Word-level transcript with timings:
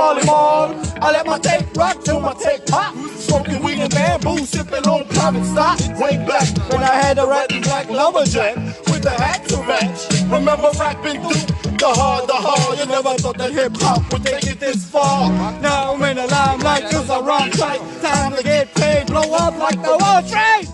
Molly 0.00 0.24
Mall. 0.26 0.76
I 1.02 1.10
let 1.10 1.26
my 1.26 1.40
tape 1.40 1.76
rock 1.76 2.04
till 2.04 2.20
my 2.20 2.32
tape 2.34 2.64
pop. 2.66 2.94
Smoking 3.16 3.60
weed 3.64 3.80
and 3.80 3.92
bamboo, 3.92 4.38
sipping 4.46 4.86
on 4.86 5.04
private 5.08 5.44
stock. 5.44 5.80
Way 5.98 6.24
back 6.24 6.46
when 6.70 6.84
I 6.84 6.94
had 7.02 7.18
a 7.18 7.26
red 7.26 7.50
and 7.50 7.64
black 7.64 7.90
lumberjack 7.90 8.54
with 8.86 9.04
a 9.06 9.10
hat 9.10 9.48
to 9.48 9.56
match. 9.66 10.06
Remember 10.30 10.70
rapping 10.78 11.20
through 11.20 11.42
the 11.78 11.88
hard, 11.88 12.28
the 12.28 12.34
hard. 12.34 12.78
You 12.78 12.86
never 12.86 13.14
thought 13.14 13.38
that 13.38 13.50
hip 13.50 13.72
hop 13.78 14.12
would 14.12 14.22
take 14.24 14.46
it 14.46 14.60
this 14.60 14.88
far. 14.88 15.32
Now 15.60 15.94
I'm 15.94 16.02
in 16.04 16.16
the 16.16 16.28
limelight 16.28 16.84
cause 16.92 17.10
I 17.10 17.18
rhyme 17.18 17.50
tight. 17.50 17.80
Time 18.00 18.36
to 18.36 18.42
get 18.44 18.72
paid, 18.76 19.08
blow 19.08 19.34
up 19.34 19.58
like 19.58 19.82
the 19.82 19.98
World 19.98 20.28
Trade. 20.30 20.68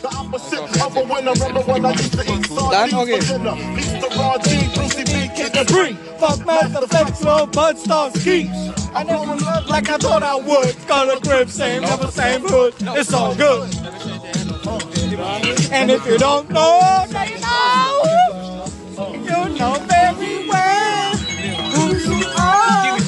The 0.00 0.08
opposite 0.16 0.82
of 0.82 0.96
a 0.96 1.04
winner. 1.04 1.32
Remember 1.32 1.60
when 1.70 1.84
I 1.84 1.90
used 1.90 2.14
to 2.14 2.22
eat 2.22 2.46
sardines 2.46 2.94
okay. 2.94 3.20
for 3.20 3.36
dinner? 3.36 3.84
G, 4.44 4.68
Brucey 4.74 5.04
B, 5.04 5.23
Bree. 5.62 5.94
Fuck 6.18 6.44
Master 6.44 6.86
Flex, 6.88 7.22
Lil 7.22 7.46
Bud 7.46 7.78
Star 7.78 8.10
Ski. 8.10 8.50
I 8.94 9.04
never 9.04 9.36
loved 9.36 9.68
like 9.68 9.88
I 9.88 9.98
thought 9.98 10.22
I 10.22 10.34
would. 10.34 10.74
Got 10.88 11.16
a 11.16 11.20
grip, 11.20 11.48
same, 11.48 11.82
never 11.82 12.08
same 12.08 12.40
hood. 12.42 12.74
It's 12.80 13.12
all 13.12 13.34
good. 13.36 13.68
And 15.72 15.90
if 15.90 16.04
you 16.06 16.18
don't 16.18 16.50
know, 16.50 17.06
now 17.10 17.24
you 17.24 17.38
know. 17.40 18.66
You 19.12 19.58
know 19.58 19.74
very 19.88 20.48
well 20.48 21.16
who 21.74 21.96
you 21.96 22.26
are. 22.38 22.98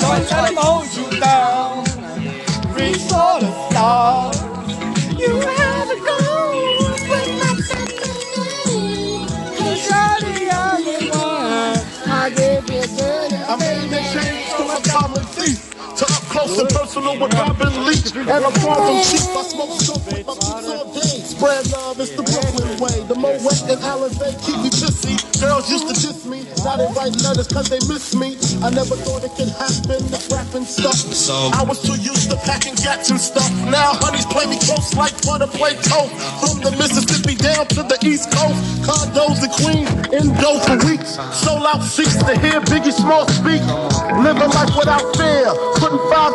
Don't 0.00 0.30
let 0.30 0.48
'em 0.48 0.56
hold 0.56 0.86
you 0.96 1.20
down. 1.20 1.84
Reach 2.74 3.02
for 3.10 3.40
the 3.40 3.50
stars. 3.70 4.38
You 5.18 5.40
close 16.52 16.60
and 16.60 16.70
personal 16.70 17.18
with 17.18 17.34
Robin 17.34 17.84
Leach. 17.84 18.12
And 18.14 18.30
I'm 18.30 18.52
far 18.60 18.76
from 18.76 19.00
cheap. 19.08 19.24
I 19.32 19.42
smoke 19.42 19.78
dope 19.80 20.04
with 20.06 20.26
my 20.26 20.34
beats 20.34 20.68
all 20.68 20.92
day. 20.92 21.16
Spread 21.24 21.66
love, 21.72 22.00
it's 22.00 22.12
the 22.12 22.22
Brooklyn 22.22 22.72
way. 22.80 22.96
The 23.08 23.14
Moet 23.14 23.40
and 23.68 23.80
Alizé 23.80 24.28
keep 24.44 24.58
me 24.60 24.70
pissy. 24.70 25.16
Girls 25.40 25.70
used 25.70 25.88
to 25.88 25.94
diss 25.94 26.26
me. 26.26 26.44
Now 26.64 26.76
they 26.76 26.88
write 26.94 27.16
letters 27.22 27.48
cause 27.48 27.68
they 27.68 27.80
miss 27.88 28.14
me. 28.14 28.36
I 28.62 28.70
never 28.70 28.96
thought 28.96 29.24
it 29.24 29.32
could 29.36 29.50
happen. 29.56 30.00
This 30.12 30.28
rapping 30.30 30.64
stuff. 30.64 30.96
I 31.54 31.62
was 31.64 31.80
too 31.82 31.96
used 32.00 32.30
to 32.30 32.36
packing 32.44 32.74
gats 32.76 33.10
and 33.10 33.20
stuff. 33.20 33.50
Now 33.68 33.96
honeys 33.98 34.26
play 34.26 34.46
me 34.46 34.58
close 34.60 34.94
like 34.94 35.14
butter 35.24 35.48
play 35.48 35.74
toast. 35.80 36.12
From 36.42 36.60
the 36.60 36.72
Mississippi 36.76 37.34
down 37.36 37.66
to 37.78 37.82
the 37.82 37.98
East 38.04 38.30
Coast. 38.32 38.58
Condos 38.84 39.40
in 39.42 39.50
Queens, 39.62 39.90
in 40.12 40.26
dough 40.42 40.58
for 40.66 40.78
weeks. 40.86 41.16
Sold 41.32 41.64
out 41.66 41.82
seats 41.82 42.18
to 42.22 42.34
hear 42.38 42.60
Biggie 42.68 42.92
Small 42.92 43.26
speak. 43.28 43.62
Living 44.20 44.50
life 44.52 44.74
without 44.76 45.04
fear. 45.16 45.48
Putting 45.78 46.02
five 46.10 46.34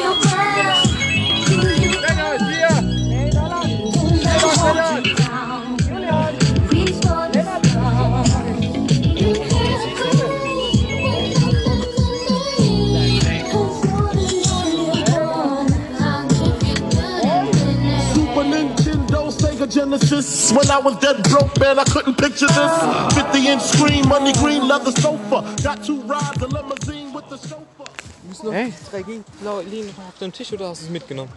Genesis. 19.71 20.51
When 20.51 20.69
I 20.69 20.79
was 20.79 20.97
dead 20.99 21.23
broke, 21.29 21.57
man, 21.59 21.79
I 21.79 21.83
couldn't 21.85 22.15
picture 22.17 22.47
this. 22.47 23.13
50 23.15 23.47
inch 23.47 23.61
screen, 23.61 24.07
money 24.07 24.33
green, 24.33 24.67
leather 24.67 24.91
sofa. 24.91 25.43
Got 25.63 25.83
two 25.83 26.01
rides, 26.01 26.41
a 26.41 26.47
limousine 26.47 27.13
with 27.13 27.27
the 27.29 27.37
chauffeur. 27.37 28.51
Hey, 28.51 28.73
zwei 28.89 29.03
Gin- 29.03 29.23
Blau- 29.41 29.61
liegen 29.61 29.87
noch 29.87 30.07
auf 30.09 30.17
dem 30.19 30.31
Tisch 30.31 30.51
oder 30.53 30.69
hast 30.69 30.81
du 30.81 30.85
es 30.85 30.91
mitgenommen? 30.91 31.31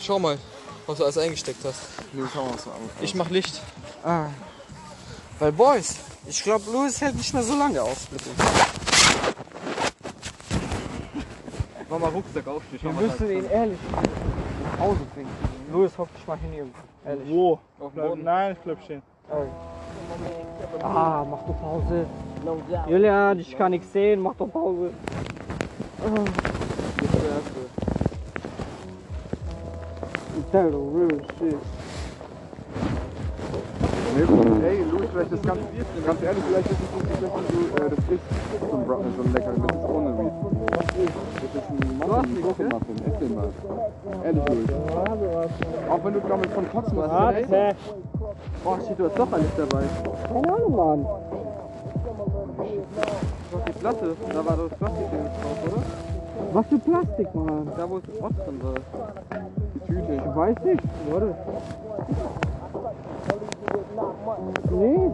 Schau 0.00 0.18
mal, 0.18 0.38
was 0.86 0.98
du 0.98 1.04
alles 1.04 1.18
eingesteckt 1.18 1.64
hast. 1.64 1.80
Ich 3.00 3.14
mach 3.14 3.28
Licht. 3.30 3.60
Ah. 4.04 4.26
Weil 5.38 5.52
Boys, 5.52 5.96
ich 6.26 6.42
glaube, 6.42 6.64
Louis 6.72 7.00
hält 7.00 7.16
nicht 7.16 7.32
mehr 7.34 7.42
so 7.42 7.56
lange 7.56 7.82
aus 7.82 8.08
mit 8.10 8.22
uns. 8.26 8.36
Mach 11.90 11.98
mal 11.98 12.10
Rucksack 12.10 12.46
auf. 12.46 12.62
Ich 12.72 12.82
Wir 12.82 12.92
müssen 12.92 13.30
ihn 13.30 13.44
ehrlich 13.50 13.78
nach 13.92 14.78
Hause 14.80 15.00
bringen. 15.14 15.30
Louis, 15.72 15.90
hock 15.98 16.08
dich 16.14 16.26
mal 16.26 16.38
hin 16.38 16.52
irgendwo. 16.52 16.78
Ehrlich. 17.06 17.28
Wo? 17.28 17.58
Auf 17.80 17.94
dem 17.94 18.02
Boden. 18.02 18.24
Nein, 18.24 18.52
ich 18.52 18.58
bleib 18.58 18.82
stehen. 18.82 19.02
Ah, 20.82 21.24
mach 21.28 21.42
doch 21.46 21.60
Pause. 21.60 22.06
Julian, 22.88 23.38
ich 23.38 23.56
kann 23.56 23.70
nichts 23.72 23.92
sehen, 23.92 24.20
mach 24.20 24.34
doch 24.34 24.50
Pause. 24.50 24.90
Tell 30.50 30.70
the 30.70 30.78
real 30.78 31.20
shit. 31.38 31.58
Ey, 34.18 34.82
Louis, 34.90 35.08
vielleicht 35.12 35.32
ist 35.32 35.42
ganz, 35.42 35.60
ganz 36.06 36.22
ehrlich, 36.22 36.44
vielleicht 36.48 36.70
ist 36.70 36.78
es 36.80 36.90
nicht 36.94 37.06
so 37.08 37.16
schlecht, 37.18 37.34
wenn 37.34 37.46
du 37.54 37.84
äh, 37.84 37.90
das 37.90 37.98
isst, 38.08 38.24
so 38.60 38.76
ein, 38.76 38.84
so 38.86 39.22
ein 39.22 39.32
leckeren, 39.32 39.66
das 39.66 39.76
ist 39.76 39.84
ohne 39.88 40.18
Weed. 40.18 40.32
Das 41.52 41.62
ist 41.62 41.70
ein 41.70 41.97
Muffin, 42.18 42.40
Muffin, 42.40 42.68
Muffin, 42.68 42.96
ess 43.06 43.18
den 43.20 43.34
mal. 43.36 43.48
Ehrlich, 44.24 44.42
Louis. 44.48 44.70
Auch 45.88 46.04
wenn 46.04 46.14
du 46.14 46.20
damit 46.28 46.50
von 46.50 46.70
kotzen 46.70 46.96
musst. 46.96 47.10
Warte. 47.10 47.76
Boah, 48.64 48.78
shit, 48.86 48.98
du 48.98 49.04
hast 49.04 49.18
doch 49.18 49.32
alles 49.32 49.50
dabei. 49.56 49.82
Keine 50.26 50.54
Ahnung, 50.54 50.76
Mann. 50.76 51.06
Doch 53.52 53.64
die 53.66 53.72
Platte. 53.72 54.16
Da 54.32 54.46
war 54.46 54.56
das 54.56 54.78
Plastik 54.78 55.06
drauf, 55.10 55.58
oder? 55.64 55.82
Was 56.52 56.66
für 56.66 56.78
Plastik, 56.78 57.34
Mann? 57.34 57.68
Da 57.76 57.88
wo 57.88 57.98
es 57.98 58.04
Rot 58.20 58.32
drin 58.44 58.60
war. 58.62 58.74
Die 59.74 59.80
Tüte. 59.86 60.14
Ich 60.14 60.36
weiß 60.36 60.56
nicht. 60.64 60.82
Warte. 61.10 61.34
Nee. 64.70 65.10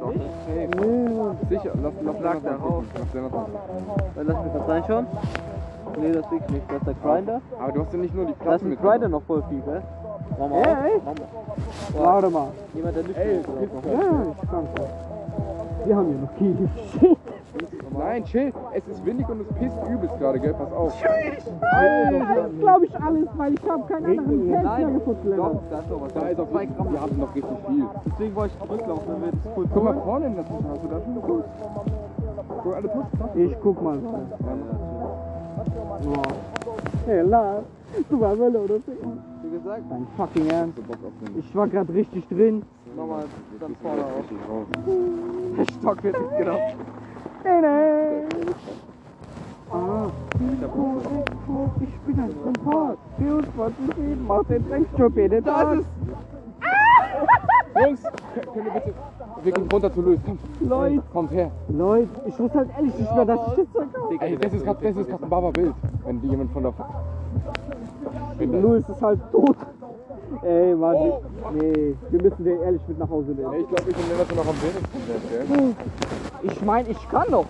Doch, 0.00 0.12
safe. 0.12 0.68
Nee. 0.80 1.56
Sicher, 1.56 1.72
lass, 1.82 1.92
lass 2.02 2.20
Lag 2.20 2.34
Lennart 2.34 2.42
mal 2.42 2.50
darauf. 2.50 2.62
gucken. 2.62 2.88
Lass 2.98 3.14
Lennart 3.14 3.32
mal 3.32 3.40
gucken. 3.44 3.56
Dann 4.16 4.26
lass 4.26 4.44
mich 4.44 4.52
das 4.52 4.68
reinschauen. 4.68 5.06
Nee, 5.98 6.12
das 6.12 6.30
liegt 6.30 6.50
nicht. 6.50 6.62
Das 6.70 6.78
ist 6.78 6.86
der 6.86 6.94
Grinder. 6.94 7.40
Aber 7.60 7.72
du 7.72 7.80
hast 7.82 7.92
ja 7.92 7.98
nicht 7.98 8.14
nur 8.14 8.24
die 8.26 8.32
Da 8.32 8.38
ist 8.38 8.42
Platten 8.44 8.64
ein 8.66 8.70
mit. 8.70 8.80
Grinder 8.82 9.08
noch 9.08 9.22
voll 9.22 9.42
viel, 9.48 9.60
gell? 9.60 9.82
Mach 10.38 10.48
mal 10.48 10.60
Ja, 10.62 10.72
auf. 10.72 11.02
Mach 11.04 11.14
mal. 11.14 12.04
Warte 12.04 12.30
mal. 12.30 12.48
Jemand, 12.74 12.96
der 12.96 13.02
nicht 13.04 13.16
Ey, 13.18 13.36
ist? 13.40 13.48
Ja, 13.48 13.62
ich 14.42 14.50
kann 14.50 14.68
Wir 15.84 15.96
haben 15.96 16.06
hier 16.08 16.18
noch. 16.18 16.32
Shit. 17.00 17.18
Nein, 17.98 18.24
chill. 18.24 18.52
Es 18.72 18.88
ist 18.88 19.04
windig 19.04 19.28
und 19.28 19.42
es 19.42 19.46
pisst 19.58 19.76
übelst 19.90 20.18
gerade, 20.18 20.40
gell? 20.40 20.54
Pass 20.54 20.72
auf. 20.72 20.94
Das 21.02 22.58
glaube 22.58 22.86
ich 22.86 22.96
alles, 23.00 23.28
weil 23.36 23.54
ich 23.54 23.68
habe 23.68 23.82
keinen 23.92 24.18
anderen 24.18 24.48
Test 24.50 24.78
mehr 24.78 24.90
gefunden. 24.90 25.36
Doch, 25.36 25.60
da 25.70 25.78
ist 25.80 25.90
noch 25.90 26.00
was. 26.00 26.14
Da 26.14 26.20
ist 26.28 26.40
auf 26.40 26.50
zwei 26.50 26.66
Gramm. 26.66 26.92
Wir 26.92 27.00
haben 27.00 27.18
noch 27.18 27.34
richtig 27.34 27.58
viel. 27.68 27.84
Deswegen 28.06 28.34
wollte 28.34 28.54
ich 28.58 28.66
zurücklaufen, 28.66 29.04
dann 29.08 29.22
wird 29.22 29.34
es 29.34 29.52
voll 29.52 29.66
Guck 29.72 29.84
mal 29.84 29.94
vorne 30.02 30.26
in 30.26 30.34
der 30.36 30.44
Tasche. 30.46 30.64
Hast 30.70 30.82
du 30.82 30.88
da 30.88 31.00
schon 31.02 31.14
geguckt? 31.14 31.44
Guck, 32.62 32.74
alle 32.74 32.88
Taschen. 32.88 33.46
Ich 33.46 33.56
guck 33.62 33.82
mal. 33.82 33.98
Wow. 35.64 36.22
Hey, 37.06 37.22
Lars, 37.22 37.64
du 38.10 38.20
warst 38.20 38.38
mal 38.38 38.56
oder 38.56 38.74
Wie 38.74 39.50
gesagt, 39.50 39.82
Dein 39.88 40.06
fucking 40.16 40.48
Ernst. 40.48 40.78
Ich 41.38 41.54
war 41.54 41.68
gerade 41.68 41.94
richtig 41.94 42.26
drin. 42.28 42.62
nochmal 42.96 43.24
dann 43.60 43.76
vorne 43.76 44.02
raus. 44.02 44.24
Der 45.56 45.64
Stock 45.74 46.02
wird 46.02 46.20
nicht 46.20 46.38
genau. 46.38 46.58
Nee, 47.44 47.60
nee. 47.60 48.52
Ah, 49.70 50.10
ich 51.80 51.98
bin 52.06 52.20
ein 52.20 52.34
Sympath. 52.44 52.98
24 53.18 53.94
mach 54.26 54.44
den 54.44 54.68
Drecksjob 54.68 55.16
jeden 55.16 55.44
Tag. 55.44 55.78
Jungs, 57.84 58.02
können 58.52 58.64
wir 58.66 58.72
bitte. 58.72 58.94
Wir 59.42 59.52
gehen 59.52 59.68
runter 59.72 59.92
zu 59.92 60.02
Louis. 60.02 60.20
Komm. 60.24 60.38
Leute. 60.60 61.02
Kommt 61.12 61.30
her. 61.32 61.50
Leute, 61.68 62.08
ich 62.26 62.38
wusste 62.38 62.58
halt 62.58 62.70
ehrlich 62.76 62.98
nicht 62.98 63.14
mehr, 63.14 63.24
dass 63.24 63.40
ich 63.58 63.66
das 63.72 63.86
habe. 64.02 64.24
Ey, 64.24 64.36
das 64.36 64.52
ist 64.52 64.64
gerade 64.64 64.86
ein 64.86 65.30
Baba 65.30 65.50
Bild. 65.50 65.74
Wenn 66.04 66.20
die 66.20 66.28
jemand 66.28 66.52
von 66.52 66.62
der. 66.62 66.74
Louis 68.46 68.88
ist 68.88 69.02
halt 69.02 69.20
tot. 69.32 69.56
Ey, 70.42 70.74
Mann. 70.74 70.96
Nee, 71.54 71.94
wir 72.10 72.22
müssen 72.22 72.44
den 72.44 72.62
ehrlich 72.62 72.82
mit 72.88 72.98
nach 72.98 73.08
Hause 73.08 73.32
nehmen. 73.32 73.54
Ich 73.60 73.68
glaube, 73.68 73.90
ich 73.90 73.96
bin 73.96 74.04
immer 74.12 74.24
so 74.24 74.34
noch 74.34 74.46
am 74.46 74.56
wenigsten? 74.62 75.76
Ich 76.42 76.62
meine, 76.64 76.88
ich 76.88 77.08
kann 77.08 77.30
noch. 77.30 77.46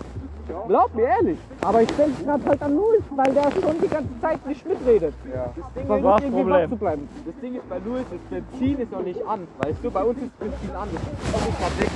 Glaub 0.67 0.93
mir 0.95 1.07
ehrlich. 1.07 1.37
Aber 1.61 1.81
ich 1.81 1.91
denke 1.91 2.23
gerade 2.23 2.45
halt 2.45 2.61
an 2.61 2.75
Louis, 2.75 3.03
weil 3.15 3.33
der 3.33 3.51
schon 3.51 3.79
die 3.81 3.87
ganze 3.87 4.19
Zeit 4.21 4.45
nicht 4.45 4.67
mitredet. 4.67 5.13
Ja. 5.33 5.45
Das 5.55 5.73
Ding, 5.73 5.83
ist, 5.83 5.89
das 5.89 6.21
irgendwie 6.21 6.41
Problem? 6.41 6.49
wach 6.49 6.69
zu 6.69 6.75
bleiben. 6.75 7.09
das 7.25 7.35
Ding 7.41 7.55
ist 7.55 7.69
bei 7.69 7.77
Louis, 7.79 8.05
das 8.11 8.19
Benzin 8.29 8.79
ist 8.79 8.91
noch 8.91 9.03
nicht 9.03 9.25
an. 9.25 9.47
Weißt 9.59 9.77
du, 9.83 9.91
bei 9.91 10.03
uns 10.03 10.21
ist 10.21 10.39
Benzin 10.39 10.75
an. 10.75 10.89
Das 10.93 11.01
ist 11.01 11.33
noch 11.33 11.45
nicht 11.45 11.81
weg. 11.81 11.89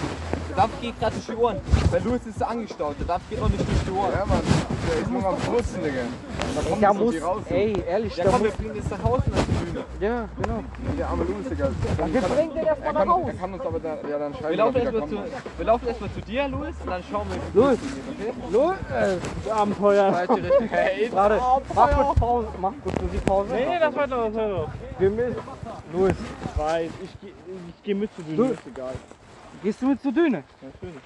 Dampf 0.56 0.82
geht 0.82 1.00
gerade 1.00 1.14
durch 1.14 1.26
die 1.28 1.36
Ohren. 1.36 1.58
Weil 1.92 2.04
Louis 2.04 2.26
ist 2.26 2.44
angestaut. 2.44 2.96
Der 3.00 3.08
Dampf 3.08 3.30
geht 3.30 3.40
noch 3.40 3.50
nicht 3.50 3.68
durch 3.68 3.84
die 3.86 3.92
Ohren. 3.92 4.12
Ja, 4.12 4.26
Mann. 4.26 4.42
Der 4.88 5.02
ist 5.02 5.10
nur 5.12 5.26
am 5.26 5.36
Putzen, 5.36 5.84
Digga. 5.84 6.02
Da 6.56 6.70
kommt 6.70 6.82
Ja, 6.82 6.94
so 6.94 7.00
muss, 7.04 7.22
raus. 7.22 7.42
ey, 7.50 7.84
ehrlich, 7.88 8.16
Ja 8.16 8.24
da 8.24 8.30
komm, 8.32 8.44
wir 8.44 8.52
bringen 8.52 8.76
jetzt 8.76 8.90
nach 8.92 9.04
Hause 9.04 9.24
nach 9.30 9.38
der 9.38 9.66
Bühne. 9.66 9.86
ja, 10.00 10.30
genau. 10.42 10.64
Der 10.98 11.08
arme 11.10 11.24
Louis, 11.26 11.50
Digga. 11.50 11.70
Wir 12.06 12.22
bringen 12.22 12.54
den 12.56 12.66
erstmal 12.66 12.88
Er 12.88 12.94
nach 12.94 13.00
kann, 13.02 13.10
Hause. 13.10 13.28
er 13.28 13.34
kann 13.34 13.54
uns 13.54 13.66
aber 13.66 13.80
da, 13.80 13.90
ja, 14.10 14.18
dann 14.20 14.34
schreiben, 14.34 14.50
Wir 14.50 14.58
laufen 14.58 14.76
er 14.78 14.84
erstmal 14.84 15.10
zu, 15.10 15.18
wir 15.58 15.66
laufen 15.66 15.88
erstmal 15.88 16.12
zu 16.12 16.22
dir, 16.22 16.48
Louis, 16.48 16.76
und 16.82 16.90
dann 16.90 17.04
schauen 17.12 17.28
wir. 17.30 17.62
Louis, 17.62 17.80
Okay? 18.20 18.34
Louis, 18.52 18.78
äh, 19.48 19.50
Abenteuer. 19.52 20.14
Falsche 20.14 20.44
Richtung. 20.44 20.68
Hey, 20.70 21.10
Warte, 21.12 21.42
mach 21.76 21.92
kurz 22.06 22.20
Pause, 22.20 22.48
mach 22.62 22.74
kurz 22.84 23.02
Musikpause. 23.02 23.54
Nee, 23.54 23.66
nee, 23.66 23.80
das 23.80 23.96
war 23.96 24.08
doch, 24.08 24.26
das 24.26 24.36
war 24.36 24.48
doch. 24.50 24.70
Wir 25.00 25.10
müssen, 25.10 25.36
Louis, 25.94 26.14
Ich 26.46 26.58
weiß, 26.60 26.92
ich, 27.04 27.10
geh- 27.22 27.28
ich 27.70 27.84
gehe 27.84 27.96
mit 27.96 28.10
zu 28.16 28.22
dir, 28.24 28.52
ist 28.52 28.60
egal. 28.68 28.94
gehst 29.64 29.82
du 29.82 29.88
mit 29.88 30.02
zur 30.02 30.12
Düne? 30.12 30.44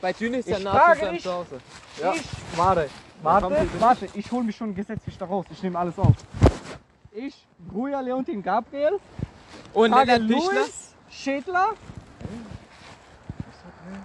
Bei 0.01 0.13
Düne 0.13 0.37
ist 0.37 0.47
der 0.49 0.57
Ich 0.59 0.63
frage 0.65 0.99
zu 0.99 1.11
dich. 1.11 1.23
Zuhause. 1.23 1.57
Ich, 1.97 2.57
warte, 2.57 2.89
warte, 3.23 3.67
warte, 3.79 4.07
ich 4.13 4.31
hole 4.31 4.43
mich 4.43 4.55
schon 4.55 4.73
gesetzlich 4.75 5.17
da 5.17 5.25
raus. 5.25 5.45
Ich 5.51 5.61
nehme 5.63 5.77
alles 5.77 5.97
auf. 5.99 6.15
Ich, 7.11 7.47
Bruja 7.59 7.99
Leontin 7.99 8.41
Gabriel, 8.41 8.99
Und 9.73 9.91
Pichler. 9.93 10.19
Louis 10.19 10.95
Schädler, 11.09 11.73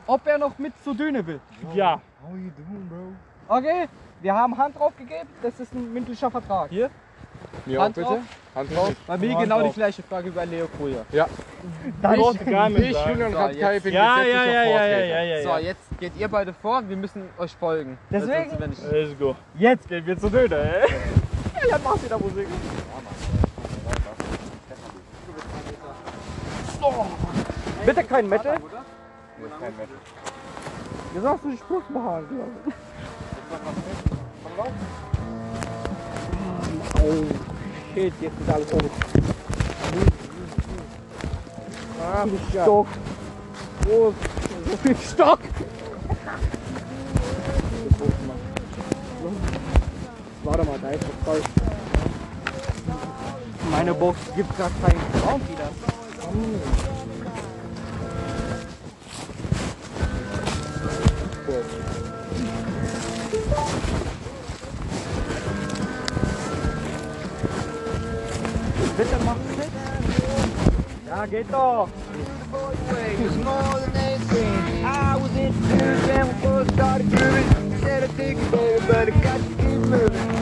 ob 0.07 0.27
er 0.27 0.39
noch 0.39 0.59
mit 0.59 0.73
zur 0.83 0.95
Düne 0.95 1.25
will. 1.27 1.41
Ja. 1.75 2.01
Okay, 3.49 3.89
wir 4.21 4.35
haben 4.35 4.59
Hand 4.59 4.77
drauf 4.77 4.97
gegeben, 4.97 5.29
das 5.43 5.61
ist 5.61 5.73
ein 5.73 5.93
mündlicher 5.93 6.31
Vertrag. 6.31 6.71
Hier? 6.71 6.91
Mir 7.67 7.79
auch 7.81 7.85
Hand 7.85 7.95
bitte. 7.95 8.07
drauf. 8.09 8.19
Hand 8.55 8.75
drauf. 8.77 8.93
Bei 9.07 9.19
mir 9.19 9.31
Hand 9.35 9.43
genau 9.43 9.59
die 9.59 9.65
drauf. 9.65 9.75
gleiche 9.75 10.03
Frage 10.03 10.27
wie 10.27 10.31
bei 10.31 10.45
Leo 10.47 10.67
Kruja. 10.77 11.05
Dann 12.01 12.17
Dort 12.19 12.41
egal 12.41 12.71
mit 12.71 12.83
Ich. 12.85 13.07
Julian 13.07 13.33
So, 13.33 13.39
Rapkai, 13.39 13.81
bin 13.81 13.93
Ja, 13.95 14.23
ja, 14.23 14.45
ja, 14.45 14.45
ja, 14.45 14.65
ja, 14.65 14.99
ja, 15.05 15.23
ja, 15.23 15.43
So, 15.43 15.49
ja. 15.51 15.59
jetzt 15.59 15.83
geht 16.01 16.13
ihr 16.17 16.29
beide 16.29 16.53
vor, 16.55 16.83
wir 16.89 16.97
müssen 16.97 17.23
euch 17.39 17.55
folgen. 17.57 17.99
Deswegen- 18.11 18.51
sonst 18.51 18.83
nicht- 18.83 18.93
Let's 18.93 19.19
go. 19.19 19.35
Jetzt 19.59 19.89
gehen 19.89 20.07
wir 20.07 20.19
zu 20.19 20.31
Döner, 20.31 20.57
ey. 20.57 20.89
ja, 21.69 21.79
mach 21.85 22.03
wieder 22.03 22.19
Musik. 22.19 22.47
Bitte 27.85 28.05
kein 28.05 28.29
Metal. 28.29 28.59
Du 31.15 31.21
sagst 31.21 31.45
du 31.45 31.51
die 31.51 31.57
Spruch 31.57 31.89
machen, 31.91 32.27
glaube 32.29 32.51
ich. 32.67 32.75
Oh, 37.09 37.25
shit, 37.95 38.13
jetzt 38.21 38.41
ist 38.41 38.53
alles 38.53 38.73
oben. 38.73 38.91
Ah, 42.03 42.27
Stock. 42.51 42.87
Oh, 43.89 44.13
so 44.69 44.77
viel 44.83 44.97
Stock. 44.97 45.39
Warte 50.43 50.65
mal, 50.65 50.79
da 50.83 50.89
ist 50.91 51.05
was 51.05 51.25
falsch. 51.25 51.47
Meine 53.71 53.95
Box 53.95 54.19
gibt 54.35 54.59
gar 54.59 54.71
keinen 54.83 55.25
Raum 55.25 55.41
wieder. 55.49 56.96
Ah, 71.19 71.23
I 71.23 71.27
get 71.29 71.55
off. 71.55 71.91
Was 72.53 72.77
we 76.61 76.75
started 76.75 77.09
grooving. 77.09 77.81
Said 77.81 78.03
I 78.03 78.09
baby, 78.19 78.41
but 78.87 79.09
I 79.09 79.23
got 79.23 79.41
to 79.41 79.49
keep 79.57 79.79
moving. 79.89 80.36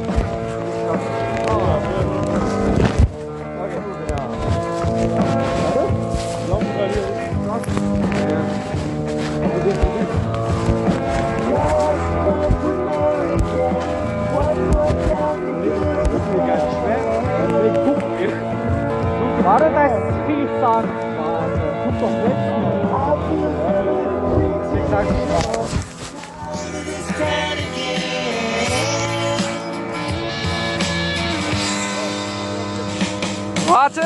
Warte! 33.66 34.02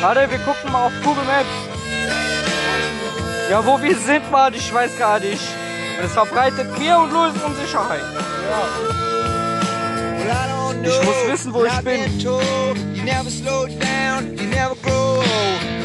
Warte, 0.00 0.30
wir 0.30 0.38
gucken 0.38 0.72
mal 0.72 0.86
auf 0.86 0.92
Google 1.04 1.24
Maps. 1.24 1.46
Ja, 3.50 3.64
wo 3.64 3.80
wir 3.80 3.96
sind, 3.96 4.30
Mann, 4.30 4.54
ich 4.54 4.72
weiß 4.72 4.98
gar 4.98 5.20
nicht. 5.20 5.42
Das 6.00 6.12
verbreitet 6.12 6.78
mir 6.78 6.98
und 6.98 7.12
Louis 7.12 7.32
Unsicherheit. 7.44 8.02
Ich 10.82 11.02
muss 11.04 11.26
wissen, 11.28 11.54
wo 11.54 11.64
ich 11.64 11.80
bin. 11.82 12.00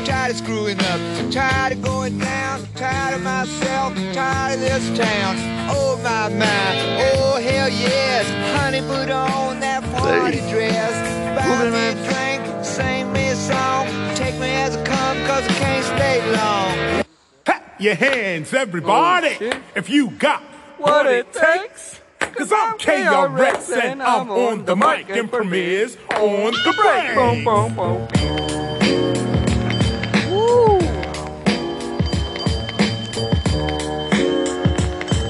You 0.02 0.08
never 0.08 0.32
slow 0.32 0.32
down, 0.32 0.32
you 0.32 0.32
never 0.32 0.32
grow 0.32 0.32
old. 0.32 0.32
I'm 0.32 0.32
tired 0.32 0.32
of 0.32 0.38
screwing 0.38 0.80
up, 0.80 1.02
I'm 1.20 1.32
tired 1.32 1.74
of 1.74 1.82
going 1.82 2.18
down, 2.20 2.60
I'm 2.62 2.74
tired 2.74 3.16
of 3.16 3.24
myself, 3.24 3.98
I'm 3.98 4.14
tired 4.14 4.54
of 4.56 4.60
this 4.62 4.98
town. 4.98 5.36
Oh 5.70 5.98
my 6.04 6.30
my, 6.30 6.76
oh 7.14 7.40
hell 7.42 7.70
yes, 7.70 8.26
honey 8.60 8.82
put 8.82 9.10
on 9.10 9.60
that 9.60 9.84
party 9.98 10.40
dress. 10.50 10.94
Buy 11.38 11.70
me 11.70 11.88
a 11.88 11.94
drink, 12.10 12.66
sing 12.66 13.12
me 13.14 13.30
a 13.30 13.36
song, 13.36 13.88
take 14.16 14.38
me 14.40 14.50
as 14.50 14.76
I 14.76 14.84
come 14.86 15.18
cause 15.28 15.44
I 15.46 15.54
can't 15.60 15.86
stay 15.86 16.20
long. 16.36 17.06
Clap 17.46 17.82
your 17.82 17.96
hands, 17.96 18.54
everybody, 18.54 19.38
oh, 19.42 19.62
if 19.76 19.90
you 19.90 20.12
got 20.12 20.42
What 20.78 21.06
it 21.08 21.32
takes. 21.34 22.00
Cause 22.20 22.52
I'm 22.52 22.78
KRX 22.78 23.72
and 23.82 24.02
I'm 24.02 24.32
on 24.32 24.66
the 24.66 24.76
mic 24.76 25.10
and 25.10 25.32
premieres 25.32 25.98
on 26.16 26.54
the 26.54 26.74
brain. 26.78 27.16
Boom, 27.16 27.44
boom, 27.44 27.76
boom. 27.76 28.61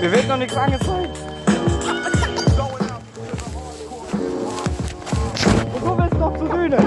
Mir 0.01 0.11
wird 0.11 0.27
noch 0.27 0.37
nichts 0.37 0.57
angezeigt. 0.57 1.15
Und 5.75 5.85
du 5.85 5.97
willst 5.97 6.17
noch 6.17 6.35
zur 6.39 6.49
Bühne. 6.49 6.77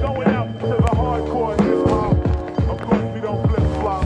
Going 0.00 0.24
the 0.62 0.96
hardcore 0.96 1.54
hip 1.60 1.86
hop. 1.90 2.16
Of 2.70 2.80
course, 2.80 3.02
we 3.12 3.20
don't 3.20 3.46
flip 3.46 3.66
flop. 3.80 4.04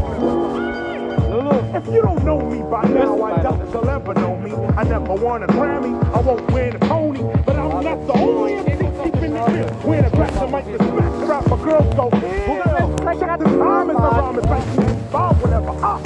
Lulu, 1.30 1.54
If 1.72 1.86
you 1.86 2.02
don't 2.02 2.24
know 2.24 2.40
me 2.40 2.62
by 2.68 2.88
now, 2.88 3.22
I 3.22 3.42
doubt 3.42 3.60
you'll 3.72 3.88
ever 3.88 4.14
know 4.14 4.34
me. 4.34 4.54
I 4.76 4.82
never 4.82 5.14
won 5.14 5.44
a 5.44 5.46
Grammy, 5.46 5.94
I 6.12 6.20
won't 6.20 6.50
win 6.50 6.74
a 6.74 6.78
Tony, 6.80 7.22
but 7.46 7.54
I'm 7.54 7.84
not 7.84 8.06
the 8.08 8.14
only 8.14 8.54
MC 8.54 8.90
keeping 9.04 9.36
it 9.36 9.48
real. 9.50 9.68
When 9.86 10.04
a 10.04 10.10
the 10.10 10.48
mic 10.48 10.66
is 10.66 10.80
smack, 10.80 11.26
trap, 11.26 11.46
my 11.46 11.56
girls 11.64 11.94
go. 11.94 12.10
Check 13.20 13.38
the 13.38 13.44
time 13.44 13.90
as 13.90 13.96
I 13.96 14.00
rhyme, 14.00 14.36
like 14.36 14.66
you 14.74 14.82
involved 14.82 15.49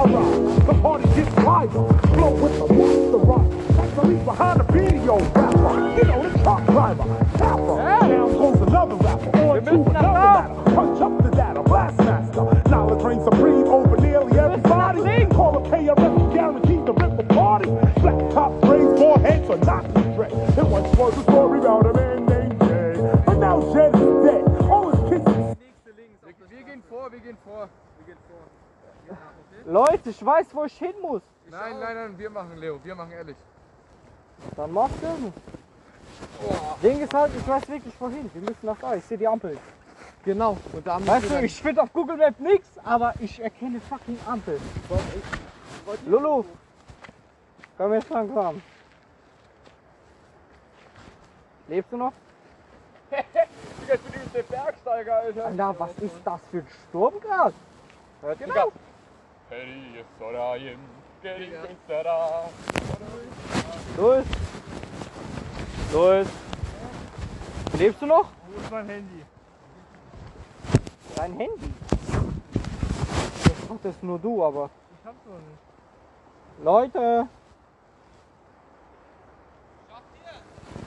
terrorize. 0.05 0.67
The 0.67 0.75
party 0.75 1.09
gets 1.15 1.37
wild. 1.45 1.71
Flow 1.73 2.35
with 2.35 2.59
the 2.59 2.75
monster 2.75 3.19
rock. 3.19 3.51
That's 3.77 3.95
the 3.95 4.03
lead 4.07 4.25
behind 4.25 4.61
the 4.61 4.65
video 4.73 5.19
rapper. 5.19 5.99
You 5.99 6.05
know, 6.05 6.29
the 6.29 6.39
truck 6.43 6.67
driver. 6.67 7.05
Tapper. 7.39 7.77
Yeah. 7.77 8.09
Down 8.09 8.33
goes 8.33 8.61
another 8.61 8.95
rapper. 8.97 9.39
On 9.39 9.65
to 9.65 9.91
another 9.91 10.09
ladder. 10.09 10.75
Punch 10.75 11.01
up 11.01 11.23
the 11.23 11.31
data. 11.31 11.63
Blastmaster. 11.63 12.69
Knowledge 12.69 13.03
reigns 13.05 13.25
supreme 13.25 13.67
over 13.69 13.97
nearly 13.97 14.39
everybody. 14.39 15.27
Call 15.35 15.57
a 15.59 15.69
KRS 15.69 16.35
guaranteed 16.35 16.87
to 16.87 16.93
rip 16.93 17.17
the 17.17 17.25
party. 17.35 17.67
Flat 18.01 18.31
top 18.33 18.53
braids, 18.63 18.99
more 19.01 19.19
heads 19.19 19.49
are 19.51 19.59
not 19.59 19.83
to 19.95 20.03
dress. 20.15 20.33
It 20.59 20.67
once 20.67 20.97
was 20.97 21.17
a 21.17 21.23
story 21.23 21.59
about 21.59 21.87
a 21.87 21.93
man 21.93 22.27
named 22.27 22.61
Jay. 22.61 22.95
But 23.27 23.39
now 23.39 23.61
Jay 23.73 23.89
is 23.89 24.25
dead. 24.25 24.45
All 24.71 24.91
his 24.91 25.01
kids. 25.11 25.57
Weekend 26.51 26.83
4, 26.89 27.11
Weekend 27.11 27.39
4. 27.45 27.69
Weekend 27.99 28.19
4. 28.29 28.39
Leute, 29.65 30.11
ich 30.11 30.25
weiß, 30.25 30.55
wo 30.55 30.65
ich 30.65 30.77
hin 30.79 30.95
muss. 31.01 31.23
Nein, 31.51 31.79
nein, 31.81 31.95
nein, 31.95 32.19
wir 32.19 32.31
machen 32.31 32.57
Leo, 32.57 32.79
wir 32.83 32.95
machen 32.95 33.13
ehrlich. 33.13 33.37
Dann 34.57 34.73
mach 34.73 34.91
das. 35.01 35.33
Ding 36.83 37.01
ist 37.01 37.15
halt, 37.15 37.33
ich 37.37 37.47
weiß 37.49 37.69
wirklich 37.69 37.95
wohin. 37.99 38.31
Wir 38.33 38.43
müssen 38.43 38.67
nach 38.67 38.79
da. 38.79 38.95
Ich 38.95 39.05
sehe 39.05 39.19
die 39.19 39.27
Ampel. 39.27 39.57
Genau. 40.25 40.57
Und 40.73 40.87
da 40.87 41.05
Weißt 41.07 41.31
du, 41.31 41.43
ich 41.43 41.61
finde 41.61 41.83
auf 41.83 41.93
Google 41.93 42.17
Maps 42.17 42.39
nichts, 42.39 42.79
aber 42.85 43.15
ich 43.21 43.41
erkenne 43.41 43.81
fucking 43.81 44.19
Ampel. 44.27 44.61
Lulu, 46.07 46.45
komm 47.77 47.93
jetzt 47.95 48.11
langsam. 48.11 48.63
Lebst 51.69 51.93
du 51.93 51.97
noch? 51.97 52.13
Bin 53.11 53.21
ich 53.89 54.25
mit 54.25 54.35
dem 54.35 54.47
Bergsteiger, 54.47 55.17
Alter. 55.17 55.45
Alter, 55.47 55.75
was 55.79 55.91
ist 55.99 56.17
das 56.25 56.41
für 56.51 56.59
ein 56.59 56.67
Sturm 56.89 57.15
gerade? 57.21 57.55
Hört 58.23 58.39
Genau. 58.39 58.73
Louis? 63.97 64.25
Louis? 65.93 66.27
Lebst 67.79 68.03
du 68.03 68.07
noch? 68.07 68.29
Wo 68.47 68.61
ist 68.61 68.71
mein 68.71 68.89
Handy? 68.89 69.25
Dein 71.17 71.37
Handy? 71.37 71.73
Das 73.45 73.69
macht 73.69 73.85
das 73.85 74.03
nur 74.03 74.19
du, 74.19 74.45
aber. 74.45 74.71
Ich 75.01 75.07
hab's 75.07 75.19
doch 75.25 75.33
nicht. 75.33 76.65
Leute! 76.65 77.29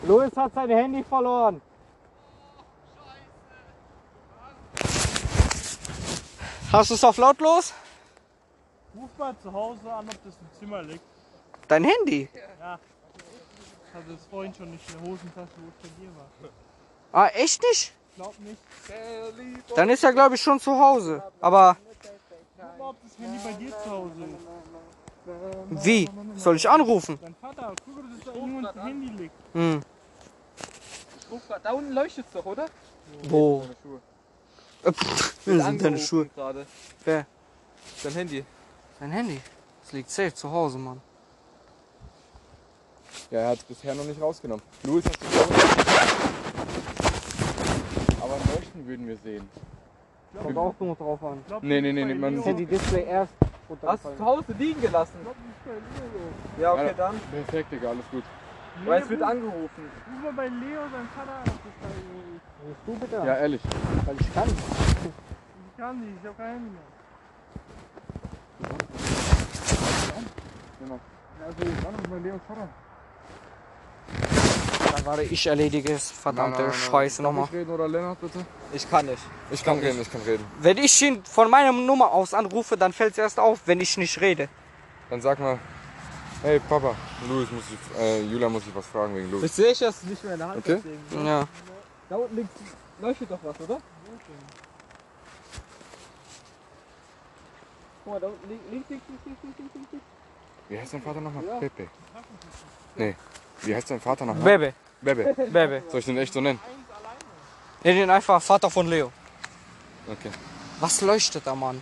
Louis 0.03 0.35
hat 0.35 0.53
sein 0.53 0.69
Handy 0.69 1.03
verloren. 1.03 1.61
Hast 6.71 6.89
du 6.89 6.95
es 6.95 7.03
auf 7.03 7.17
lautlos? 7.17 7.73
Ruf 8.99 9.09
mal 9.17 9.35
zu 9.41 9.51
Hause 9.53 9.93
an, 9.93 10.07
ob 10.07 10.23
das 10.23 10.35
im 10.35 10.59
Zimmer 10.59 10.81
liegt. 10.81 11.01
Dein 11.67 11.83
Handy? 11.83 12.29
Ja. 12.59 12.79
Ich 13.87 13.93
hatte 13.93 14.13
es 14.13 14.25
vorhin 14.25 14.53
schon 14.53 14.71
nicht 14.71 14.89
in 14.89 14.99
der 14.99 15.09
Hosentasche, 15.11 15.51
wo 15.57 15.67
es 15.67 15.89
bei 15.89 16.01
dir 16.01 16.09
war. 16.15 16.49
Ah, 17.11 17.27
echt 17.33 17.61
nicht? 17.61 17.93
Glaub 18.15 18.39
nicht. 18.39 18.57
Dann 19.75 19.89
ist 19.89 20.03
er, 20.03 20.13
glaube 20.13 20.35
ich, 20.35 20.41
schon 20.41 20.59
zu 20.59 20.71
Hause. 20.77 21.23
Aber 21.39 21.77
Guck 22.57 22.79
mal, 22.79 22.89
ob 22.89 22.95
das 23.03 23.17
Handy 23.19 23.39
bei 23.43 23.53
dir 23.53 23.69
zu 23.69 23.89
Hause 23.89 24.23
ist. 24.23 25.85
wie? 25.85 26.09
Soll 26.35 26.55
ich 26.55 26.67
anrufen? 26.69 27.19
Dein 27.21 27.35
Vater, 27.35 27.73
guck, 27.85 27.97
ob 27.99 28.05
das 28.15 28.25
da 28.25 28.39
irgendwo 28.39 28.67
ein 28.67 28.83
Handy 28.83 29.07
liegt. 29.21 29.35
Hm. 29.53 29.81
Da 31.63 31.71
unten 31.71 31.91
leuchtet 31.91 32.25
es 32.25 32.31
doch, 32.33 32.45
oder? 32.45 32.65
Wo? 33.29 33.67
Äh, 34.83 34.91
pff, 34.91 35.45
das 35.45 35.65
sind 35.65 35.81
deine 35.83 35.97
Schuhe. 35.99 36.25
gerade. 36.27 36.65
Wer? 37.03 37.25
Dein 38.03 38.13
Handy. 38.13 38.45
Dein 38.99 39.11
Handy? 39.11 39.39
Das 39.83 39.93
liegt 39.93 40.09
safe 40.09 40.33
zu 40.33 40.51
Hause, 40.51 40.77
Mann. 40.77 41.01
Ja, 43.31 43.39
er 43.39 43.47
hat 43.49 43.57
es 43.59 43.63
bisher 43.63 43.93
noch 43.95 44.03
nicht 44.05 44.21
rausgenommen. 44.21 44.63
Louis 44.83 45.03
du 45.03 45.09
rausgenommen. 45.09 45.55
Aber 48.21 48.33
ein 48.35 48.41
Leuchten 48.55 48.87
würden 48.87 49.07
wir 49.07 49.17
sehen. 49.17 49.47
Kommt 50.41 50.57
auch 50.57 50.73
nur 50.79 50.95
drauf 50.95 51.23
an. 51.23 51.43
Glaub, 51.47 51.63
Nee, 51.63 51.81
nee, 51.81 51.89
das 51.93 51.95
nee, 51.95 52.05
nee, 52.05 52.19
man 52.19 52.35
sieht- 52.35 52.45
Handy-Display 52.45 53.03
erst 53.05 53.33
Hast 53.85 54.05
du 54.05 54.15
zu 54.15 54.25
Hause 54.25 54.45
liegen 54.57 54.79
gelassen? 54.81 55.13
Glaub, 55.23 55.35
das 55.35 55.73
ist 55.75 55.81
bei 55.97 56.07
Leo. 56.07 56.63
Ja, 56.63 56.73
okay, 56.73 56.93
dann. 56.95 57.19
Perfekt, 57.31 57.71
Digga, 57.71 57.89
alles 57.89 58.05
gut. 58.11 58.23
Nee, 58.81 58.89
Weil 58.89 59.01
es 59.01 59.09
wird 59.09 59.21
ruf- 59.21 59.29
angerufen. 59.29 59.91
Ruf 60.13 60.23
mal 60.23 60.33
bei 60.33 60.47
Leo, 60.47 60.81
sein 60.91 61.07
Vater 61.15 61.37
an, 61.37 61.59
du 62.85 62.93
bitte? 62.93 63.15
Ja, 63.17 63.35
ehrlich. 63.37 63.61
Weil 64.05 64.15
ich 64.21 64.33
kann. 64.33 64.47
Ich 64.47 65.77
kann 65.77 65.99
nicht, 65.99 66.13
ich 66.21 66.27
hab 66.29 66.37
kein 66.37 66.53
Handy 66.53 66.69
mehr. 66.69 66.96
Also, 71.47 71.63
Leos 72.23 72.41
Vater. 72.47 72.67
Dann 74.95 75.05
warte, 75.05 75.23
ich 75.23 75.47
erledige 75.47 75.93
es. 75.93 76.11
Verdammte 76.11 76.61
Nein, 76.61 76.69
nein, 76.69 76.79
nein, 76.79 76.89
Scheiße 76.91 77.21
nochmal. 77.21 77.45
ich 77.45 77.53
reden 77.53 77.71
oder 77.71 77.87
Lennart, 77.87 78.19
bitte? 78.19 78.45
Ich 78.73 78.89
kann 78.89 79.05
nicht. 79.05 79.21
Ich 79.51 79.63
kann 79.63 79.79
reden, 79.79 80.01
ich 80.01 80.11
kann 80.11 80.21
reden. 80.21 80.45
Wenn 80.59 80.77
ich 80.77 81.01
ihn 81.01 81.23
von 81.23 81.49
meiner 81.49 81.71
Nummer 81.71 82.11
aus 82.11 82.33
anrufe, 82.33 82.75
dann 82.77 82.93
fällt 82.93 83.13
es 83.13 83.17
erst 83.17 83.39
auf, 83.39 83.61
wenn 83.65 83.79
ich 83.79 83.97
nicht 83.97 84.19
rede. 84.19 84.49
Dann 85.09 85.21
sag 85.21 85.39
mal, 85.39 85.59
hey 86.41 86.59
Papa, 86.59 86.95
Louis 87.29 87.49
muss 87.51 87.63
ich, 87.71 87.99
äh, 87.99 88.23
Julia 88.23 88.49
muss 88.49 88.63
ich 88.67 88.75
was 88.75 88.85
fragen 88.87 89.15
wegen 89.15 89.31
Louis. 89.31 89.43
Ich 89.43 89.51
sehe 89.51 89.71
ich 89.71 89.79
das 89.79 90.03
nicht 90.03 90.23
mehr 90.23 90.33
in 90.33 90.39
der 90.39 90.47
Hand. 90.49 90.57
Okay. 90.57 90.81
deswegen. 90.83 91.25
Ja. 91.25 91.47
Da 92.09 92.15
unten 92.15 92.35
links 92.35 92.51
leuchtet 93.01 93.31
doch 93.31 93.39
was, 93.43 93.59
oder? 93.61 93.79
Guck 98.07 98.13
mal, 98.13 98.19
da 98.21 98.27
unten 98.27 98.47
links, 98.47 98.89
links, 98.89 98.89
links, 98.89 99.05
links, 99.25 99.43
links, 99.43 99.57
links, 99.75 99.91
links. 99.91 100.05
Wie 100.69 100.79
heißt 100.79 100.93
dein 100.93 101.01
Vater 101.01 101.19
nochmal? 101.19 101.43
Pepe. 101.59 101.89
Nee. 102.95 103.15
Wie 103.63 103.75
heißt 103.75 103.91
dein 103.91 103.99
Vater 103.99 104.25
nochmal? 104.25 104.43
Bebe, 104.43 104.73
Bebe. 105.01 105.33
Bebe. 105.33 105.83
Soll 105.89 105.99
ich 105.99 106.05
den 106.05 106.17
echt 106.17 106.31
so 106.31 106.39
nennen? 106.39 106.59
Nenn 107.83 107.97
ihn 107.97 108.09
einfach 108.09 108.41
Vater 108.41 108.69
von 108.69 108.87
Leo. 108.87 109.11
Okay. 110.09 110.31
Was 110.79 111.01
leuchtet 111.01 111.45
da, 111.45 111.53
Mann? 111.53 111.81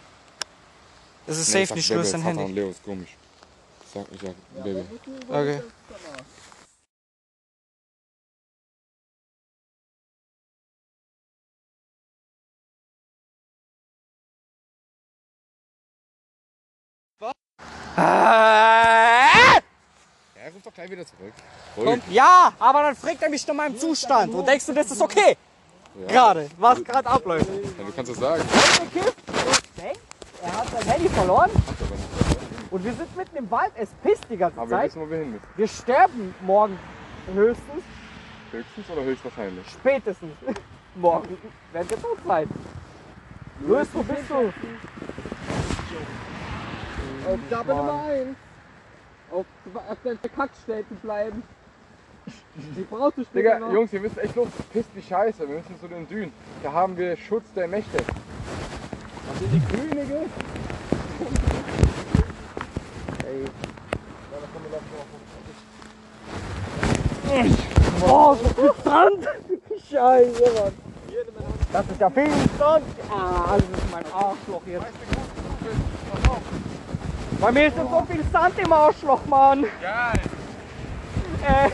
Das 1.28 1.38
ist 1.38 1.54
Nee, 1.54 1.66
safe 1.66 1.76
nicht 1.76 1.90
Bebe, 1.90 2.04
sein 2.04 2.22
Vater 2.22 2.30
Handy. 2.40 2.44
und 2.46 2.56
Leo 2.56 2.70
ist 2.72 2.84
komisch. 2.84 3.16
Ich 3.86 3.92
sag, 3.92 4.06
ich 4.12 4.22
sag 4.22 4.64
Bebe. 4.64 4.86
Okay. 5.30 5.62
Äh, 17.98 18.02
Er 18.02 19.62
ruft 20.54 20.66
doch 20.66 20.74
gleich 20.74 20.90
wieder 20.92 21.06
zurück. 21.06 21.34
Komm. 21.76 22.02
Ja, 22.10 22.52
aber 22.60 22.84
dann 22.84 22.96
fragt 22.96 23.22
er 23.24 23.30
mich 23.30 23.48
nach 23.48 23.56
meinem 23.56 23.78
Zustand. 23.78 24.34
Und 24.34 24.46
denkst 24.48 24.66
du, 24.66 24.74
das 24.74 24.92
ist 24.92 25.02
okay? 25.02 25.38
Gerade, 26.08 26.50
was 26.58 26.84
gerade 26.84 27.08
abläuft. 27.10 27.48
Ja, 27.48 27.84
du 27.86 27.92
kannst 27.96 28.12
es 28.12 28.18
sagen. 28.18 28.44
Er 30.44 30.58
hat 30.58 30.68
sein 30.70 30.84
Handy 30.92 31.08
verloren. 31.10 31.50
Und 32.70 32.84
wir 32.84 32.92
sind 32.94 33.16
mitten 33.16 33.38
im 33.38 33.50
Wald, 33.50 33.72
es 33.76 33.90
pisst 34.04 34.26
die 34.30 34.36
ganze 34.36 34.60
Aber 34.60 34.70
wir 34.70 34.78
Zeit. 34.78 34.88
wissen, 34.88 35.02
wo 35.02 35.10
wir 35.10 35.20
hin 35.20 35.32
müssen. 35.32 35.44
Wir 35.56 35.68
sterben 35.68 36.36
morgen 36.42 36.78
höchstens, 37.34 37.84
Höchstens 38.52 38.90
oder 38.90 39.04
höchstwahrscheinlich? 39.04 39.66
spätestens. 39.70 40.34
morgen 40.96 41.38
werden 41.72 41.90
wir 41.90 42.02
tot 42.02 42.18
sein. 42.28 42.50
Louis, 43.62 43.88
wo 43.94 44.04
bist 44.04 44.30
du? 44.30 44.52
Auf 47.28 47.40
Double 47.50 47.76
Nummer 47.76 48.04
1. 48.04 48.38
Auf, 49.32 49.46
auf 49.90 49.98
der 50.04 50.16
Kackstelle 50.30 50.88
zu 50.88 50.96
bleiben. 50.96 51.44
Die 52.56 52.84
brauchst 52.84 53.18
du 53.18 53.24
später 53.24 53.56
Digga, 53.56 53.60
noch. 53.60 53.74
Jungs, 53.74 53.92
wir 53.92 54.00
müssen 54.00 54.20
echt 54.20 54.36
los. 54.36 54.48
Es 54.58 54.66
pisst 54.66 54.90
wie 54.96 55.02
Scheiße. 55.02 55.48
Wir 55.48 55.56
müssen 55.56 55.80
zu 55.80 55.88
den 55.88 56.08
Dünen. 56.08 56.32
Da 56.64 56.72
haben 56.72 56.98
wir 56.98 57.16
Schutz 57.18 57.52
der 57.54 57.68
Mächte. 57.68 57.98
Das 57.98 59.40
sind 59.40 59.52
die 59.52 59.76
Könige. 59.76 60.26
Oh, 68.08 68.36
so 68.36 68.50
viel 68.50 68.72
Sand! 68.84 69.28
Scheiße, 69.90 70.54
Mann. 70.54 70.74
Das 71.74 71.86
ist 71.88 72.00
ja 72.00 72.10
viel 72.10 72.30
Sand. 72.58 72.86
Ah, 73.12 73.58
das 73.58 73.84
ist 73.84 73.92
mein 73.92 74.06
Arschloch 74.14 74.62
jetzt. 74.68 74.86
Bei 77.40 77.52
mir 77.52 77.68
ist 77.68 77.76
so 77.76 78.08
viel 78.10 78.24
Sand 78.32 78.58
im 78.60 78.72
Arschloch, 78.72 79.26
Mann. 79.26 79.66
Geil. 79.82 80.22
Äh. 81.44 81.70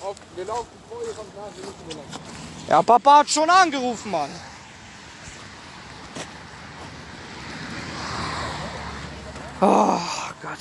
Auf, 0.00 0.16
wir 0.36 0.44
laufen 0.44 0.68
vor 0.88 0.98
ihr 1.06 1.14
kommt 1.14 1.34
nach. 1.36 1.44
Wir 1.56 1.64
müssen 1.64 1.88
wir. 1.88 1.96
Ja, 2.68 2.82
Papa 2.82 3.18
hat 3.18 3.30
schon 3.30 3.48
angerufen, 3.50 4.10
Mann. 4.10 4.30
Oh 9.60 10.00
Gott. 10.42 10.58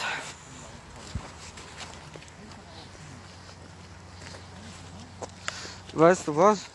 Weißt 5.93 6.27
du 6.27 6.35
was? 6.35 6.65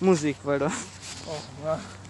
Musik, 0.00 0.36
weiter. 0.44 0.72
Ernst? 1.64 2.00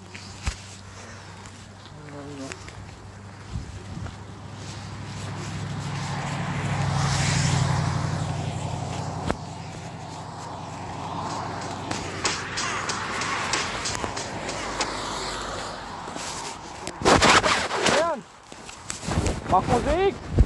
Mach 19.51 19.67
Musik! 19.67 20.40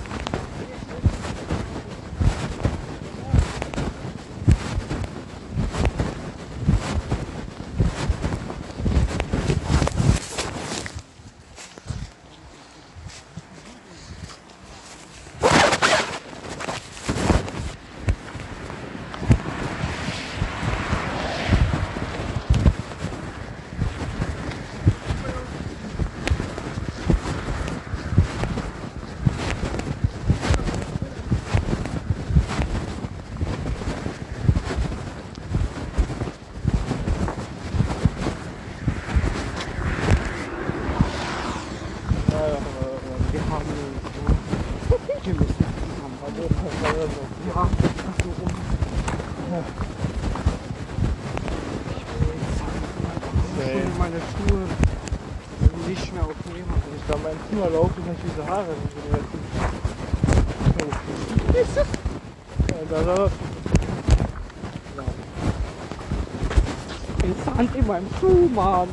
Meinem 67.95 68.09
Schuh, 68.21 68.49
Mann. 68.53 68.89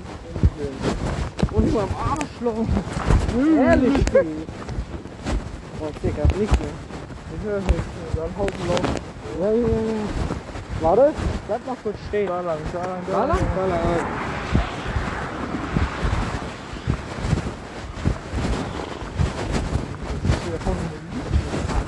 Und 1.52 1.68
in 1.68 1.74
meinem 1.74 1.96
Arschloch. 1.96 2.68
Ehrlich, 3.58 4.06
du. 4.06 4.20
Oh, 5.80 5.90
Digga, 6.04 6.24
nicht 6.40 6.60
mehr. 6.60 6.70
Ich 7.36 7.48
höre 7.48 7.60
nichts. 7.62 7.90
Dann 8.16 8.38
Haufen 8.38 8.68
laufen. 8.68 8.96
Ja, 9.40 9.52
ja, 9.52 9.58
ja. 9.58 9.68
Warte, 10.82 11.14
bleib 11.48 11.66
mal 11.68 11.76
kurz 11.82 11.98
stehen. 12.10 12.28
Da 12.28 12.42
lang, 12.42 12.58
da 12.72 12.80
lang, 12.80 13.00
da 13.08 13.12
Da 13.12 13.26
lang? 13.26 13.28
lang. 13.28 13.48
Da 13.56 13.66
lang. 13.68 13.80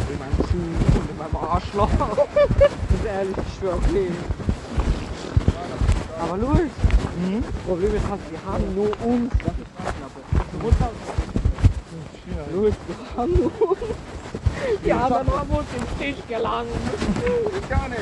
In 0.10 0.20
meinem 0.20 0.38
Schuh 0.50 1.00
und 1.00 1.10
in 1.12 1.18
meinem 1.18 1.36
Arschloch. 1.52 1.90
Das 2.00 2.70
ist 3.00 3.06
ehrlich, 3.06 3.36
ich 3.38 3.60
schwör, 3.60 3.76
okay. 3.76 4.12
Aber 6.20 6.38
Louis, 7.24 7.44
das 7.46 7.62
Problem 7.66 7.96
ist, 7.96 8.04
wir 8.32 8.52
haben 8.52 8.76
nur 8.76 8.88
uns. 9.06 9.32
Das 9.32 9.54
ist 9.54 9.68
Straßenklappe. 9.74 10.64
Runter. 10.64 10.90
Louis, 12.54 12.74
wir 12.88 13.18
haben 13.18 13.34
nur 13.34 13.70
uns. 13.70 13.80
Ja, 14.84 15.10
dann 15.10 15.28
haben 15.28 15.50
wir 15.50 15.58
uns 15.60 15.68
den 15.72 16.00
Tisch 16.16 16.24
gelangt. 16.28 16.70
Gar 17.70 17.90
nicht. 17.90 18.02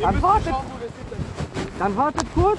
Dann 0.00 0.22
wartet, 0.22 0.54
dann 1.78 1.96
wartet 1.96 2.26
kurz. 2.34 2.58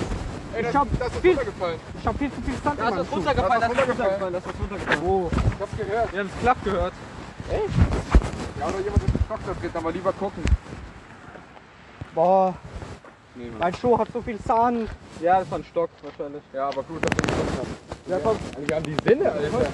Ey, 0.54 0.62
Ich 0.62 0.66
das, 0.68 0.76
hab 0.76 0.88
das 1.00 1.08
ist 1.08 1.18
viel- 1.22 1.32
runtergefallen. 1.32 1.80
Ich 2.00 2.08
hab 2.08 2.18
viel 2.20 2.32
zu 2.32 2.42
viel 2.44 2.54
Sand 2.64 2.80
meinem 2.80 3.06
Schuh. 3.06 3.16
runtergefallen, 3.16 3.62
das 3.62 3.72
ist 3.72 3.80
runtergefallen, 3.90 4.34
das 4.34 4.46
ist 4.46 4.60
runtergefallen. 4.60 5.02
Oh. 5.04 5.30
Ich 5.34 5.62
hab's 5.62 5.78
gehört. 5.78 6.12
Wir 6.14 6.20
haben 6.20 6.30
es 6.36 6.42
klapp 6.42 6.64
gehört. 6.64 6.94
Ja, 8.60 8.68
oder 8.68 8.80
jemand 8.80 9.04
ist 9.04 9.14
Stock 9.26 9.40
drin, 9.62 9.72
aber 9.74 9.92
lieber 9.92 10.14
gucken. 10.14 10.44
Boah, 12.14 12.54
Nee, 13.36 13.50
mein 13.58 13.74
Schuh 13.74 13.98
hat 13.98 14.10
so 14.14 14.22
viel 14.22 14.38
Sand. 14.40 14.90
Ja, 15.22 15.40
das 15.40 15.50
war 15.50 15.58
ein 15.58 15.64
Stock 15.64 15.90
wahrscheinlich. 16.04 16.44
Ja, 16.54 16.68
aber 16.68 16.84
gut, 16.84 17.04
dass 17.04 17.12
wir 17.18 17.26
nicht 17.26 17.38
gucken 17.38 17.58
haben. 17.58 17.76
Ja, 18.08 18.20
komm. 18.24 18.38
Wir 18.68 18.76
haben 18.76 18.84
die 18.84 18.98
Sinne, 19.04 19.32
Alter. 19.32 19.72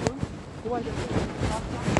Oh. 0.68 1.99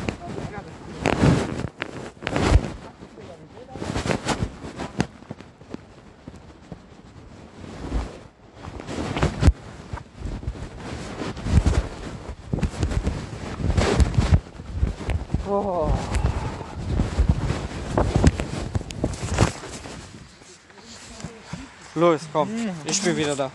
Los, 22.00 22.22
komm. 22.32 22.48
Ich 22.86 23.02
bin 23.02 23.14
wieder 23.14 23.36
da. 23.36 23.50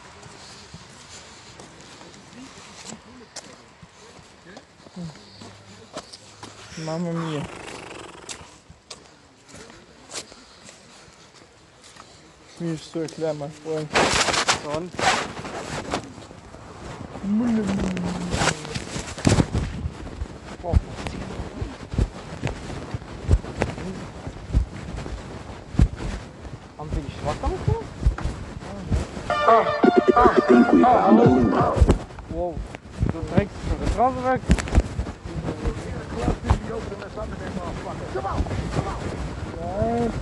Mama 6.85 7.09
mia. 7.09 7.41
Schwierig 12.55 12.91
zu 12.91 12.99
erklären, 12.99 13.39
mein 13.39 13.51
Freund. 13.51 13.89
Und? 14.75 14.91
Haben 26.77 26.91
wir 26.91 27.01
nicht 27.01 27.25
Wasser 27.25 27.47
bekommen? 27.47 27.95
Wow, 30.95 32.55
du 33.11 33.35
trägst 33.35 33.55
schon 33.67 33.77
die 33.85 33.91
Straße 33.91 34.23
weg. 34.23 34.41
Ja, 36.17 36.27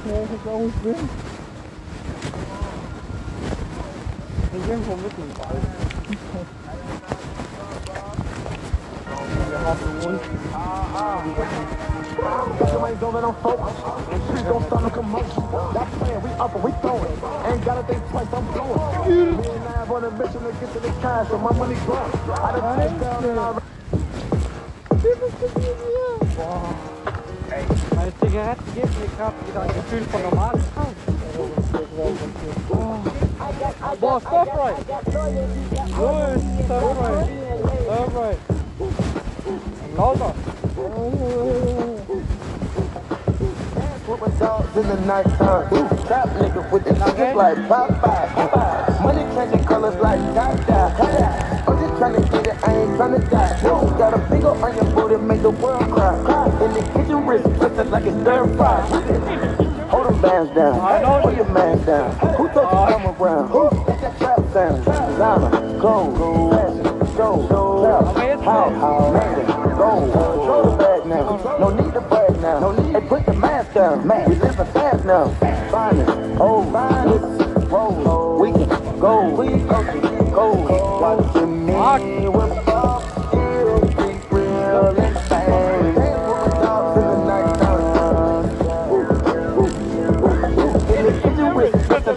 schnell 0.01 0.23
ist 0.23 0.47
auch 0.47 0.59
nicht 0.59 0.83
drin. 0.83 1.22
Meine 27.95 28.11
Zigaretten 28.19 28.73
geben 28.75 28.95
mir 28.99 29.07
gerade 29.15 29.35
wieder 29.47 29.61
ein 29.61 29.67
Gefühl 29.69 30.03
von 30.03 30.21
Normalkeit. 30.21 30.63
Oh. 32.69 32.97
Boah, 33.99 34.19
Stir 34.19 34.45
Fry! 34.45 34.73
Louis, 35.97 36.41
Stir 36.65 36.81
Fry! 36.95 37.23
Stir 37.83 38.05
Fry! 38.11 38.33
Lauter! 39.97 40.33
With 44.07 44.19
my 44.19 44.27
dogs 44.39 44.75
in 44.75 44.87
the 44.87 44.95
night 45.05 45.29
time. 45.37 45.69
Trap 46.05 46.29
nigga 46.35 46.61
with 46.71 46.83
the 46.83 46.91
niggas 46.91 47.35
like 47.35 47.57
Popeye. 47.69 48.22
Got 54.43 54.57
a 54.57 54.59
big 54.59 54.59
ol' 54.59 54.63
on 54.63 54.75
your 54.75 54.85
booty, 54.93 55.17
make 55.23 55.41
the 55.41 55.49
world 55.49 55.91
cry. 55.91 56.15
In 56.65 56.73
the 56.73 56.81
kitchen, 56.93 57.25
wrist 57.25 57.45
twisted 57.45 57.89
like 57.89 58.05
it's 58.05 58.17
stir 58.21 58.45
fry. 58.55 58.81
Hold 59.89 60.05
them 60.07 60.21
bands 60.21 60.55
down, 60.55 61.03
hold 61.03 61.35
your 61.35 61.49
man 61.49 61.83
down. 61.85 62.11
Who 62.35 62.47
thought 62.49 62.89
you 62.89 62.95
come 62.95 63.21
around? 63.21 63.47
Who? 63.49 63.69
That's 63.85 64.01
that 64.01 64.17
trap 64.19 64.39
sound. 64.51 64.85
Designer, 64.85 65.79
gold, 65.79 66.51
fashion, 66.51 67.15
show, 67.15 67.33
trap, 67.83 68.43
house, 68.43 69.13
man, 69.13 69.77
gold. 69.77 70.13
Control 70.13 70.63
the 70.63 70.77
bag 70.77 71.05
now, 71.05 71.57
no 71.59 71.69
need 71.69 71.93
to 71.93 72.01
brag 72.01 72.41
now. 72.41 72.59
No 72.59 72.71
need. 72.71 72.95
Hey, 72.95 73.07
put 73.07 73.25
the 73.25 73.33
mask 73.33 73.73
down, 73.73 74.07
man. 74.07 74.29
We 74.29 74.35
living 74.35 74.65
fast 74.73 75.05
now. 75.05 75.29
Finest, 75.71 76.09
oh, 76.39 76.69
finest, 76.71 77.69
roll. 77.69 78.39
We 78.39 78.51
can 78.51 78.99
go, 78.99 79.29
we 79.29 79.47
go, 79.47 79.83
go. 80.31 80.99
Watching 81.01 81.65
me 81.65 82.72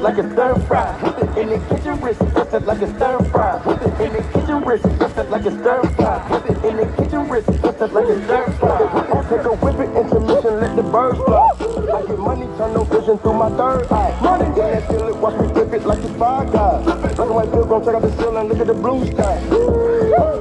like 0.06 0.18
a 0.18 0.32
stir 0.32 0.54
fry. 0.66 0.86
In 1.36 1.48
the 1.48 1.58
kitchen, 1.68 2.00
wrist 2.00 2.20
like 2.64 2.80
a 2.80 2.88
stir 2.96 3.18
fry. 3.30 3.58
In 4.04 4.12
the 4.12 4.22
kitchen, 4.32 4.64
wrist 4.64 4.84
like 5.30 5.44
a 5.44 5.50
stir 5.50 5.82
fry. 5.96 6.16
In 6.68 6.76
the 6.76 6.86
kitchen, 6.96 7.28
wrist 7.28 7.48
like 7.48 8.08
a 8.08 8.24
stir 8.24 8.46
fry. 8.52 9.26
Take 9.28 9.44
a 9.44 9.52
whip 9.56 9.80
it, 9.80 9.96
intermission, 9.96 10.60
let 10.60 10.76
the 10.76 10.82
birds 10.82 11.18
fly. 11.18 11.50
I 11.92 12.06
get 12.06 12.18
money, 12.18 12.46
turn 12.56 12.72
no 12.72 12.84
vision 12.84 13.18
through 13.18 13.34
my 13.34 13.50
third 13.56 13.92
eye. 13.92 14.20
Money, 14.22 14.46
in 14.46 14.54
that 14.54 14.88
feel 14.88 15.08
it, 15.08 15.16
watch 15.16 15.40
me 15.40 15.48
flip 15.48 15.72
it 15.72 15.84
like 15.84 15.98
it's 15.98 16.16
five 16.16 16.52
guys. 16.52 16.84
Black 16.84 17.18
and 17.18 17.34
white 17.34 17.50
check 17.50 17.94
out 17.94 18.02
the 18.02 18.16
ceiling, 18.16 18.48
look 18.48 18.60
at 18.60 18.66
the 18.68 18.74
blue 18.74 19.04
sky. 19.12 19.36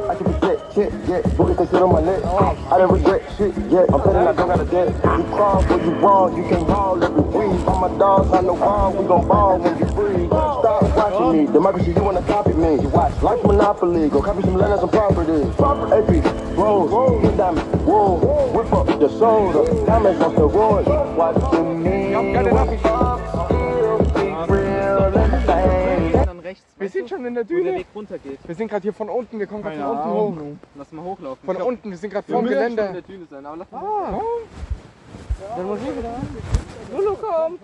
I 0.09 0.15
can 0.15 0.34
shit, 0.75 0.91
yeah. 1.07 1.21
Booty 1.37 1.55
can 1.55 1.67
sit 1.67 1.81
on 1.81 1.91
my 1.93 2.01
neck. 2.01 2.21
I 2.25 2.77
didn't 2.77 2.91
regret 2.91 3.23
shit, 3.37 3.55
yeah. 3.71 3.87
I'm 3.89 4.03
betting 4.03 4.27
I 4.27 4.33
don't 4.33 4.47
got 4.47 4.59
a 4.59 4.65
debt. 4.65 4.87
You 4.93 5.23
crawl 5.31 5.63
where 5.63 5.83
you 5.83 5.91
wrong, 6.03 6.35
you 6.35 6.43
can 6.49 6.65
haul 6.65 7.01
every 7.01 7.23
breathe. 7.23 7.67
All 7.67 7.79
my 7.79 7.97
dogs 7.97 8.31
on 8.31 8.45
the 8.45 8.53
wall, 8.53 8.91
we 8.91 9.07
gon' 9.07 9.27
ball 9.27 9.57
when 9.57 9.79
you 9.79 9.85
breathe. 9.95 10.27
Stop 10.27 10.83
watching 10.95 11.45
me, 11.45 11.51
democracy, 11.51 11.93
you 11.95 12.03
wanna 12.03 12.21
copy 12.23 12.53
me. 12.53 12.81
You 12.81 12.89
watch 12.89 13.15
Life 13.23 13.43
Monopoly, 13.43 14.09
go 14.09 14.21
copy 14.21 14.41
some 14.41 14.57
land 14.57 14.73
and 14.73 14.81
some 14.81 14.89
property. 14.89 15.49
Property, 15.55 16.19
AP, 16.19 16.57
rolls, 16.57 17.23
hit 17.23 17.37
diamonds, 17.37 17.83
whoa. 17.85 18.51
Whip 18.51 18.73
up 18.73 18.87
the 18.87 19.09
soda, 19.09 19.85
diamonds 19.85 20.21
on 20.21 20.35
the 20.35 20.47
road. 20.47 20.85
Watching 21.15 21.83
me, 21.83 22.15
with 22.15 22.83
Bob, 22.83 23.19
still 23.47 23.97
be 24.13 24.53
real. 24.53 25.11
Dann 25.11 25.84
rechts. 26.55 26.75
Wir 26.77 26.89
sind 26.89 27.03
du, 27.11 27.15
schon 27.15 27.25
in 27.25 27.33
der 27.33 27.43
wo 27.43 27.47
der 27.53 27.57
Düne. 27.57 27.73
Weg 27.77 27.87
runter 27.95 28.17
geht. 28.17 28.39
Wir 28.47 28.55
sind 28.55 28.67
gerade 28.67 28.81
hier 28.83 28.93
von 28.93 29.09
unten, 29.09 29.39
wir 29.39 29.47
kommen 29.47 29.63
gerade 29.63 29.77
von 29.77 29.87
unten 30.17 30.39
hoch. 30.41 30.55
Lass 30.75 30.91
mal 30.91 31.03
hochlaufen. 31.03 31.45
Von 31.45 31.55
glaub, 31.55 31.67
unten, 31.67 31.89
wir 31.91 31.97
sind 31.97 32.09
gerade 32.11 32.27
wir 32.27 32.35
vom 32.35 32.43
müssen 32.45 32.55
schon 32.57 32.67
in 32.69 32.75
Geländer. 32.75 32.93
der 32.93 33.01
Düne 33.01 33.25
sein, 33.29 33.45
aber 33.45 33.57
lass 33.57 33.71
mal 33.71 33.83
Ah, 33.83 34.19
Dann 35.55 35.65
muss 35.65 35.79
ich 35.79 35.97
wieder. 35.97 36.15
Lulu, 36.91 37.15
komm! 37.15 37.59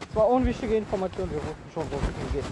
Das 0.00 0.16
war 0.16 0.28
unwichtige 0.28 0.76
Information, 0.76 1.28
wir 1.30 1.38
wussten 1.38 1.70
schon, 1.74 1.84
wo 1.90 1.96
es 1.96 2.02
hingeht. 2.32 2.44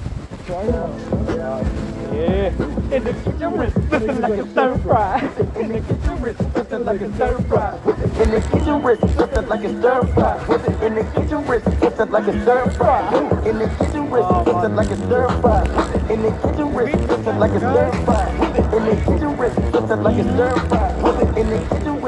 Yeah. 2.13 2.53
In 2.93 3.03
the 3.03 3.13
kitchen 3.25 3.59
with 3.59 3.75
looking 3.91 4.21
like 4.21 4.39
a 4.39 4.47
stir 4.47 4.79
fry. 4.79 5.21
In 5.59 5.69
the 5.73 5.81
kitchen 5.81 6.23
with 6.23 6.39
looking 6.55 6.85
like 6.85 7.01
a 7.01 7.13
stir 7.15 7.39
fry. 7.49 7.75
In 8.23 8.31
the 8.31 8.41
kitchen 8.41 8.83
wrist, 8.83 9.01
something 9.17 9.49
like 9.49 9.65
a 9.65 9.71
stir 9.79 10.03
fry. 10.15 10.39
In 10.87 10.95
the 10.95 11.03
kitchen 11.15 11.47
wrist, 11.47 11.65
something 11.81 12.11
like 12.11 12.29
a 12.29 12.43
stir 12.43 12.71
fry. 12.71 13.03
In 13.45 13.59
the 13.59 13.69
kitchen 13.77 14.11
wrist, 14.11 14.29
something 14.47 14.77
like 14.77 14.91
a 14.91 14.97
stir 14.97 15.29
fry. 15.41 15.63
In 16.09 16.23
the 16.23 16.31
kitchen 16.31 16.75
wrist, 16.77 16.95
something 17.09 17.39
like 17.39 17.53
a 17.53 17.59
stir 17.59 17.91
fry. 18.05 18.25
In 18.77 18.85
the 18.87 18.95
kitchen 19.05 19.37
wrist, 19.37 19.57
something 19.73 20.03
like 20.03 20.19
a 20.19 20.23
stir 20.23 20.55
fry. 20.69 20.89
In 21.37 21.47
the 21.51 21.59
kitchen 21.71 22.01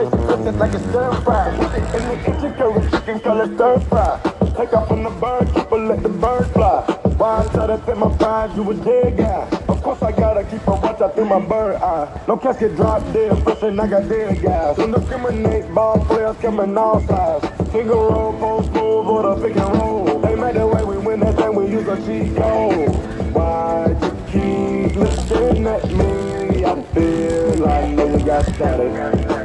wrist, 0.45 0.59
like 0.59 0.75
a 0.75 0.79
stir 0.79 1.13
fry. 1.23 1.51
In 1.51 2.09
the 2.09 2.17
kitchen 2.25 2.55
curry, 2.55 2.91
chicken 2.91 3.21
color 3.21 3.47
stir 3.55 3.81
fry. 3.81 4.21
Take 4.57 4.73
off 4.73 4.89
from 4.89 5.05
the 5.05 5.11
bird, 5.11 5.47
keep 5.55 5.71
her 5.71 5.79
let 5.79 6.03
the 6.03 6.09
bird 6.09 6.47
fly. 6.49 6.83
Why 7.19 7.41
I 7.41 7.67
to 7.67 7.83
take 7.85 7.97
my 7.97 8.17
pride, 8.17 8.57
you 8.57 8.71
a 8.71 8.75
dead 8.75 9.17
guy. 9.17 9.49
Of 9.69 9.83
course 9.83 10.03
I 10.03 10.13
gotta 10.13 10.45
keep 10.45 10.67
a 10.67 10.71
watch 10.71 11.01
out 11.01 11.15
through 11.15 11.25
my 11.27 11.41
bird 11.41 11.77
eye. 11.77 12.25
No 12.29 12.37
casket 12.37 12.77
dropped 12.77 13.13
dead, 13.13 13.43
fresh 13.43 13.63
and 13.63 13.81
I 13.81 13.87
got 13.89 14.09
dead 14.09 14.41
guys. 14.43 14.77
Don't 14.77 14.93
discriminate, 14.93 15.73
ball 15.75 15.99
players 16.05 16.37
coming 16.39 16.77
all 16.79 17.01
sides. 17.01 17.47
Finger 17.73 17.95
roll, 17.95 18.33
post 18.39 18.71
move, 18.73 19.07
or 19.09 19.35
the 19.35 19.49
pick 19.49 19.57
and 19.57 19.75
roll. 19.75 20.21
They 20.21 20.37
made 20.37 20.55
the 20.57 20.67
way 20.67 20.85
we 20.85 20.99
win 20.99 21.21
that 21.21 21.37
thing, 21.37 21.55
we 21.55 21.71
use 21.71 21.89
a 21.89 21.97
cheat 22.07 22.37
code. 22.37 22.95
Why 23.35 23.87
you 23.89 24.11
keep 24.31 24.97
looking 24.97 25.67
at 25.67 25.91
me? 25.91 26.65
I 26.65 26.83
feel 26.95 27.55
like 27.57 27.91
you 27.91 28.25
got 28.25 28.45
static. 28.45 29.38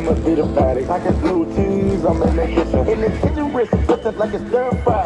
It 0.00 0.04
must 0.04 0.24
be 0.24 0.34
the 0.34 0.46
fatty. 0.54 0.86
I 0.88 0.98
can 0.98 1.14
blue 1.20 1.44
cheese, 1.54 2.02
I'm 2.06 2.22
in 2.22 2.34
the 2.34 2.46
kitchen. 2.46 2.88
In 2.88 3.00
the 3.02 3.10
kitchen 3.20 3.52
wrist, 3.52 3.70
twist 3.70 4.06
it 4.06 4.16
like 4.16 4.32
a 4.32 4.38
stir 4.48 4.70
fry. 4.82 5.04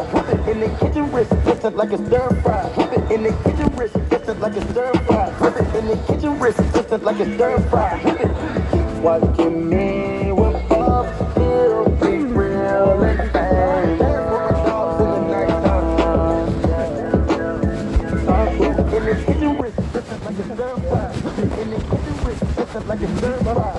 In 0.49 0.59
the 0.61 0.69
kitchen 0.79 1.11
wrist, 1.11 1.31
twist 1.43 1.65
it 1.65 1.75
like 1.75 1.91
a 1.91 1.97
stir 1.97 2.29
fry. 2.41 2.63
In 3.13 3.23
the 3.23 3.31
kitchen 3.43 3.75
wrist, 3.75 3.93
twist 3.93 4.29
it 4.29 4.39
like 4.39 4.55
a 4.55 4.61
stir 4.71 4.93
fry. 5.03 5.27
In 5.77 5.87
the 5.87 5.97
kitchen 6.07 6.39
wrist, 6.39 6.57
twist 6.71 6.91
it 6.93 7.03
like 7.03 7.19
a 7.19 7.25
stir 7.35 7.59
fry. 7.69 7.99
Watching 9.01 9.69
me 9.69 10.31
with 10.31 10.71
up, 10.71 11.31
still 11.33 11.89
be 11.99 12.23
real 12.31 13.03
and 13.03 13.33
bang. 13.33 13.99
With 13.99 14.55
dogs 14.65 15.01
in 18.93 19.03
the 19.03 19.15
kitchen 19.25 19.57
wrist, 19.57 19.77
it 19.77 20.07
like 20.23 20.39
a 20.39 20.43
stir 20.55 20.75
fry. 20.87 21.11
In 21.61 21.69
the 21.69 21.79
kitchen 21.83 22.15
wrist, 22.23 22.39
twist 22.55 22.75
it 22.75 22.87
like 22.87 23.01
a 23.01 23.17
stir 23.17 23.37
fry. 23.43 23.74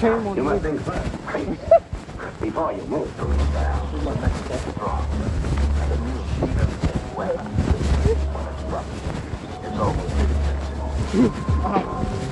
Shame 0.00 0.26
on 0.26 0.36
You 0.36 0.42
you. 0.42 0.48
must 0.48 0.62
think 0.62 0.80
first. 0.80 2.40
Before 2.40 2.72
you 2.72 2.82
move. 2.84 3.10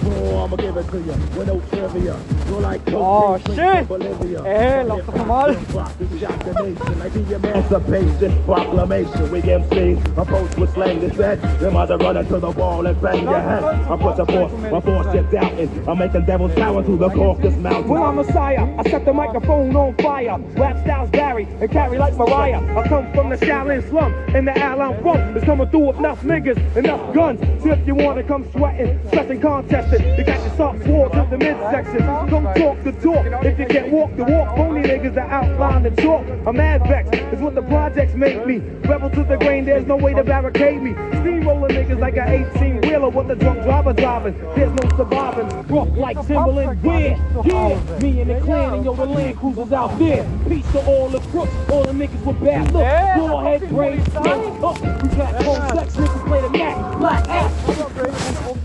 Oh, 0.04 0.44
I'ma 0.44 0.56
give 0.56 0.76
it 0.76 0.88
to 0.90 0.98
you 0.98 1.12
with 1.36 1.46
no 1.46 1.60
trivia. 1.70 2.41
You're 2.52 2.60
like 2.60 2.82
Oh, 2.92 3.38
shit. 3.38 3.56
from 3.56 3.86
Bolivia. 3.86 4.44
Ey, 4.44 4.84
lass 4.84 5.06
doch 5.06 5.26
mal. 5.26 5.48
Emancipation, 5.48 6.98
like 6.98 7.12
the 7.14 7.34
emancipation 7.34 8.44
proclamation. 8.44 9.30
We 9.30 9.40
MCs 9.40 10.18
approach 10.18 10.54
with 10.58 10.74
slang 10.74 11.00
to 11.00 11.14
set. 11.14 11.40
Them 11.60 11.76
other 11.76 11.96
running 11.96 12.26
to 12.28 12.38
the 12.38 12.50
wall 12.50 12.86
and 12.86 13.00
bang 13.00 13.24
your 13.24 13.40
head. 13.40 13.64
I 13.64 13.96
put 13.96 14.16
the 14.16 14.26
force, 14.26 14.52
my 14.70 14.80
force 14.82 15.14
you're 15.14 15.22
doubting. 15.32 15.88
I'm 15.88 15.96
making 15.98 16.26
devils 16.26 16.52
cower 16.54 16.82
to 16.84 16.96
the 16.96 17.08
Caucasus 17.08 17.56
Mountain. 17.56 17.88
Well, 17.88 18.02
I'm 18.02 18.16
Messiah. 18.16 18.68
I 18.78 18.82
set 18.90 19.06
the 19.06 19.14
microphone 19.14 19.74
on 19.74 19.96
fire. 19.96 20.36
Rap 20.58 20.78
styles 20.84 21.08
vary 21.08 21.44
and 21.44 21.70
carry 21.70 21.96
like 21.96 22.14
Mariah. 22.18 22.60
I 22.78 22.86
come 22.86 23.10
from 23.14 23.30
the 23.30 23.36
Shaolin 23.36 23.88
slum 23.88 24.12
and 24.34 24.46
the 24.46 24.58
Allen 24.58 25.02
funk 25.02 25.36
is 25.38 25.42
coming 25.44 25.70
through 25.70 25.86
with 25.86 25.96
enough 25.96 26.20
niggas, 26.20 26.76
enough 26.76 27.14
guns. 27.14 27.40
So 27.62 27.70
if 27.70 27.86
you 27.86 27.94
wanna 27.94 28.22
come 28.22 28.44
sweating, 28.52 29.00
stressing, 29.08 29.40
contesting, 29.40 30.06
you 30.18 30.24
got 30.24 30.38
your 30.44 30.54
soft 30.56 30.84
swords 30.84 31.14
in 31.14 31.30
the 31.30 31.38
midsection. 31.38 32.02
Come 32.28 32.41
talk 32.42 32.82
the 32.84 32.92
talk. 32.92 33.44
If 33.44 33.58
you 33.58 33.66
can't 33.66 33.92
walk 33.92 34.16
the 34.16 34.24
walk, 34.24 34.56
phony 34.56 34.82
niggas 34.82 35.14
that 35.14 35.30
outline 35.30 35.82
the 35.82 35.90
talk. 35.90 36.26
I'm 36.46 36.56
mad 36.56 36.82
vexed. 36.86 37.14
Is 37.32 37.40
what 37.40 37.54
the 37.54 37.62
projects 37.62 38.14
make 38.14 38.46
me. 38.46 38.58
Rebel 38.88 39.10
to 39.10 39.24
the 39.24 39.36
grain, 39.36 39.64
there's 39.64 39.86
no 39.86 39.96
way 39.96 40.14
to 40.14 40.24
barricade 40.24 40.82
me. 40.82 40.92
Steamroller 41.20 41.68
niggas 41.68 41.98
like 41.98 42.16
an 42.16 42.28
18 42.56 42.80
wheeler 42.82 43.08
with 43.08 43.28
the 43.28 43.36
drunk 43.36 43.62
driver 43.62 43.92
driving. 43.92 44.38
There's 44.54 44.72
no 44.72 44.96
surviving. 44.96 45.48
Rock 45.68 45.88
like 45.96 46.26
Timberland, 46.26 46.82
weird. 46.82 47.18
Yeah, 47.44 47.98
me 48.00 48.20
and 48.20 48.30
the 48.30 48.40
clan 48.40 48.74
and 48.74 48.84
yo, 48.84 48.94
the 48.94 49.06
land 49.06 49.38
cruisers 49.38 49.72
out 49.72 49.98
there. 49.98 50.26
Peace 50.48 50.70
to 50.72 50.84
all 50.86 51.08
the 51.08 51.20
crooks, 51.30 51.52
all 51.70 51.84
the 51.84 51.92
niggas 51.92 52.24
with 52.24 52.40
bad 52.40 52.72
looks. 52.72 53.28
Forehead 53.28 53.68
braids, 53.70 54.10
smoke 54.12 54.62
up. 54.62 55.02
We 55.02 55.08
got 55.16 55.42
home 55.42 55.78
sex 55.78 55.96
niggas 55.96 56.26
play 56.26 56.40
the 56.40 56.50
Mac, 56.50 56.98
black 56.98 57.28
ass. 57.28 58.58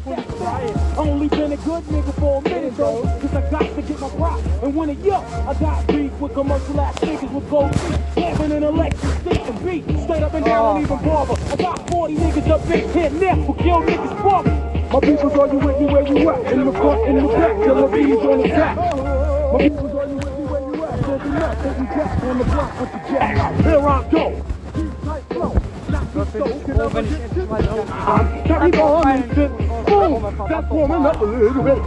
Only 0.97 1.27
been 1.27 1.51
a 1.51 1.57
good 1.57 1.83
nigga 1.83 2.13
for 2.19 2.41
a 2.41 2.49
minute 2.49 2.75
though, 2.75 3.03
cause 3.03 3.35
I 3.35 3.49
got 3.51 3.75
to 3.75 3.81
get 3.81 3.99
my 3.99 4.09
prop. 4.09 4.39
And 4.63 4.75
when 4.75 4.89
it 4.89 4.97
yup, 4.99 5.23
I 5.47 5.53
got 5.59 5.85
beef 5.87 6.11
with 6.13 6.33
commercial 6.33 6.81
ass 6.81 6.95
niggas 6.95 7.31
with 7.31 7.49
gold 7.49 7.79
feet. 7.79 7.99
Slapping 8.13 8.51
an 8.51 8.63
electric 8.63 9.13
stick 9.21 9.41
and 9.45 9.65
beat, 9.65 9.83
straight 10.01 10.23
up 10.23 10.33
and 10.33 10.45
down, 10.45 10.65
oh. 10.65 10.73
don't 10.73 10.83
even 10.83 11.05
bother. 11.05 11.35
I 11.51 11.55
got 11.57 11.89
40 11.89 12.15
niggas 12.15 12.47
up 12.47 12.69
in 12.71 12.89
here 12.89 13.09
now 13.11 13.35
who 13.35 13.53
kill 13.55 13.81
niggas 13.81 14.21
for 14.21 14.43
me. 14.43 14.67
My 14.91 14.99
people's 14.99 15.37
on 15.37 15.51
you 15.51 15.59
with 15.59 15.79
me 15.79 15.85
where 15.85 16.07
you 16.07 16.29
at, 16.29 16.53
in 16.53 16.65
the 16.65 16.71
front, 16.71 17.07
in 17.07 17.15
the 17.17 17.27
back, 17.27 17.63
till 17.63 17.75
the 17.75 17.87
bees 17.87 18.17
on 18.17 18.37
the 18.41 18.47
back. 18.47 18.77
My 18.77 19.59
people's 19.59 19.93
on 19.93 20.09
you 20.09 20.15
with 20.15 20.39
me 20.39 20.45
where 20.45 20.61
you 20.61 20.83
at, 20.85 21.03
till 21.03 21.19
the 21.19 21.29
nuts, 21.29 21.61
till 21.61 21.77
you 21.77 21.85
jack 21.93 22.23
on 22.23 22.37
the 22.37 22.43
block 22.45 22.79
with 22.79 22.91
the 22.93 22.99
jack. 23.09 23.55
Here 23.63 23.79
I 23.79 24.09
go. 24.09 24.56
On 26.17 26.25
and 30.91 31.05
up 31.05 31.21
a 31.21 31.25
little 31.25 31.63
bit. 31.63 31.77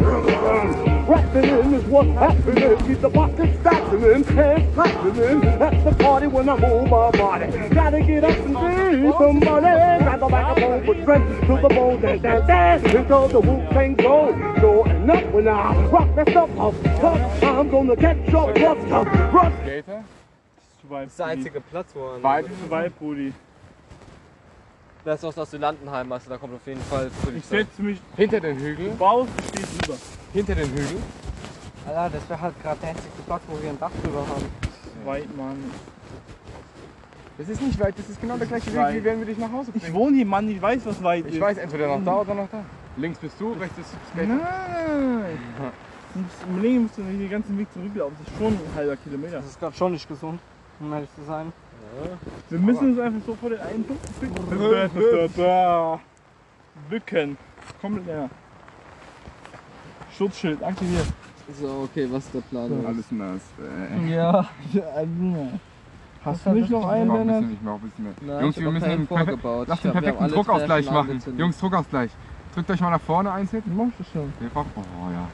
Keep 2.86 3.00
the. 3.00 3.10
At 5.60 5.84
the 5.84 5.92
party 5.98 6.26
when 6.28 6.48
I 6.48 6.56
move 6.56 6.88
my 6.88 7.10
body. 7.10 7.46
Gotta 7.70 8.00
get 8.02 8.22
up 8.22 8.30
and 8.30 8.54
see 8.54 9.10
somebody. 9.18 10.04
Got 10.04 10.20
the 10.20 10.28
microphone 10.28 10.86
with 10.86 11.02
strength 11.02 11.40
to 11.40 11.46
the 11.60 11.68
bone. 11.68 12.00
Dance, 12.00 12.22
dance, 12.22 12.46
dance 12.46 12.94
until 12.94 13.28
the 13.28 13.40
Wu-Tang 13.40 13.94
goes. 13.96 14.34
Go 14.60 14.84
and 14.84 15.10
up 15.10 15.32
when 15.32 15.48
I 15.48 15.74
rock 15.86 16.14
that 16.14 16.28
stuff 16.28 16.50
I'm 17.42 17.68
gonna 17.68 17.96
catch 17.96 18.28
your 18.28 18.52
bluff, 18.52 18.78
tough. 18.88 19.08
Das 20.88 21.06
ist 21.06 21.18
der 21.18 21.26
einzige 21.26 21.60
Platz, 21.60 21.94
wo. 21.94 22.18
Zwei, 22.20 22.88
Brudi. 22.90 23.32
Das 25.10 25.24
ist 25.24 25.36
aus 25.40 25.52
Landenheim, 25.54 26.12
also 26.12 26.30
da 26.30 26.36
kommt 26.38 26.54
auf 26.54 26.64
jeden 26.68 26.80
Fall 26.82 27.08
Ich 27.08 27.24
Polizei. 27.24 27.56
setze 27.58 27.82
mich 27.82 28.00
Hinter 28.14 28.38
den 28.38 28.56
Hügel? 28.60 28.92
raus, 29.00 29.26
du 29.38 29.42
stehst 29.48 29.82
drüber. 29.88 29.98
Hinter 30.32 30.54
den 30.54 30.68
Hügel? 30.70 30.98
Alter, 31.84 32.10
das 32.10 32.28
wäre 32.30 32.40
halt 32.40 32.62
gerade 32.62 32.78
der 32.80 32.90
einzige 32.90 33.08
Platz, 33.26 33.42
wo 33.48 33.60
wir 33.60 33.70
ein 33.70 33.80
Dach 33.80 33.90
drüber 34.04 34.20
haben. 34.20 34.46
Weit, 35.04 35.36
Mann. 35.36 35.64
Das 37.38 37.48
ist 37.48 37.60
nicht 37.60 37.80
weit, 37.80 37.98
das 37.98 38.08
ist 38.08 38.20
genau 38.20 38.36
der 38.36 38.46
gleiche 38.46 38.68
Weg, 38.72 38.76
Weit. 38.76 38.94
wie 38.94 39.02
wenn 39.04 39.18
wir 39.18 39.26
dich 39.26 39.38
nach 39.38 39.50
Hause 39.50 39.72
Ich 39.74 39.82
bringen. 39.82 39.94
wohne 39.96 40.16
hier, 40.16 40.26
Mann, 40.26 40.48
ich 40.48 40.62
weiß, 40.62 40.86
was 40.86 41.02
weit 41.02 41.26
ist. 41.26 41.34
Ich 41.34 41.40
weiß, 41.40 41.58
entweder 41.58 41.88
nach 41.98 42.04
da 42.04 42.20
oder 42.20 42.34
nach 42.36 42.48
da. 42.52 42.62
Links 42.96 43.18
bist 43.18 43.34
du, 43.40 43.52
rechts 43.54 43.78
ist 43.78 43.88
Skater. 44.12 44.26
Nein! 44.28 45.38
Im 46.48 46.62
Leben 46.62 46.82
musst 46.84 46.96
du 46.98 47.02
nicht 47.02 47.20
den 47.20 47.30
ganzen 47.30 47.58
Weg 47.58 47.66
zurücklaufen. 47.72 48.14
Das 48.22 48.32
ist 48.32 48.38
schon 48.38 48.52
ein 48.52 48.74
halber 48.76 48.94
Kilometer. 48.96 49.38
Das 49.38 49.46
ist 49.46 49.58
gerade 49.58 49.74
schon 49.76 49.90
nicht 49.90 50.06
gesund, 50.08 50.38
um 50.78 50.92
ehrlich 50.92 51.10
zu 51.16 51.24
sein. 51.24 51.52
Wir 52.48 52.58
müssen 52.58 52.90
uns 52.90 52.98
einfach 52.98 53.20
so 53.26 53.34
vor 53.34 53.50
den 53.50 53.60
einen 53.60 53.84
Punkt 53.84 54.02
bücken. 56.88 57.36
Komplett 57.80 58.06
näher. 58.06 58.30
Schutzschild 60.16 60.62
aktiviert. 60.62 61.06
So, 61.60 61.88
okay, 61.90 62.06
was 62.10 62.24
ist 62.26 62.34
der 62.34 62.40
Plan? 62.40 62.86
Alles 62.86 63.10
nass. 63.10 63.40
Ja. 64.08 64.48
Hast 66.24 66.46
du 66.46 66.50
nicht 66.50 66.70
noch 66.70 66.86
einen, 66.86 67.10
Lennart? 67.12 67.40
bisschen, 67.40 67.54
ich 67.54 67.62
mach 67.62 67.74
ein 67.74 67.80
bisschen 67.80 68.04
mehr. 68.04 68.12
Nein, 68.20 68.44
Jungs, 68.44 68.56
wir 68.58 68.70
müssen 68.70 68.84
einen 68.84 69.06
vorgebaut. 69.06 69.68
Lass 69.68 69.78
Ich 69.78 69.82
den 69.82 69.92
perfekten 69.92 70.28
Druckausgleich 70.28 70.90
machen. 70.90 71.22
Jungs, 71.36 71.58
Druckausgleich. 71.58 72.10
Drückt 72.54 72.70
euch 72.70 72.80
mal 72.80 72.90
nach 72.90 73.00
vorne 73.00 73.32
eins 73.32 73.50
hin. 73.50 73.62
Du 73.64 73.72
machst 73.72 73.98
das 73.98 74.08
schon. 74.10 74.32
Oh 74.42 75.10
ja. 75.12 75.28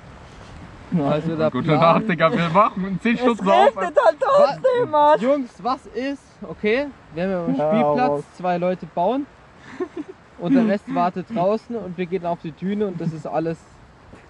Also 1.11 1.35
der 1.37 1.51
Gute 1.51 1.64
Plan. 1.68 1.81
Nacht, 1.81 2.09
Digga, 2.09 2.31
wir 2.33 2.49
machen 2.51 2.99
10 3.03 3.16
Stunden 3.18 3.49
auf. 3.49 3.77
halt 3.77 3.94
trotzdem, 4.20 4.90
Mann! 4.90 5.20
Jungs, 5.20 5.51
was 5.62 5.87
ist? 5.87 6.22
Okay, 6.49 6.87
wir 7.14 7.22
haben 7.25 7.31
ja 7.31 7.44
einen 7.44 7.57
Ja, 7.57 7.70
Spielplatz, 7.70 8.25
zwei 8.37 8.59
Leute 8.59 8.87
bauen. 8.94 9.27
und 10.38 10.55
der 10.55 10.66
Rest 10.68 10.94
wartet 10.94 11.27
draußen 11.35 11.75
und 11.77 11.96
wir 11.99 12.07
gehen 12.07 12.25
auf 12.25 12.38
die 12.42 12.53
Düne 12.53 12.87
und 12.87 13.01
das 13.01 13.12
ist 13.12 13.27
alles. 13.27 13.59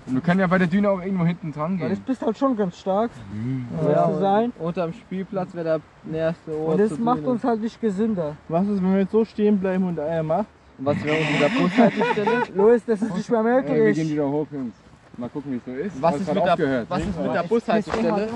Wir 0.08 0.20
können 0.20 0.38
ja 0.40 0.46
bei 0.46 0.58
der 0.58 0.68
Düne 0.68 0.88
auch 0.88 1.00
irgendwo 1.02 1.24
hinten 1.24 1.52
dran 1.52 1.72
Weil 1.80 1.88
gehen. 1.88 1.96
das 1.98 2.00
bist 2.06 2.22
halt 2.24 2.38
schon 2.38 2.56
ganz 2.56 2.78
stark. 2.78 3.10
Um 3.32 3.66
Ja, 3.84 3.90
ja, 3.90 4.06
zu 4.12 4.18
sein. 4.20 4.52
Unterm 4.58 4.92
Spielplatz 4.92 5.52
wäre 5.54 5.64
der 5.64 5.80
nächste 6.04 6.52
Ort. 6.56 6.72
Und 6.74 6.78
das 6.80 6.88
zur 6.90 7.00
macht 7.00 7.18
Düne. 7.18 7.28
uns 7.30 7.44
halt 7.44 7.60
nicht 7.60 7.80
gesünder. 7.80 8.36
Was 8.48 8.66
ist, 8.68 8.82
wenn 8.82 8.92
wir 8.92 9.00
jetzt 9.00 9.10
so 9.12 9.24
stehen 9.24 9.58
bleiben 9.58 9.84
und 9.86 9.98
einer 9.98 10.22
macht? 10.22 10.46
Und 10.78 10.86
was 10.86 11.02
wäre 11.04 11.16
unsere 11.18 11.50
Bushaltestelle? 11.60 12.42
Louis, 12.54 12.84
das 12.86 13.02
ist 13.02 13.16
nicht 13.16 13.30
mehr 13.30 13.40
Äh, 13.40 13.66
wir 13.84 13.92
gehen 13.92 14.08
wieder 14.08 14.28
hoch, 14.28 14.46
Jungs. 14.52 14.74
Mal 15.16 15.28
gucken, 15.30 15.52
wie 15.52 15.56
es 15.56 15.64
so 15.64 15.72
ist. 15.72 16.02
Was 16.02 16.16
ist 16.16 16.34
mit 16.34 16.44
der, 16.44 16.84
was 16.88 17.00
ist 17.00 17.20
mit 17.20 17.34
der 17.34 17.42
Bushaltestelle? 17.44 18.28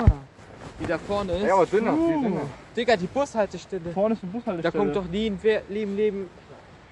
Die 0.81 0.87
da 0.87 0.97
vorne 0.99 1.33
ist. 1.33 1.47
Ja, 1.47 1.55
aber 1.55 1.67
dünner, 1.67 1.93
dünner. 1.93 2.41
Digga, 2.75 2.97
die 2.97 3.07
Bushaltestelle. 3.07 3.91
Vorne 3.93 4.15
ist 4.15 4.23
eine 4.23 4.33
Da 4.33 4.39
Bushaltestelle. 4.39 4.85
kommt 4.85 4.97
doch 4.97 5.05
nie 5.11 5.27
ein 5.31 5.39
Leben, 5.69 5.97
Leben 5.97 6.31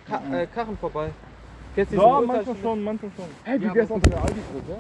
Ka 0.07 0.21
äh, 0.33 0.47
Karren 0.47 0.77
vorbei. 0.77 1.09
Kennst 1.75 1.93
du 1.93 1.97
Ja, 1.97 2.21
manchmal 2.21 2.57
schon, 2.61 2.83
manchmal 2.85 3.11
schon. 3.17 3.25
Hey, 3.45 3.61
wie 3.61 3.75
wär's 3.75 3.91
unter 3.91 4.11
der 4.11 4.21
Aldi-Brücke? 4.21 4.79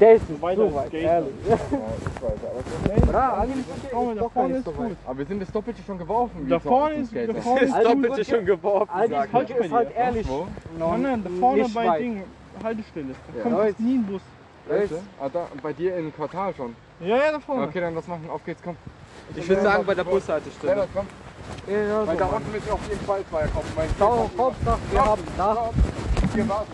Der 0.00 0.14
ist 0.14 0.26
so 0.26 0.42
weit, 0.42 0.56
so 0.56 0.74
weit 0.74 0.94
ehrlich. 0.94 1.32
Ja, 1.48 1.54
ich 1.54 2.22
weiß, 2.22 3.02
aber 3.06 3.12
Ja, 3.12 3.34
eigentlich 3.38 3.64
mal, 3.92 4.14
da 4.16 4.28
vorne 4.28 4.56
ist 4.56 4.64
gut. 4.64 4.96
Aber 5.06 5.18
wir 5.18 5.26
sind 5.26 5.42
das 5.42 5.52
Doppelte 5.52 5.82
schon 5.86 5.98
geworfen. 5.98 6.48
Da 6.48 6.58
vorne 6.58 6.94
ist, 6.96 7.14
da 7.14 7.34
vorne 7.34 7.60
ist 7.60 7.74
Das 7.74 7.84
Doppelte 7.84 8.24
schon 8.24 8.46
geworfen. 8.46 8.90
Aldi, 8.92 9.14
halt 9.32 9.50
ist 9.50 9.72
halt 9.72 9.96
ehrlich. 9.96 10.28
Wo? 10.28 10.46
Nein, 10.76 11.02
nein, 11.02 11.22
da 11.22 11.30
vorne 11.38 11.68
bei. 11.72 11.98
Ding, 11.98 12.22
Haltestelle. 12.62 13.14
Da 13.32 13.36
Ja. 13.38 13.42
kommt 13.42 13.56
fast 13.58 13.80
nie 13.80 13.98
ein 13.98 14.06
Bus. 14.06 14.22
Ah, 15.20 15.28
da, 15.32 15.46
bei 15.62 15.72
dir 15.72 15.96
im 15.96 16.12
Quartal 16.14 16.52
schon. 16.54 16.74
Ja, 17.00 17.16
ja, 17.16 17.32
da 17.32 17.38
vorne. 17.40 17.66
Okay, 17.68 17.80
dann 17.80 17.94
lass 17.94 18.08
machen. 18.08 18.28
Auf 18.28 18.44
geht's, 18.44 18.60
komm. 18.64 18.76
Ich 19.34 19.48
würde 19.48 19.62
sagen 19.62 19.84
bei 19.86 19.94
der 19.94 20.04
Bushaltestelle. 20.04 20.72
Lennart, 20.72 20.88
komm. 20.94 21.06
Ja, 21.68 22.06
Weil 22.06 22.16
da 22.16 22.26
unten 22.26 22.52
wird 22.52 22.70
auf 22.70 22.80
jeden 22.88 23.04
Fall 23.06 23.20
Zweier 23.30 23.48
kommen. 23.48 23.66
Mein 23.76 23.88
Schau, 23.98 24.28
Hauptsache, 24.36 24.78
wir 24.90 25.04
haben 25.04 25.22
da. 25.36 25.70
Hier 26.34 26.48
warten. 26.48 26.72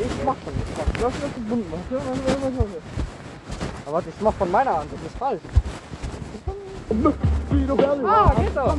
Ich 0.00 0.24
mach 0.24 0.34
schon. 0.44 0.52
Ich 0.58 0.76
mach. 0.76 1.00
Du 1.00 1.06
hast 1.06 1.22
das 1.22 1.34
gebunden. 1.34 1.72
Aber 3.86 3.92
warte, 3.94 4.08
ich 4.08 4.20
mach 4.20 4.34
von 4.34 4.50
meiner 4.50 4.76
Hand, 4.78 4.92
das 4.92 5.00
ist 5.10 5.18
falsch. 5.18 5.40
Ah, 6.92 8.34
geht 8.36 8.56
doch. 8.56 8.76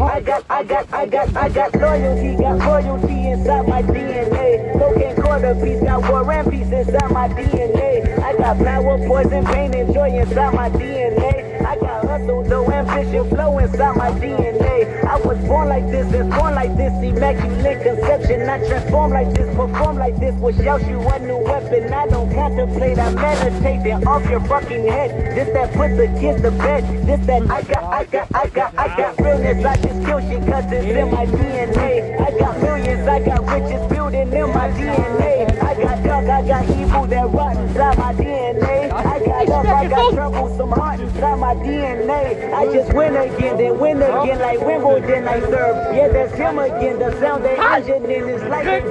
I 0.00 0.20
got, 0.20 0.44
I 0.50 0.64
got, 0.64 0.86
I 0.92 1.06
got, 1.06 1.36
I 1.36 1.48
got 1.48 1.74
loyalty, 1.76 2.36
got 2.36 2.64
royalty 2.64 3.28
inside 3.30 3.68
my 3.68 3.82
DNA. 3.82 4.72
Cocaine 4.78 5.16
quarter 5.22 5.54
piece, 5.54 5.80
got 5.82 6.10
war 6.10 6.32
and 6.32 6.50
peace 6.50 6.72
inside 6.72 7.10
my 7.12 7.28
DNA. 7.28 8.18
I 8.20 8.36
got 8.36 8.58
power, 8.58 8.98
poison, 9.06 9.44
pain, 9.46 9.74
and 9.74 9.94
joy 9.94 10.10
inside 10.18 10.54
my 10.54 10.68
DNA. 10.70 11.59
I 11.70 11.76
got 11.76 12.04
hustle, 12.04 12.42
though, 12.42 12.68
ambition, 12.68 13.28
flow 13.28 13.58
inside 13.58 13.96
my 13.96 14.10
DNA. 14.10 15.04
I 15.04 15.16
was 15.20 15.38
born 15.46 15.68
like 15.68 15.86
this, 15.86 16.12
and 16.12 16.28
born 16.28 16.56
like 16.56 16.76
this, 16.76 16.90
immaculate 17.00 17.82
conception. 17.84 18.48
I 18.48 18.58
transform 18.66 19.12
like 19.12 19.32
this, 19.32 19.54
perform 19.54 19.96
like 19.96 20.18
this, 20.18 20.34
will 20.40 20.52
shout 20.64 20.84
you 20.88 20.98
a 20.98 21.18
new 21.20 21.38
weapon. 21.38 21.92
I 21.94 22.08
don't 22.08 22.34
contemplate, 22.34 22.98
I 22.98 23.14
meditate, 23.14 23.84
then 23.84 24.04
off 24.04 24.28
your 24.28 24.40
fucking 24.40 24.84
head. 24.84 25.10
This 25.36 25.48
that 25.54 25.72
put 25.74 25.96
the 25.96 26.50
bed. 26.58 27.06
This 27.06 27.24
that 27.26 27.42
I 27.48 27.62
got, 27.62 27.84
I 27.84 28.04
got, 28.04 28.34
I 28.34 28.48
got, 28.48 28.74
I 28.76 28.96
got 28.96 29.20
realness. 29.20 29.64
I 29.64 29.76
just 29.76 30.04
kill 30.04 30.20
shit 30.26 30.42
cause 30.50 30.72
it's 30.72 30.86
in 30.86 31.10
my 31.12 31.26
DNA. 31.26 32.20
I 32.20 32.36
got 32.36 32.60
millions, 32.60 33.06
I 33.06 33.20
got 33.20 33.46
riches 33.46 33.86
building 33.92 34.32
in 34.32 34.48
my 34.48 34.70
DNA. 34.70 35.62
I 35.62 35.74
got 35.80 36.02
dark, 36.02 36.26
I 36.26 36.48
got 36.48 36.64
evil 36.76 37.06
that 37.06 37.30
rot 37.30 37.56
inside 37.56 37.96
my 37.96 38.12
DNA. 38.14 39.09
I 39.40 39.46
got 39.46 39.64
love, 39.64 39.74
I 39.74 39.88
got 39.88 40.12
trouble, 40.12 40.56
some 40.58 40.70
heart 40.70 41.00
inside 41.00 41.36
my 41.36 41.54
DNA. 41.54 42.52
I 42.52 42.66
just 42.66 42.92
win 42.92 43.16
again, 43.16 43.56
then 43.56 43.78
win 43.78 43.96
again 43.96 44.38
like 44.38 44.60
Wimbledon 44.60 45.26
I 45.26 45.40
serve. 45.40 45.96
Yeah, 45.96 46.08
that's 46.08 46.34
him 46.34 46.58
again. 46.58 46.98
The 46.98 47.18
sound 47.18 47.46
engine 47.46 48.04
in 48.04 48.28
is 48.28 48.42
like 48.42 48.66
a. 48.66 48.84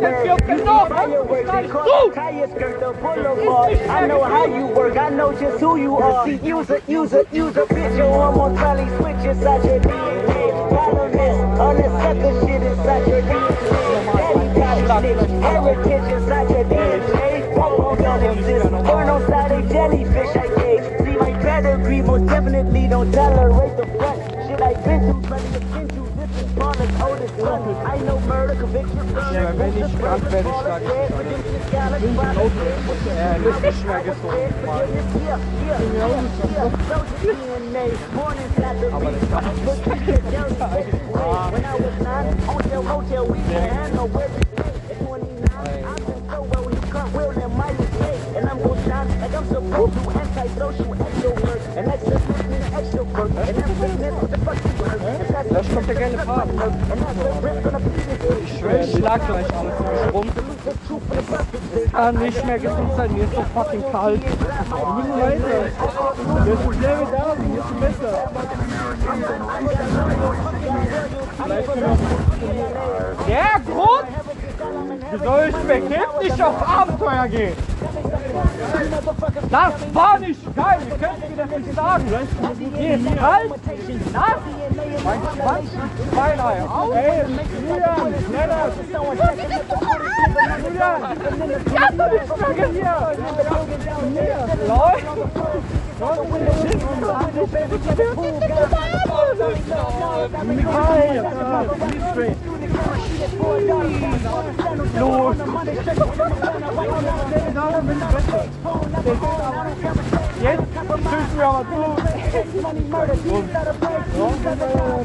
You 0.49 0.57
see 0.57 0.65
fireworks, 0.65 1.51
they 1.51 1.67
call 1.67 2.09
it 2.09 2.15
tire 2.15 2.47
skirt, 2.47 2.79
the 2.79 2.93
boulevard. 2.93 3.77
I 3.77 4.07
know 4.07 4.23
how 4.23 4.45
you 4.45 4.65
work, 4.65 4.97
I 4.97 5.09
know 5.09 5.39
just 5.39 5.59
who 5.59 5.77
you 5.77 5.97
are. 5.97 6.25
See, 6.25 6.37
use 6.37 6.71
a, 6.71 6.81
use 6.87 7.13
a, 7.13 7.27
use 7.31 7.55
a 7.55 7.67
picture 7.67 8.05
on 8.05 8.35
my 8.35 8.59
trolley, 8.59 8.87
switch 8.97 9.29
inside 9.29 9.63
your 9.65 9.79
DNA. 9.81 11.11
This, 11.11 11.59
all 11.59 11.75
this 11.75 11.91
sucker 12.01 12.47
shit 12.47 12.63
inside 12.63 13.07
your 13.07 13.21
DNA. 13.21 14.55
Daddy 14.55 14.87
got 14.87 15.05
it, 15.05 15.19
shit, 15.19 15.29
heritage 15.43 16.11
inside 16.11 16.49
your 16.49 16.63
DNA. 16.63 17.28
Pop 17.59 17.99
don't 17.99 18.23
exist, 18.23 18.69
burn 18.69 19.09
on 19.09 19.27
side 19.27 19.51
a 19.51 19.61
jellyfish 19.67 20.33
I 20.33 20.47
gave. 20.61 20.83
See 21.03 21.17
my 21.17 21.31
pedigree, 21.43 22.01
most 22.01 22.27
definitely 22.27 22.87
don't 22.87 23.11
tolerate 23.11 23.75
the 23.75 23.85
front. 23.97 24.19
Shit 24.47 24.61
I've 24.61 24.81
been 24.85 25.01
through, 25.01 25.21
plenty 25.23 25.55
of 25.57 25.73
been 25.73 25.87
through. 25.89 26.07
This 26.15 26.31
is 26.39 26.51
Barnard's 26.53 27.01
oldest 27.01 27.35
son. 27.37 27.61
I 27.85 27.97
know 27.97 28.19
murder, 28.21 28.55
conviction, 28.55 28.97
Ja, 29.33 29.51
wenn 29.57 29.75
ich 29.75 30.01
werde, 30.01 30.49
schlage 30.61 30.85
ich 30.85 30.93
dich 30.93 31.73
Ja, 31.73 31.89
das 33.43 33.63
ist 33.73 33.81
schwer 33.81 34.01
gezogen. 34.03 34.39
Aber 38.93 39.11
das 39.11 39.25
kann 39.31 39.43
When 41.51 41.65
I 41.65 41.75
was 41.75 41.97
nine, 41.99 42.37
hotel, 42.47 42.83
hotel, 42.83 43.25
we 43.25 43.39
had 43.53 43.93
nowhere 43.93 44.29
to 44.29 44.48
Faden. 56.25 56.53
Ich 58.45 58.53
ich 58.53 58.97
schlag 58.97 59.27
gleich 59.27 59.45
alles 59.57 60.13
rum. 60.13 60.27
Es 61.85 61.91
kann 61.91 62.15
nicht 62.15 62.45
mehr 62.45 62.59
gesund 62.59 62.91
sein, 62.95 63.13
mir 63.13 63.23
ist 63.23 63.33
so 63.33 63.43
fucking 63.53 63.83
kalt. 63.91 64.21
Wir 64.23 64.31
müssen 64.95 65.21
weiter. 65.21 65.61
Das 66.45 66.59
Problem 66.59 66.99
da, 67.11 67.35
du 67.35 67.43
musst 67.43 67.79
besser. 67.79 68.31
Der 73.27 73.61
Grund, 73.65 74.07
wieso 75.11 75.33
ich 75.47 75.55
verkehrt 75.55 76.23
nicht 76.23 76.41
auf 76.41 76.67
Abenteuer 76.67 77.27
gehe. 77.27 77.53
Das 79.51 79.73
war 79.93 80.19
nicht 80.19 80.55
geil, 80.55 80.79
ihr 80.89 80.97
könnt 80.97 81.29
mir 81.29 81.45
das 81.45 81.49
nicht 81.57 81.75
sagen. 81.75 82.05
Mein 85.03 85.21
Schwanz 85.35 85.69
ist 85.73 86.15
beinahe 86.15 86.69
aus. 86.69 86.95
Ey, 86.95 87.23
Julian, 87.67 88.13
Lennart. 88.31 88.73
Julian, 90.63 90.99
ich 91.65 91.79
hab 91.79 91.97
doch 91.97 92.11
nicht 92.11 92.27
vergessen. 92.27 92.85
Läuft. 94.67 95.78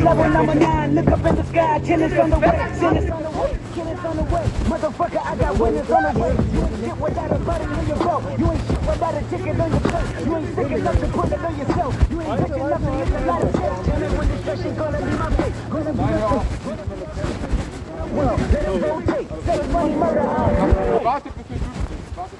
Level 0.04 0.28
number 0.30 0.54
nine, 0.54 0.94
look 0.94 1.08
up 1.08 1.24
in 1.24 1.34
the 1.34 1.44
sky, 1.44 1.80
tennis 1.80 2.18
on 2.18 2.30
the 2.30 2.38
way, 2.38 2.50
tennis 2.78 3.10
on 3.10 3.22
the 3.22 3.30
way, 3.30 3.58
tennis 3.74 4.04
on 4.04 4.16
the 4.16 4.22
way. 4.22 4.44
Motherfucker, 4.68 5.26
I 5.26 5.36
got 5.36 5.58
winners 5.58 5.90
on 5.90 6.14
the 6.14 6.20
way. 6.20 6.36
You 6.52 6.62
ain't 6.62 6.80
shit 6.84 6.96
without 6.98 7.32
a 7.32 7.38
buddy 7.40 7.64
in 7.64 7.86
your 7.88 7.96
belt. 7.96 8.38
You 8.38 8.52
ain't 8.52 8.73
shit 8.84 8.92
without 8.92 9.14
a 9.14 9.20
ticket 9.28 9.60
on 9.60 9.70
your 9.70 9.80
plate. 9.80 10.26
You 10.26 10.36
ain't 10.36 10.54
sick 10.54 10.70
enough 10.70 11.00
to 11.00 11.06
put 11.08 11.32
it 11.32 11.44
on 11.44 11.58
yourself. 11.58 12.10
You 12.10 12.20
ain't 12.20 12.40
sick 12.40 12.56
enough 12.56 12.80
to 12.80 12.90
hit 12.90 13.08
the 13.08 13.20
light 13.26 13.42
of 13.42 13.52
chest. 13.52 13.84
Tell 13.84 14.00
me 14.00 14.06
when 14.18 14.28
the 14.28 14.36
stretching 14.38 14.74
gonna 14.76 14.98
be 14.98 15.04
my 15.04 15.30
fate. 15.30 15.54
Gonna 15.70 15.92
be 15.92 15.98
my 15.98 16.06
fate. 16.14 16.48
Well, 18.14 18.36
let 18.36 18.64
it 18.64 18.82
rotate. 18.82 19.28
Say 19.44 19.58
money, 19.72 19.94
murder, 19.94 20.20
eyes. 20.20 21.04
Warte, 21.04 21.30
bis 21.30 21.44
wir 21.48 21.58
drüben 21.58 21.84
sind. 21.88 22.02
Warte. 22.16 22.36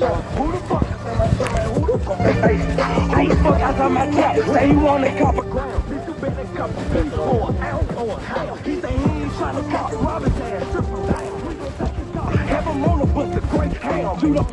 trap. 0.00 0.91
I 1.22 3.22
used 3.22 3.36
to 3.38 3.44
fuck 3.44 3.60
outside 3.60 3.92
my 3.92 4.10
trap. 4.10 4.36
Say 4.38 4.66
you 4.70 4.80
want 4.80 5.04
a 5.04 5.16
cup 5.18 5.36
ground. 5.36 5.84
Bitch, 5.84 6.06
you 6.08 6.14
better 6.14 6.44
cup 6.56 6.70
three, 6.90 7.08
four, 7.10 7.54
ounce 7.62 7.92
or 7.92 8.18
higher. 8.18 8.56
He 8.64 8.80
say 8.80 8.96
he 8.96 9.04
ain't 9.04 9.32
trying 9.34 9.70
cop. 9.70 9.92
Rob 9.92 10.24
ass, 10.24 10.68
strip 10.68 10.84
down. 10.84 11.46
We 11.46 11.54
gon' 11.54 11.72
take 11.78 11.94
his 11.94 12.06
dog. 12.08 12.34
Have 12.34 12.64
him 12.64 12.84
on 12.84 13.00
a 13.00 13.06
bus 13.06 13.36
of 13.36 13.50
great 13.50 13.72
ham. 13.74 14.18
Shoot 14.20 14.36
up. 14.36 14.50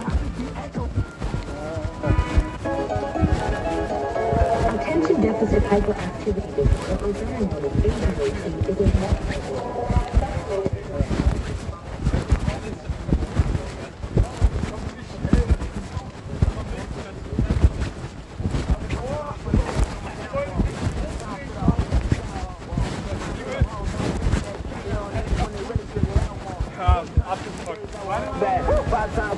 Attention 4.76 5.22
deficit 5.22 5.64
hyperactivity 5.64 6.56
disorder 6.56 7.06
or 7.06 7.14
Baron 7.14 7.50
motivation 7.50 8.54
is 8.70 8.80
a 8.80 8.82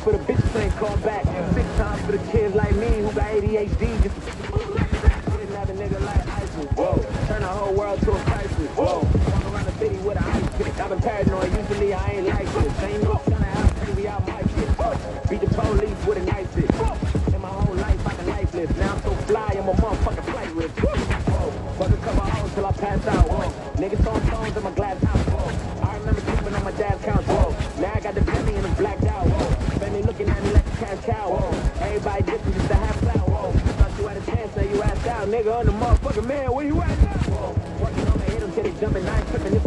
for 0.02 0.14
the 0.14 0.20
bitches 0.20 0.56
ain't 0.56 0.76
call 0.78 0.98
back. 0.98 1.24
Six 1.54 1.68
times 1.78 2.02
for 2.06 2.12
the 2.14 2.32
kids 2.32 2.56
like 2.56 2.76
me 2.76 2.88
who 2.88 3.12
got 3.14 3.30
ADHD. 3.32 4.02
Just 4.02 4.16
another 5.50 5.74
nigga 5.74 6.02
like 6.06 6.28
ISIS. 6.28 6.66
Whoa. 6.74 6.98
Turn 7.28 7.42
the 7.42 7.48
whole 7.48 7.74
world 7.74 8.02
to 8.02 8.12
a 8.12 8.20
crisis. 8.22 8.68
Whoa. 8.76 9.08
Walk 9.30 9.54
around 9.54 9.66
the 9.66 9.72
city 9.74 9.98
with 9.98 10.18
an 10.18 10.24
ice 10.24 10.50
pick. 10.58 10.80
I've 10.80 10.90
been 10.90 11.02
paranoid. 11.02 11.56
Usually 11.56 11.94
I 11.94 12.12
ain't 12.14 12.28
like 12.28 12.41
Nigga 35.42 35.58
on 35.58 35.66
the 35.66 35.72
motherfucking 35.72 36.28
man, 36.28 36.52
where 36.54 36.68
you 36.68 36.80
at 36.84 37.02
now? 37.02 37.56
Working 37.82 38.08
on 38.10 38.20
the 38.20 38.26
'em 38.44 38.52
till 38.52 38.62
they 38.62 38.74
jumping. 38.80 39.08
Ain't 39.08 39.28
tripping, 39.30 39.61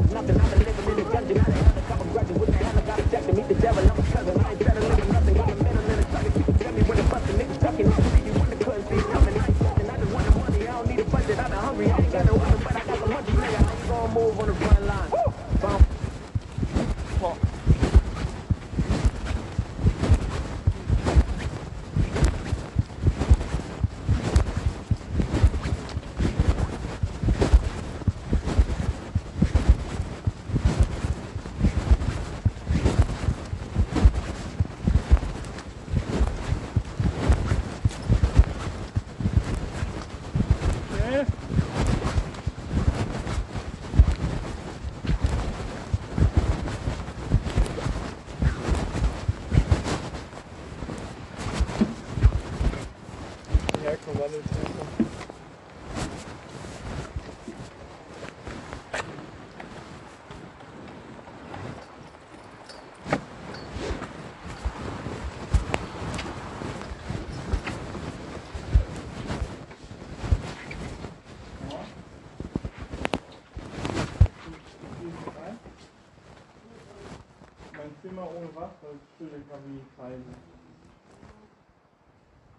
Stille 79.24 79.42
Kamin, 79.48 79.80
keine. 79.96 80.22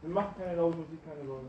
Wir 0.01 0.10
machen 0.10 0.36
keine 0.38 0.56
laute 0.56 0.78
Musik, 0.78 0.99
keine 1.06 1.25
Sorge. 1.28 1.45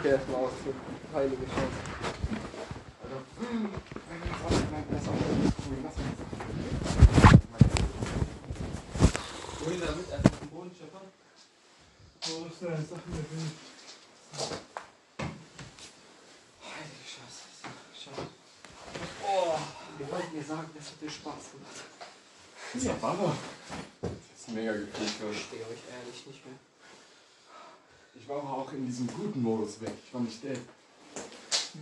Jacke 0.00 0.16
erstmal 0.16 0.44
ausziehen. 0.44 0.74
Heilige 1.12 1.42
Scheiße. 1.46 1.80
Wohin 9.60 9.80
damit? 9.80 10.12
Einfach 10.12 10.32
auf 10.32 10.38
den 10.38 10.48
Boden 10.48 10.70
schippern? 10.74 11.02
Wo 12.22 12.46
ist 12.46 12.62
deine 12.62 12.76
Sachen 12.76 13.10
mit 13.10 13.28
hin? 13.28 13.50
Heilige 16.64 17.06
Scheiße. 17.06 17.44
Scheiße. 17.94 18.26
Oh, 19.26 19.58
wir 19.98 20.10
wollten 20.10 20.34
dir 20.34 20.44
sagen, 20.44 20.70
das 20.74 20.86
hat 20.86 21.00
dir 21.00 21.10
Spaß 21.10 21.44
gemacht. 21.52 21.84
Ja, 22.74 22.92
Baba. 22.94 23.36
Das 24.00 24.10
ist 24.38 24.54
mega 24.54 24.72
gefühlt. 24.72 24.94
Ich 24.98 25.10
verstehe 25.10 25.60
euch 25.60 25.82
ehrlich 25.92 26.26
nicht 26.26 26.46
mehr. 26.46 26.54
Ich 28.30 28.36
war 28.36 28.44
auch 28.44 28.72
in 28.72 28.86
diesem 28.86 29.08
guten 29.08 29.42
Modus 29.42 29.80
weg. 29.80 29.90
Ich 30.06 30.14
war 30.14 30.20
nicht 30.20 30.40
dead. 30.44 30.60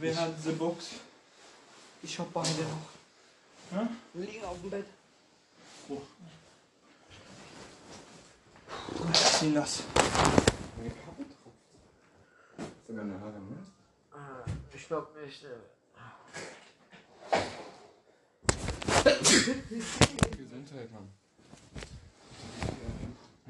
Wer 0.00 0.16
hat 0.16 0.32
diese 0.38 0.54
Box? 0.54 0.92
Ich 2.02 2.18
hab 2.18 2.32
beide 2.32 2.48
noch. 2.48 3.78
Hä? 3.78 3.86
Liegen 4.14 4.42
auf 4.46 4.58
dem 4.62 4.70
Bett. 4.70 4.86
Oh. 5.90 6.00
Zieh 9.12 9.50
nass. 9.50 9.82
Sogar 12.86 13.04
eine 13.04 13.20
Haare, 13.20 13.40
ne? 13.40 13.58
Ich 14.74 14.88
glaub 14.88 15.14
nicht. 15.16 15.44
Gesundheit, 20.38 20.92
Mann. 20.92 21.08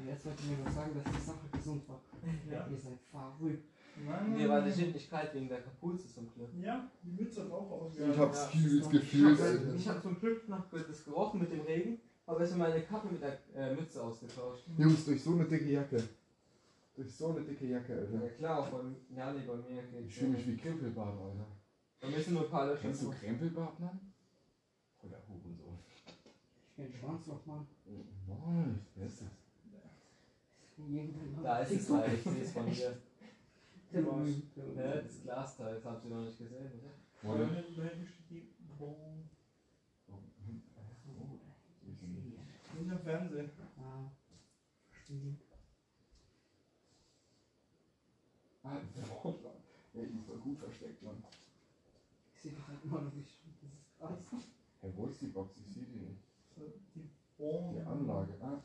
Jetzt 0.05 0.25
wollt 0.25 0.39
ihr 0.41 0.57
mir 0.57 0.65
noch 0.65 0.73
sagen, 0.73 1.01
dass 1.01 1.13
die 1.13 1.25
Sache 1.25 1.47
gesund 1.53 1.87
war. 1.87 2.01
Ja. 2.51 2.58
Ihr 2.71 2.77
seid 2.77 2.99
verrückt. 3.11 3.63
Nein, 4.05 4.33
Mir 4.33 4.47
war 4.47 4.61
bestimmt 4.61 4.93
nicht 4.93 5.09
kalt 5.09 5.33
wegen 5.33 5.49
der 5.49 5.61
Kapuze 5.61 6.07
zum 6.07 6.31
Glück. 6.33 6.49
Ja, 6.61 6.89
die 7.03 7.21
Mütze 7.21 7.43
hat 7.43 7.51
auch 7.51 7.69
aus. 7.71 7.93
Ich 7.97 8.17
hab's 8.17 8.49
Ja. 8.53 8.59
übelst 8.59 8.85
Ich 8.93 8.99
gefühlt, 9.01 9.39
ich 9.75 9.87
hab 9.89 10.01
zum 10.01 10.19
Glück 10.19 10.47
noch 10.47 10.63
das 10.71 11.03
gerochen 11.03 11.39
mit 11.41 11.51
dem 11.51 11.61
Regen, 11.61 11.99
aber 12.25 12.43
ich 12.43 12.49
habe 12.51 12.59
meine 12.59 12.81
Kappe 12.83 13.07
mit 13.11 13.21
der 13.21 13.37
äh, 13.55 13.75
Mütze 13.75 14.01
ausgetauscht. 14.01 14.63
Jungs, 14.77 15.03
durch 15.05 15.21
so 15.21 15.33
eine 15.33 15.45
dicke 15.45 15.69
Jacke. 15.71 16.01
Durch 16.95 17.13
so 17.13 17.27
eine 17.29 17.41
dicke 17.41 17.65
Jacke, 17.67 17.93
Ja 17.93 18.19
Alter. 18.21 18.29
klar, 18.35 18.59
auch 18.59 18.67
bei, 18.69 18.79
ja, 19.17 19.33
nee, 19.33 19.41
bei 19.45 19.55
mir 19.55 19.81
geht's. 19.83 20.07
Ich 20.07 20.15
fühle 20.15 20.31
mich 20.31 20.47
wie 20.47 20.55
Krempelbart, 20.57 21.19
Alter. 21.19 21.45
Bei 21.99 22.07
mir 22.07 22.19
sind 22.21 22.33
nur 22.35 22.43
ein 22.45 22.49
paar 22.49 22.67
Löcher. 22.67 22.81
Kennst 22.81 23.03
du 23.03 23.11
Krempelbart, 23.11 23.79
Mann? 23.81 23.99
Oder 25.03 25.17
Hurensohn. 25.27 25.77
Ich 26.05 26.75
kenn 26.75 26.93
Schwanzloch, 26.93 27.45
Mann. 27.45 27.67
Nein, 28.27 28.79
wer 28.95 29.05
ist 29.07 29.21
das? 29.21 29.27
Da 31.43 31.59
ist 31.59 31.71
es 31.71 31.87
Teil, 31.87 32.13
ich 32.13 32.23
sehe 32.23 32.41
es 32.41 32.51
von 32.51 32.67
hier. 32.67 32.97
Ja, 33.91 35.01
das 35.01 35.23
Glasteil, 35.23 35.73
das 35.73 35.85
habt 35.85 36.05
ihr 36.05 36.11
noch 36.11 36.23
nicht 36.23 36.37
gesehen, 36.37 36.71
oder? 36.79 36.91
Da 37.23 37.43
hinten 37.55 37.75
da 37.75 37.83
hinten 37.83 38.05
steht 38.05 38.29
die 38.29 38.51
Bon. 38.77 39.27
Nicht 42.77 42.91
am 42.91 42.99
Fernsehen. 42.99 43.49
Ah, 43.79 44.11
verstehe. 44.91 45.35
Ah, 48.63 48.77
sehe 52.41 52.51
die 52.51 52.67
halt 52.67 52.83
immer 52.83 53.01
noch 53.01 53.13
nicht. 53.13 53.31
Das 53.99 54.11
ist 54.11 54.29
krass. 54.29 54.43
Hey, 54.81 54.93
wo 54.95 55.07
ist 55.07 55.21
die 55.21 55.27
Box? 55.27 55.57
Ich 55.57 55.73
sehe 55.73 55.83
die 55.83 55.99
nicht. 55.99 56.21
Die 57.39 57.81
Anlage. 57.81 58.33
Ah. 58.41 58.61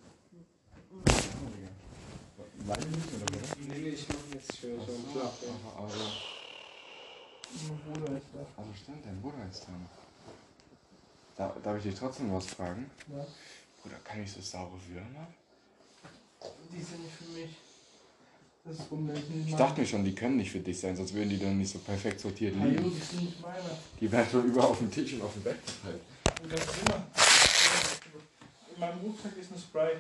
Nicht, 2.65 2.77
oder 2.77 3.41
was? 3.41 3.57
Nee, 3.69 3.89
ich 3.91 4.07
mach 4.09 4.35
jetzt 4.35 4.57
für 4.57 4.75
so 4.77 4.93
einen 4.93 5.07
Flach. 5.13 5.33
Aber, 5.77 5.89
Mein 7.69 7.79
Bruder 8.01 8.17
ist 8.17 8.27
da. 8.33 8.41
also 8.57 8.71
stimmt, 8.83 9.05
dein 9.05 9.21
Bruder 9.21 9.47
ist 9.51 9.67
da. 9.67 9.73
Da, 11.37 11.55
darf 11.63 11.77
ich 11.79 11.83
dich 11.85 11.95
trotzdem 11.95 12.33
was 12.33 12.47
fragen? 12.47 12.91
Ja. 13.09 13.27
Bruder, 13.83 13.97
kann 14.03 14.23
ich 14.23 14.33
so 14.33 14.41
saure 14.41 14.79
Würmer? 14.89 15.27
Die 16.73 16.83
sind 16.83 17.03
nicht 17.03 17.15
für 17.15 17.39
mich. 17.39 17.57
Das 18.65 18.79
ist 18.79 18.91
nicht 18.93 19.49
Ich 19.49 19.55
dachte 19.57 19.81
mir 19.83 19.87
schon, 19.87 20.05
die 20.05 20.15
können 20.15 20.39
nicht 20.39 20.51
für 20.51 20.61
dich 20.61 20.81
sein, 20.81 20.97
sonst 20.97 21.13
würden 21.13 21.29
die 21.29 21.39
dann 21.39 21.59
nicht 21.59 21.71
so 21.71 21.79
perfekt 21.81 22.19
sortiert 22.21 22.55
Hallo, 22.59 22.71
liegen. 22.71 22.85
die 22.91 22.99
sind 22.99 23.25
nicht 23.25 23.43
meine. 23.43 23.79
Die 24.01 24.11
werden 24.11 24.31
schon 24.31 24.47
überall 24.47 24.69
auf 24.71 24.79
dem 24.79 24.91
Tisch 24.91 25.13
und 25.13 25.23
auf 25.23 25.35
dem 25.35 25.43
Bett 25.43 25.59
verteilt. 25.61 26.01
Und 26.43 26.51
das 26.51 26.61
ist 26.61 26.81
immer. 26.87 27.07
In 28.75 28.81
meinem 28.81 28.99
Rucksack 29.01 29.37
ist 29.37 29.53
ein 29.53 29.59
Spray. 29.59 29.97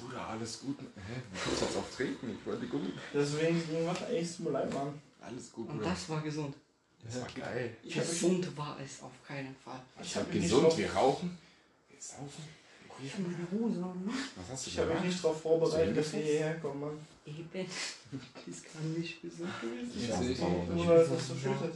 Bruder, 0.00 0.28
alles 0.28 0.60
gut. 0.60 0.78
Hä? 0.78 1.20
Du 1.32 1.40
kommst 1.44 1.62
jetzt 1.62 1.76
auf 1.76 1.96
Trinken? 1.96 2.30
Ich 2.38 2.46
wollte 2.46 2.66
Gummi. 2.66 2.92
Deswegen 3.14 3.56
irgendwas 3.72 4.10
echt 4.10 4.34
zum 4.34 4.52
Leid, 4.52 4.72
Mann. 4.72 5.00
Alles 5.20 5.52
gut, 5.52 5.68
Und 5.68 5.78
Bruder. 5.78 5.90
das 5.90 6.08
war 6.08 6.20
gesund. 6.22 6.54
Das 7.04 7.20
war 7.20 7.28
geil. 7.28 7.76
Ich 7.82 7.96
hab 7.98 8.08
Gesund 8.08 8.56
war 8.56 8.76
es 8.84 9.02
auf 9.02 9.12
keinen 9.26 9.54
Fall. 9.56 9.80
ich 10.00 10.06
Ich 10.06 10.16
hab 10.16 10.32
nicht 10.32 10.42
gesund, 10.42 10.76
wir 10.78 10.92
rauchen, 10.92 11.38
wir 11.90 12.00
saufen. 12.00 12.44
Ich 13.00 13.12
hab 13.12 13.20
meine 13.20 13.46
Hose 13.52 13.78
noch 13.80 13.94
nicht. 13.94 14.18
Was 14.36 14.48
hast 14.50 14.66
du 14.66 14.70
ich 14.70 14.78
hab 14.78 14.86
mich 14.86 14.94
gemacht? 14.96 15.08
nicht 15.08 15.22
drauf 15.22 15.40
vorbereitet, 15.40 15.96
dass 15.96 16.12
wir 16.12 16.20
hierher 16.20 16.54
kommen, 16.58 16.80
Mann. 16.80 16.98
Eben. 17.26 17.66
Das 18.46 18.62
kann 18.64 18.94
nicht 18.94 19.22
gesund 19.22 19.50
gewesen 19.60 20.08
sein. 20.10 20.22
sehe 20.22 20.30
ich 20.32 20.38
Bruder, 20.40 21.02
ist 21.02 21.12
das 21.12 21.28
so 21.28 21.34
schüttet. 21.36 21.74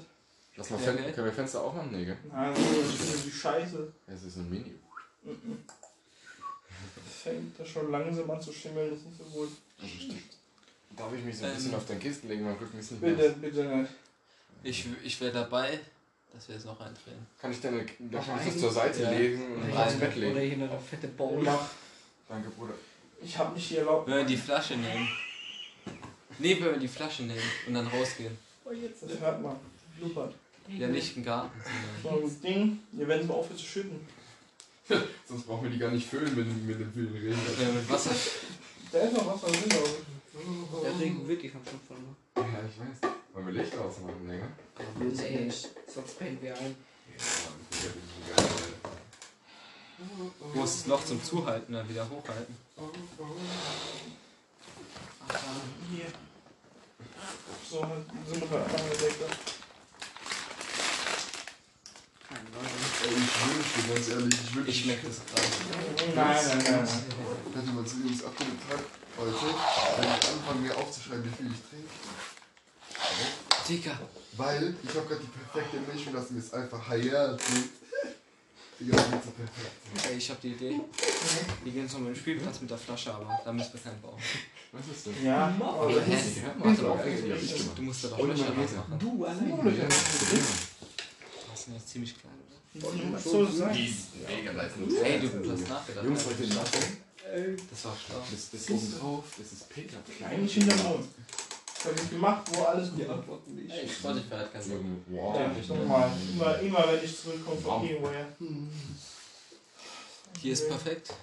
Lass 0.57 0.71
mal 0.71 0.81
Ja, 0.81 0.93
Fen 0.93 1.15
können 1.15 1.27
wir 1.27 1.33
Fenster 1.33 1.63
auch 1.63 1.73
machen? 1.75 1.91
Nee, 1.93 2.05
gell? 2.07 2.17
Nein, 2.31 2.53
Bruder, 2.53 2.83
das 2.83 3.15
ist 3.15 3.25
die 3.27 3.31
Scheiße. 3.31 3.93
Es 4.09 4.23
ist 4.25 4.37
ein 4.37 4.51
Mini. 4.51 4.75
Das 5.25 5.35
fängt 7.23 7.59
da 7.59 7.65
schon 7.65 7.91
langsam 7.91 8.31
an 8.31 8.41
zu 8.41 8.53
schimmeln, 8.53 8.91
das 8.91 8.99
ist 9.01 9.07
nicht 9.07 9.19
so 9.19 9.25
gut. 9.25 9.49
Darf 10.97 11.13
ich 11.17 11.25
mich 11.25 11.37
so 11.39 11.45
ein 11.45 11.51
Ähm. 11.51 11.57
bisschen 11.57 11.75
auf 11.75 11.87
dein 11.87 11.99
Kissen 12.01 12.29
legen? 12.29 12.45
Mal 12.45 12.53
gucken, 12.55 12.75
wie 12.75 12.79
es 12.81 12.91
nicht 12.91 13.01
Bitte, 13.03 13.23
passt. 13.29 13.41
bitte 13.41 13.65
nicht. 13.65 13.91
Ich, 14.65 14.87
ich 15.05 15.21
wäre 15.21 15.33
dabei, 15.33 15.81
dass 16.33 16.49
wir 16.49 16.55
jetzt 16.55 16.67
noch 16.67 16.79
eindrehen. 16.81 17.27
Kann 17.41 17.51
ich 17.51 17.61
deine, 17.61 17.79
einen? 17.81 18.59
zur 18.59 18.71
Seite 18.71 19.03
Ja. 19.03 19.11
legen 19.11 19.43
und 19.55 19.67
mich 19.67 19.75
hier- 19.75 19.99
Bett 19.99 20.17
legen. 20.17 20.33
Oder 20.33 20.41
hier 20.43 20.57
noch 20.59 20.71
eine 20.71 20.81
fette 20.81 21.09
Bowl. 21.09 21.43
Mach. 21.43 21.69
Danke, 22.29 22.51
Bruder. 22.51 22.75
Ich 23.23 23.37
hab 23.39 23.55
nicht 23.55 23.71
die 23.71 23.77
erlaubt. 23.77 24.07
Wenn 24.09 24.17
wir 24.19 24.25
die 24.25 24.37
Flasche 24.37 24.77
nehmen. 24.77 25.09
Nee, 26.39 26.55
wenn 26.61 26.73
wir 26.73 26.79
die 26.79 26.89
Flasche 26.89 27.23
nehmen 27.25 27.41
und 27.67 27.75
dann 27.75 27.87
rausgehen. 27.87 28.37
Das 28.65 29.21
hört 29.21 29.43
man. 29.43 29.57
Blubbert. 29.99 30.35
Ja, 30.69 30.89
nicht 30.89 31.17
im 31.17 31.25
Garten, 31.25 31.61
sondern. 32.03 32.21
So 32.21 32.27
ein 32.27 32.41
Ding, 32.43 32.79
ihr 32.99 33.07
werdet 33.09 33.27
mal 33.29 33.35
aufhören 33.35 33.59
zu 33.59 33.65
schütten. 33.65 34.01
Sonst 35.29 35.47
brauchen 35.47 35.65
wir 35.65 35.71
die 35.71 35.79
gar 35.79 35.91
nicht 35.91 36.09
füllen, 36.09 36.37
wenn 36.37 36.69
wir 36.69 36.77
mit 36.77 36.81
dem. 36.81 36.95
Wenn 36.95 37.15
wir 37.15 37.73
mit 37.73 37.91
Wasser. 37.91 38.11
Da 38.91 38.99
ist 38.99 39.15
noch 39.15 39.27
Wasser 39.27 39.47
drin, 39.47 39.69
glaube 39.69 39.89
ich. 39.89 40.83
Der 40.83 41.01
Regen 41.01 41.29
wirklich 41.29 41.55
am 41.55 41.61
Schopf 41.65 41.87
von 41.89 41.97
Ja, 42.37 42.61
ich 42.69 43.03
weiß. 43.03 43.13
Wollen 43.33 43.47
wir 43.47 43.63
Licht 43.63 43.77
ausmachen, 43.77 44.29
länger? 44.29 44.49
Nee, 44.99 45.51
sonst 45.87 46.19
pennen 46.19 46.39
wir 46.41 46.59
ein. 46.59 46.77
Du 50.53 50.59
musst 50.59 50.81
das 50.81 50.87
Loch 50.87 51.05
zum 51.05 51.23
Zuhalten 51.23 51.73
dann 51.73 51.89
wieder 51.89 52.09
hochhalten. 52.09 52.57
Hier. 55.91 56.07
So, 57.71 57.87
sind 58.27 58.41
wir 58.41 58.49
gerade 58.49 58.65
angedeckt. 58.65 59.17
Ey, 59.23 59.62
ich 62.33 63.11
wünschte, 63.11 63.95
ganz 63.95 64.09
ehrlich, 64.09 64.35
ich 64.45 64.55
wünschte, 64.55 64.71
Ich 64.71 64.83
schmecke 64.83 65.07
das 65.09 65.17
gerade. 65.27 66.15
Nein, 66.15 66.41
nein, 66.49 66.65
nein. 66.65 66.89
Hätte 67.55 67.71
man 67.73 67.87
zu 67.87 67.97
uns 67.97 68.25
abkommentiert 68.25 68.81
heute, 69.19 69.35
wenn 69.99 70.09
ich 70.09 70.29
anfange 70.29 70.61
mir 70.61 70.77
aufzuschreiben, 70.77 71.25
wie 71.25 71.37
viel 71.37 71.47
ich 71.53 71.61
trinke. 71.69 71.91
Digga. 73.69 73.99
Weil 74.37 74.75
ich 74.83 74.89
habe 74.97 75.07
gerade 75.07 75.21
die 75.21 75.29
perfekte 75.29 75.77
Mischung, 75.93 76.13
dass 76.15 76.31
mir 76.31 76.39
es 76.41 76.53
einfach 76.53 76.89
higher 76.89 77.37
tut. 77.37 77.69
Digga, 78.81 78.97
das 78.97 79.11
wird 79.13 79.25
so 79.25 79.31
perfekt. 79.31 80.09
Ey, 80.11 80.17
ich 80.17 80.31
hab 80.31 80.41
die 80.41 80.49
Idee. 80.53 80.81
Wir 81.63 81.73
gehen 81.73 81.89
zum 81.89 82.15
Spielplatz 82.15 82.61
mit 82.61 82.71
der 82.71 82.79
Flasche, 82.79 83.15
aber 83.15 83.41
da 83.45 83.53
müssen 83.53 83.75
wir 83.75 83.81
keinen 83.81 84.01
bauen. 84.01 84.19
Was 84.73 84.87
ist 84.97 85.07
das? 85.07 85.13
Ja, 85.23 85.55
Aber 85.61 85.83
aber 85.83 86.01
hä? 86.01 86.19
Du 87.77 87.83
musst 87.83 88.05
da 88.05 88.09
doch 88.09 88.19
Löcher 88.27 88.45
meine 88.45 88.63
Rede. 88.63 88.75
machen. 88.77 88.99
Du 88.99 89.25
allein. 89.25 89.89
Sind 91.73 91.81
jetzt 91.81 91.89
ziemlich 91.89 92.15
klein, 92.19 92.35
oder? 92.47 93.19
so 93.19 93.45
ist. 93.45 93.61
Mega 94.29 94.53
nice. 94.53 94.73
Ey, 95.03 95.21
du, 95.21 95.53
hast 95.53 95.69
nachgedacht. 95.69 96.05
Jungs, 96.05 96.27
wollt 96.27 96.41
ihr 96.41 96.55
nachdenken? 96.55 96.99
Das 97.71 97.85
war 97.87 97.97
schlau. 97.97 98.23
Das, 98.31 98.51
das 98.51 98.71
oben 98.71 98.99
drauf, 98.99 99.25
das 99.39 99.53
ist 99.53 99.69
Peter. 99.71 99.97
Hinterm 100.29 100.83
Mond. 100.83 101.07
Das 101.75 101.85
hab 101.87 102.03
ich 102.03 102.11
gemacht, 102.11 102.43
wo 102.53 102.63
alles 102.65 102.91
gut. 102.91 103.09
Antworten 103.09 103.55
nicht. 103.55 103.71
Ey, 103.71 103.89
Spotify 103.89 104.35
hat 104.35 104.53
keinen 104.53 104.69
Bock. 104.69 104.81
Wow. 105.09 105.37
Ja, 105.41 105.57
ich 105.59 105.69
nochmal. 105.69 106.11
Immer, 106.35 106.59
immer 106.59 106.93
wenn 106.93 107.05
ich 107.05 107.19
zurückkomme 107.19 107.61
von 107.61 107.85
irgendwoher. 107.85 108.29
Hier 110.41 110.53
ist 110.53 110.69
perfekt. 110.69 111.15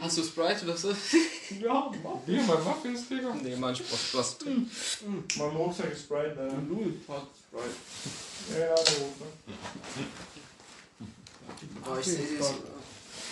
Hast 0.00 0.18
du 0.18 0.22
Sprite 0.24 0.64
oder 0.64 0.76
so? 0.76 0.88
Ja, 1.60 1.90
mach. 2.02 2.10
Hier, 2.26 2.42
mein 2.42 2.64
Muffins, 2.64 3.08
Digga. 3.08 3.34
Nee, 3.42 3.56
manchmal 3.56 3.90
was, 3.92 4.14
was 4.14 4.38
drin. 4.38 4.70
Mein 5.38 5.48
Rucksack 5.50 5.92
ist 5.92 6.02
Sprite, 6.02 6.34
leider. 6.36 6.54
Null 6.58 6.94
hat 7.08 7.26
Sprite. 7.48 7.74
Ja, 8.52 8.58
ja, 8.66 8.74
der. 8.74 9.06
Aber 11.84 12.00
ich 12.00 12.06
sehe 12.06 12.38
es. 12.38 12.46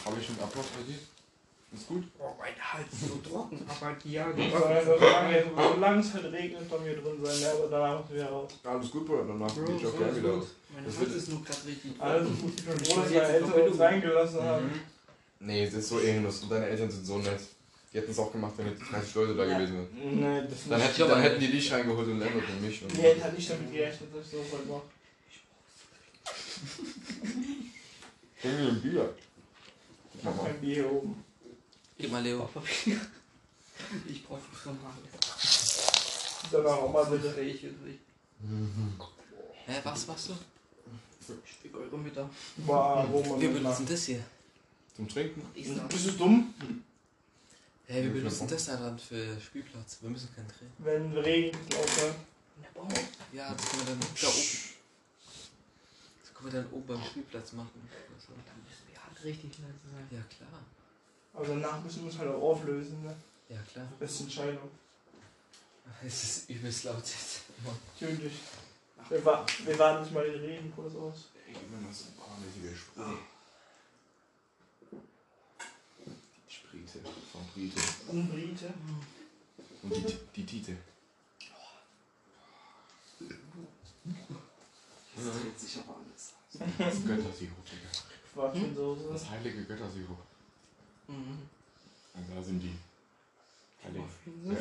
Habe 0.04 0.16
ich 0.20 0.26
schon 0.26 0.38
Applaus 0.40 0.66
bei 0.76 0.82
dir? 0.92 0.98
Ist 1.74 1.88
gut? 1.88 2.04
Oh, 2.20 2.26
mein 2.38 2.54
Hals 2.56 2.86
ist 2.92 3.08
so 3.08 3.16
trocken. 3.28 3.66
Aber 3.68 3.96
ja, 4.04 4.26
solange, 5.56 6.00
es 6.00 6.12
halt 6.14 6.32
regnet, 6.32 6.70
sollen 6.70 6.84
wir 6.84 6.94
drin 6.96 7.18
sein, 7.24 7.40
ja, 7.40 7.50
aber 7.52 7.66
danach 7.68 8.00
müssen 8.04 8.14
wir 8.16 8.26
raus. 8.26 8.52
Alles 8.62 8.90
gut, 8.92 9.06
Bruder. 9.06 9.24
Danach 9.26 9.52
Bro, 9.52 9.64
gehe 9.64 9.76
ich 9.76 9.86
auch 9.86 9.98
gerne 9.98 10.12
ist 10.12 10.18
wieder 10.18 10.28
gut. 10.34 10.42
raus. 10.42 10.48
Mein 10.72 10.84
Hals 10.86 11.14
ist 11.16 11.28
nur 11.30 11.42
gerade 11.42 11.66
richtig. 11.66 11.92
Also, 12.00 12.30
ich 12.30 12.64
bin 12.64 12.74
Ich 12.80 12.88
froh, 12.88 13.00
dass 13.00 13.10
meine 13.10 13.14
jetzt 13.22 13.30
Eltern 13.30 13.52
uns 13.62 13.76
du- 13.76 13.82
reingelassen 13.82 14.42
haben. 14.42 14.70
Nee, 15.44 15.66
das 15.66 15.74
ist 15.74 15.88
so 15.90 16.00
ehrenlos. 16.00 16.42
Und 16.42 16.50
deine 16.52 16.66
Eltern 16.66 16.90
sind 16.90 17.04
so 17.04 17.18
nett. 17.18 17.40
Die 17.92 17.98
hätten 17.98 18.10
es 18.10 18.18
auch 18.18 18.32
gemacht, 18.32 18.54
wenn 18.56 18.66
jetzt 18.68 18.82
30 18.90 19.14
Leute 19.14 19.34
da 19.36 19.44
gewesen 19.44 19.74
wären. 19.76 20.20
Nee, 20.20 20.48
das 20.48 20.68
Dann, 20.68 20.80
nicht. 20.80 20.98
hätten, 20.98 21.08
dann 21.10 21.22
hätten 21.22 21.40
die 21.40 21.50
dich 21.52 21.72
reingeholt 21.72 22.08
und 22.08 22.18
Lennart 22.18 22.48
und 22.48 22.62
mich. 22.62 22.82
Und 22.82 22.92
Die 22.92 23.02
hätten 23.02 23.22
halt 23.22 23.36
nicht 23.36 23.50
damit 23.50 23.72
gerechnet, 23.72 24.08
dass 24.14 24.26
ich 24.26 24.32
das 24.32 24.52
heute 24.52 24.68
mache. 24.68 24.82
Bring 28.42 28.56
mir 28.56 28.68
ein 28.70 28.80
Bier. 28.82 29.14
Ich 30.18 30.24
hab 30.24 30.44
kein 30.44 30.60
Bier 30.60 30.74
hier 30.74 30.92
oben. 30.92 31.24
Gib 31.98 32.10
mal 32.10 32.22
Leo. 32.22 32.48
Ich 34.08 34.24
brauche 34.26 34.40
so 34.64 34.70
ein 34.70 34.78
Hals. 34.82 36.48
Danach 36.50 36.72
auch 36.78 36.92
mal 36.92 37.04
bitte. 37.04 37.40
Ich 37.42 37.62
nicht. 37.62 38.00
Hä, 39.66 39.72
was 39.84 40.06
machst 40.06 40.30
du? 40.30 40.34
Stück 41.44 41.74
Euro 41.76 41.96
mit 41.96 42.16
da. 42.16 42.28
Boah, 42.56 43.06
wo 43.10 43.22
man 43.22 43.38
benutzen 43.38 43.62
macht. 43.62 43.90
das 43.90 44.04
hier. 44.04 44.20
Zum 44.94 45.08
Trinken? 45.08 45.42
Ist? 45.54 45.88
Bist 45.88 46.06
du 46.06 46.12
dumm? 46.12 46.54
Hä, 47.86 48.02
wir 48.02 48.12
benutzen 48.12 48.48
das 48.48 48.66
da 48.66 48.76
dann 48.76 48.98
für 48.98 49.38
Spielplatz. 49.40 49.98
Wir 50.00 50.10
müssen 50.10 50.34
keinen 50.34 50.48
drehen. 50.48 50.72
Wenn 50.78 51.18
Regen 51.18 51.58
aufhört. 51.76 52.16
Ja, 53.32 53.52
das 53.52 53.68
können 53.70 53.86
wir 53.86 53.94
dann 53.94 54.00
da 54.00 54.28
oben. 54.28 54.58
Das 56.22 56.34
können 56.34 56.52
wir 56.52 56.62
dann 56.62 56.72
oben 56.72 56.86
beim 56.86 57.04
Spielplatz 57.04 57.52
machen. 57.52 57.88
Also, 58.14 58.28
Dann 58.46 58.62
müssen 58.64 58.88
wir 58.90 59.04
halt 59.04 59.24
richtig 59.24 59.58
leise 59.58 59.88
sein. 59.92 60.08
Ja, 60.10 60.22
klar. 60.36 60.62
Aber 61.34 61.46
danach 61.46 61.82
müssen 61.82 62.04
wir 62.04 62.10
es 62.10 62.18
halt 62.18 62.30
auch 62.30 62.42
auflösen, 62.42 63.02
ne? 63.02 63.14
Ja, 63.48 63.60
klar. 63.70 63.88
Beste 63.98 64.22
Entscheidung. 64.24 64.70
Es 66.06 66.22
ist 66.22 66.50
übelst 66.50 66.84
laut 66.84 66.98
jetzt. 66.98 67.42
Natürlich. 67.94 68.34
Wir, 69.08 69.24
wa 69.24 69.44
wir 69.64 69.78
warten 69.78 70.02
nicht 70.02 70.14
mal 70.14 70.24
den 70.24 70.40
Regen 70.40 70.72
kurz 70.74 70.94
aus. 70.94 71.30
Ey, 71.46 71.52
mir 71.52 71.80
mal 71.84 71.92
so 71.92 72.04
ein 72.06 72.14
paar 72.16 72.38
mäßige 72.38 72.78
Sprüche. 72.78 73.18
Die 76.48 76.52
Sprite 76.54 77.00
von 78.06 78.28
Brite. 78.28 78.74
Und 79.82 79.96
die, 79.96 80.18
die 80.34 80.46
Tite. 80.46 80.76
Das 85.16 85.24
dreht 85.40 85.60
sich 85.60 85.78
aber 85.78 85.96
alles. 85.96 86.32
Das 86.78 87.04
Göttersirup, 87.04 87.64
Digga. 87.64 89.12
Das 89.12 89.30
heilige 89.30 89.64
Göttersirup. 89.64 90.18
Mhm. 91.06 91.48
Und 92.14 92.36
da 92.36 92.42
sind 92.42 92.60
die. 92.60 92.76
Heiligen. 93.84 94.08
Muffins. 94.42 94.58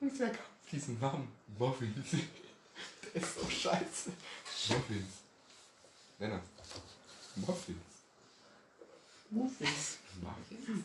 Und 0.00 0.18
wer 0.18 0.28
kauft 0.28 0.72
diesen 0.72 1.00
Namen? 1.00 1.28
Muffins. 1.58 2.10
Der 3.02 3.22
ist 3.22 3.40
so 3.40 3.48
scheiße. 3.48 4.12
Muffins. 4.68 5.12
Lennart. 6.18 6.42
Muffins. 7.36 7.87
Muffins. 9.30 9.98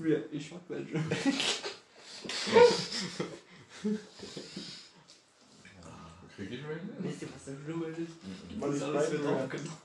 Ja, 0.05 0.17
ich 0.31 0.51
hab 0.51 0.69
welche. 0.69 0.95
Okay, 3.85 3.97
Wirklich 6.37 6.61
Rain? 6.65 6.89
Wisst 6.99 7.21
ihr, 7.21 7.27
was 7.33 7.45
der 7.45 7.55
Schlimme 7.63 7.85
ist? 7.87 8.11
Was 8.59 8.75
ist 8.75 8.83
alles 8.83 9.11
wird 9.11 9.25
aufgenommen. 9.25 9.77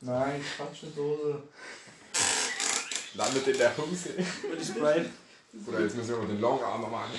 Nein, 0.00 0.40
Quatsch, 0.56 0.82
eine 0.84 0.92
Dose. 0.92 1.42
Landet 3.14 3.46
in 3.48 3.58
der 3.58 3.76
Hose. 3.76 4.08
Und 4.10 4.60
die 4.60 4.64
Sprite. 4.64 5.10
Oder 5.66 5.80
jetzt 5.80 5.96
müssen 5.96 6.08
wir 6.10 6.16
mal 6.18 6.26
den 6.26 6.40
Longarm 6.40 6.80
machen. 6.90 7.12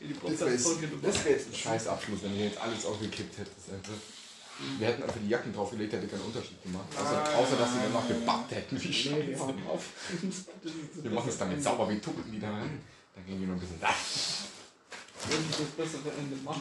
Die 0.00 0.14
Das 0.20 0.40
wäre 0.40 0.50
jetzt, 0.50 0.66
das 1.02 1.24
wär 1.24 1.32
jetzt 1.32 1.48
ein 1.48 1.54
scheiß 1.54 1.86
Abschluss, 1.86 2.22
wenn 2.22 2.36
ihr 2.36 2.46
jetzt 2.46 2.58
alles 2.58 2.84
aufgekippt 2.84 3.38
hättet. 3.38 3.54
Einfach- 3.72 4.21
Wir 4.78 4.86
hätten 4.88 5.02
einfach 5.02 5.20
die 5.20 5.28
Jacken 5.28 5.52
draufgelegt, 5.52 5.92
hätte 5.92 6.06
keinen 6.06 6.22
Unterschied 6.22 6.62
gemacht. 6.62 6.86
Außer, 6.94 7.38
außer 7.38 7.56
dass 7.56 7.72
sie 7.72 7.78
dann 7.82 7.92
noch 7.92 8.06
gebackt 8.06 8.52
hätten. 8.52 8.80
Wie 8.80 8.92
scheiße. 8.92 9.42
auf. 9.68 9.84
Wir 11.02 11.10
machen 11.10 11.28
es 11.28 11.38
damit 11.38 11.62
sauber, 11.62 11.88
wie 11.88 11.98
tuppeln 11.98 12.30
die 12.30 12.38
da 12.40 12.50
rein. 12.50 12.80
Dann 13.14 13.26
gehen 13.26 13.40
die 13.40 13.46
noch 13.46 13.54
ein 13.54 13.60
bisschen 13.60 13.80
da. 13.80 13.88
Wenn 15.28 15.40
ich 15.40 15.56
das 15.56 15.68
bessere 15.76 16.12
Ende 16.18 16.36
mache, 16.44 16.60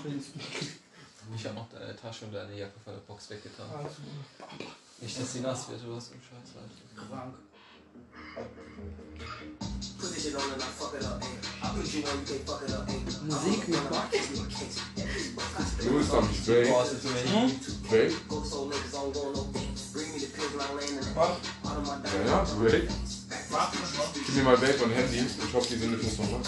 Ich 1.35 1.45
habe 1.45 1.55
noch 1.55 1.69
deine 1.69 1.95
Tasche 1.95 2.25
und 2.25 2.33
deine 2.33 2.57
Jacke 2.57 2.79
von 2.83 2.93
der 2.93 3.01
Box 3.01 3.29
weggetan. 3.29 3.69
Alles 3.69 3.93
Nicht, 4.99 5.19
dass 5.19 5.33
sie 5.33 5.39
nass 5.39 5.69
wird, 5.69 5.83
du 5.83 5.95
hast 5.95 6.11
im 6.13 6.21
Scheiß. 6.21 6.55
Alter. 6.57 7.07
Krank. 7.07 7.35
Musik 13.23 13.67
mit 13.67 13.79
Du 15.79 15.97
bist 15.97 16.13
doch. 16.13 16.21
Boah, 16.21 16.83
ist 16.83 16.93
das 16.93 17.01
Drake? 17.89 18.13
Ja, 22.03 22.25
ja, 22.25 22.45
Drake. 22.45 22.87
Gib 24.13 24.35
mir 24.35 24.43
mal 24.43 24.61
weg 24.61 24.75
mein 24.79 24.91
Handy. 24.91 25.17
Ich 25.17 25.53
hoffe, 25.53 25.67
die 25.69 25.77
sind 25.79 25.91
nicht 25.91 26.19
noch 26.19 26.39
was. 26.39 26.47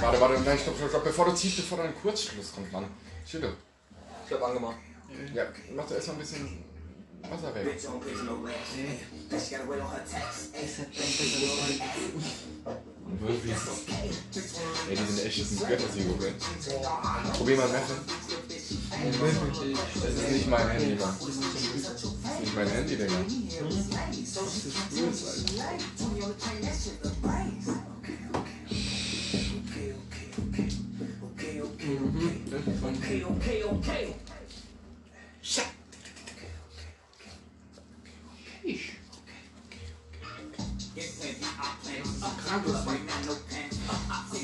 Warte, 0.00 0.20
warte, 0.20 0.40
nein, 0.40 0.58
stopp, 0.58 0.76
stopp, 0.76 0.88
stopp, 0.90 1.04
bevor 1.04 1.24
du 1.26 1.34
ziehst, 1.34 1.56
bevor 1.56 1.78
dein 1.78 1.94
Kurzschluss 2.00 2.52
kommt, 2.52 2.72
Mann. 2.72 2.86
Chill. 3.26 3.56
Ich 4.26 4.32
hab 4.32 4.42
angemacht. 4.42 4.76
Ja, 5.34 5.44
mach 5.76 5.84
doch 5.84 5.94
erstmal 5.94 6.16
ein 6.16 6.20
bisschen 6.20 6.64
Wasser 7.30 7.54
weg. 7.54 7.66
Wirklich? 13.20 13.54
Ey, 14.88 14.96
die 14.96 15.04
sind 15.04 15.26
echt, 15.26 15.40
das 15.40 15.48
sind 15.50 15.68
Götter, 15.68 15.84
die 15.94 16.04
Google. 16.04 16.34
Probier 17.34 17.56
mal 17.56 17.68
Messen. 17.68 17.96
Das 20.02 20.14
ist 20.14 20.30
nicht 20.30 20.48
mein 20.48 20.68
Handy, 20.68 20.94
Mann. 20.94 21.16
Das 21.20 21.28
ist 21.28 22.40
nicht 22.40 22.54
mein 22.56 22.68
Handy, 22.68 22.96
Digga. 22.96 23.14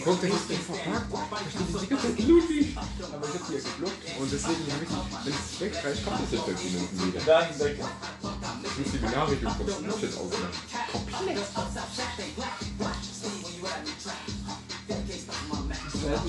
Guck, 0.05 0.21
der 0.21 0.31
ist 0.31 0.49
nicht 0.51 0.63
verpackt. 0.63 1.13
Da 1.13 1.39
steht 1.51 1.83
die 1.83 1.87
ganze 1.87 2.17
Zeit 2.17 2.29
Ludwig. 2.29 2.77
Aber 2.77 3.27
ich 3.27 3.35
hab 3.35 3.47
die 3.49 3.55
ja 3.55 3.61
geblockt. 3.61 4.19
Und 4.19 4.33
deswegen, 4.33 4.67
wenn 4.67 4.83
ich- 4.83 5.25
wenn 5.25 5.33
es 5.33 5.61
wegreißt, 5.61 6.05
kommt 6.05 6.23
das 6.23 6.33
jetzt 6.33 6.47
bei 6.47 6.53
Minuten 6.53 7.07
wieder. 7.07 7.21
Dann 7.21 7.59
weg. 7.61 7.79
Ich 7.79 8.79
muss 8.79 8.93
die 8.93 8.99
Benachrichtigung 8.99 9.55
von 9.57 9.69
Snapchat 9.69 10.15
ausmachen. 10.17 10.55
Komplett. 10.93 11.39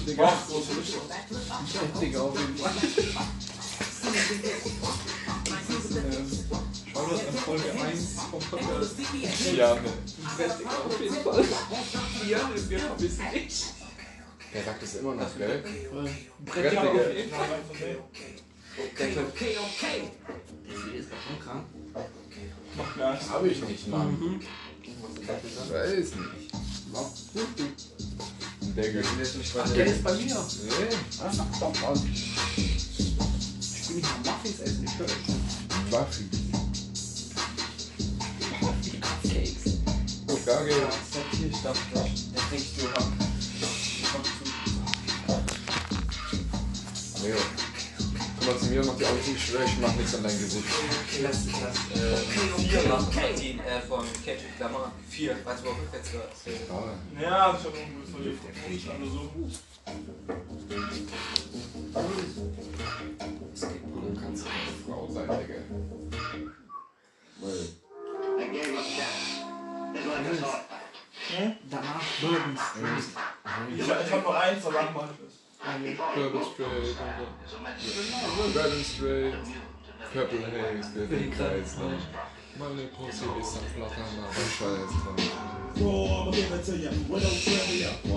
Digga. 0.07 0.33
Digga, 1.99 2.19
auf 2.21 2.39
jeden 2.39 2.57
Fall. 2.57 2.71
Schau 6.93 7.05
das 7.09 7.27
an 7.27 7.33
Folge 7.33 7.71
1 7.71 8.15
vom 8.29 8.39
Podcast. 8.39 8.95
Ja, 9.55 9.73
ne. 9.75 9.81
Auf 10.85 11.01
jeden 11.01 11.15
Fall. 11.15 11.45
Ja, 12.29 12.39
wir 12.69 12.79
vermissen 12.79 13.25
dich. 13.33 13.63
Der 14.53 14.63
sagt 14.63 14.83
es 14.83 14.95
immer 14.95 15.15
noch, 15.15 15.37
gell? 15.37 15.63
Brett, 16.45 16.71
Digga. 16.71 16.81
Digga. 16.83 17.03
Die 20.67 20.97
ist 20.97 21.09
doch 21.11 21.21
schon 21.25 21.39
krank. 21.39 21.65
Nichts. 21.93 23.29
Hab 23.29 23.45
ich 23.45 23.61
nicht, 23.63 23.87
Mann. 23.87 24.39
Ich 24.83 25.73
weiß 25.73 25.97
nicht. 25.97 26.11
Der 28.75 28.91
gehört 28.91 29.17
nicht 29.17 29.51
Ach, 29.57 29.69
der 29.73 29.85
ist 29.85 30.03
bei 30.03 30.13
mir. 30.13 30.23
Nee. 30.23 30.35
Sag 31.09 31.59
doch 31.59 31.81
mal. 31.81 31.93
Ich 32.55 33.89
will 33.89 33.95
nicht 33.97 34.25
mal 34.25 34.31
Muffins 34.31 34.59
essen, 34.61 34.85
ich 34.85 34.97
höre 34.97 35.09
schon. 35.09 35.91
Waffi. 35.91 36.23
Cupcakes. 39.01 39.77
Oh, 40.27 40.39
da 40.45 40.63
geht. 40.63 40.75
Hier 41.31 41.53
stand 41.57 41.77
das. 41.93 42.09
Der 42.33 42.41
kriegst 42.49 42.81
du 42.81 42.87
ab. 42.87 43.11
Nee. 47.23 47.33
Komm 47.33 47.70
mal 48.45 48.57
zu 48.57 48.65
mir 48.65 48.81
und 48.81 48.87
mach 48.87 48.97
die 48.97 49.05
Augen 49.05 49.23
zu, 49.23 49.31
ich 49.31 49.45
schwör, 49.45 49.63
ich 49.63 49.77
mach 49.79 49.95
nichts 49.95 50.15
an 50.15 50.23
dein 50.23 50.31
Gesicht. 50.31 50.65
Lass, 51.21 51.45
lass, 51.45 51.77
äh, 52.01 52.17
vier 52.61 52.89
machen, 52.89 53.15
Martin, 53.15 53.59
äh, 53.59 53.81
von 53.81 54.05
Kendrick 54.23 54.59
Lamar. 54.59 54.91
Vier, 55.09 55.37
weißt 55.43 55.63
du, 55.63 55.65
wo 55.65 55.71
rückwärts 55.71 56.13
war? 56.13 56.21
Ah. 56.77 57.21
Ja, 57.21 57.57
ich 57.57 57.65
hab 57.65 57.73
noch 57.73 57.79
ein 57.79 58.01
bisschen 58.01 58.39
Fotos 58.39 58.89
alle 58.89 59.07
so. 59.09 59.21
Du 63.93 64.19
kannst 64.19 64.45
eine 64.45 64.71
Frau 64.85 65.09
sein, 65.11 65.27
Digga. 65.27 65.59
Danach 71.69 72.03
Bourbon 72.19 72.57
Street. 72.57 73.05
Ich, 73.75 73.79
ich 73.79 74.11
hab 74.11 74.23
noch 74.23 74.35
eins, 74.35 74.65
aber 74.65 74.91
mach 74.93 75.11
ich 75.11 75.17
das. 75.25 75.40
Purple 75.63 76.43
Straight. 76.43 76.97
Red 78.55 78.85
Straight. 78.85 79.35
Purple 80.11 80.39
Haze, 80.39 81.07
Baby 81.07 81.29
Kreis. 81.29 81.77
Meine 82.59 82.87
Pussy 82.87 83.25
ist 83.39 83.57
am 83.57 83.65
Flattern, 83.73 84.11
aber 84.23 84.33
scheiß 84.33 84.91
drauf. 84.91 85.15
Boah, 85.79 86.27
ein 86.27 86.43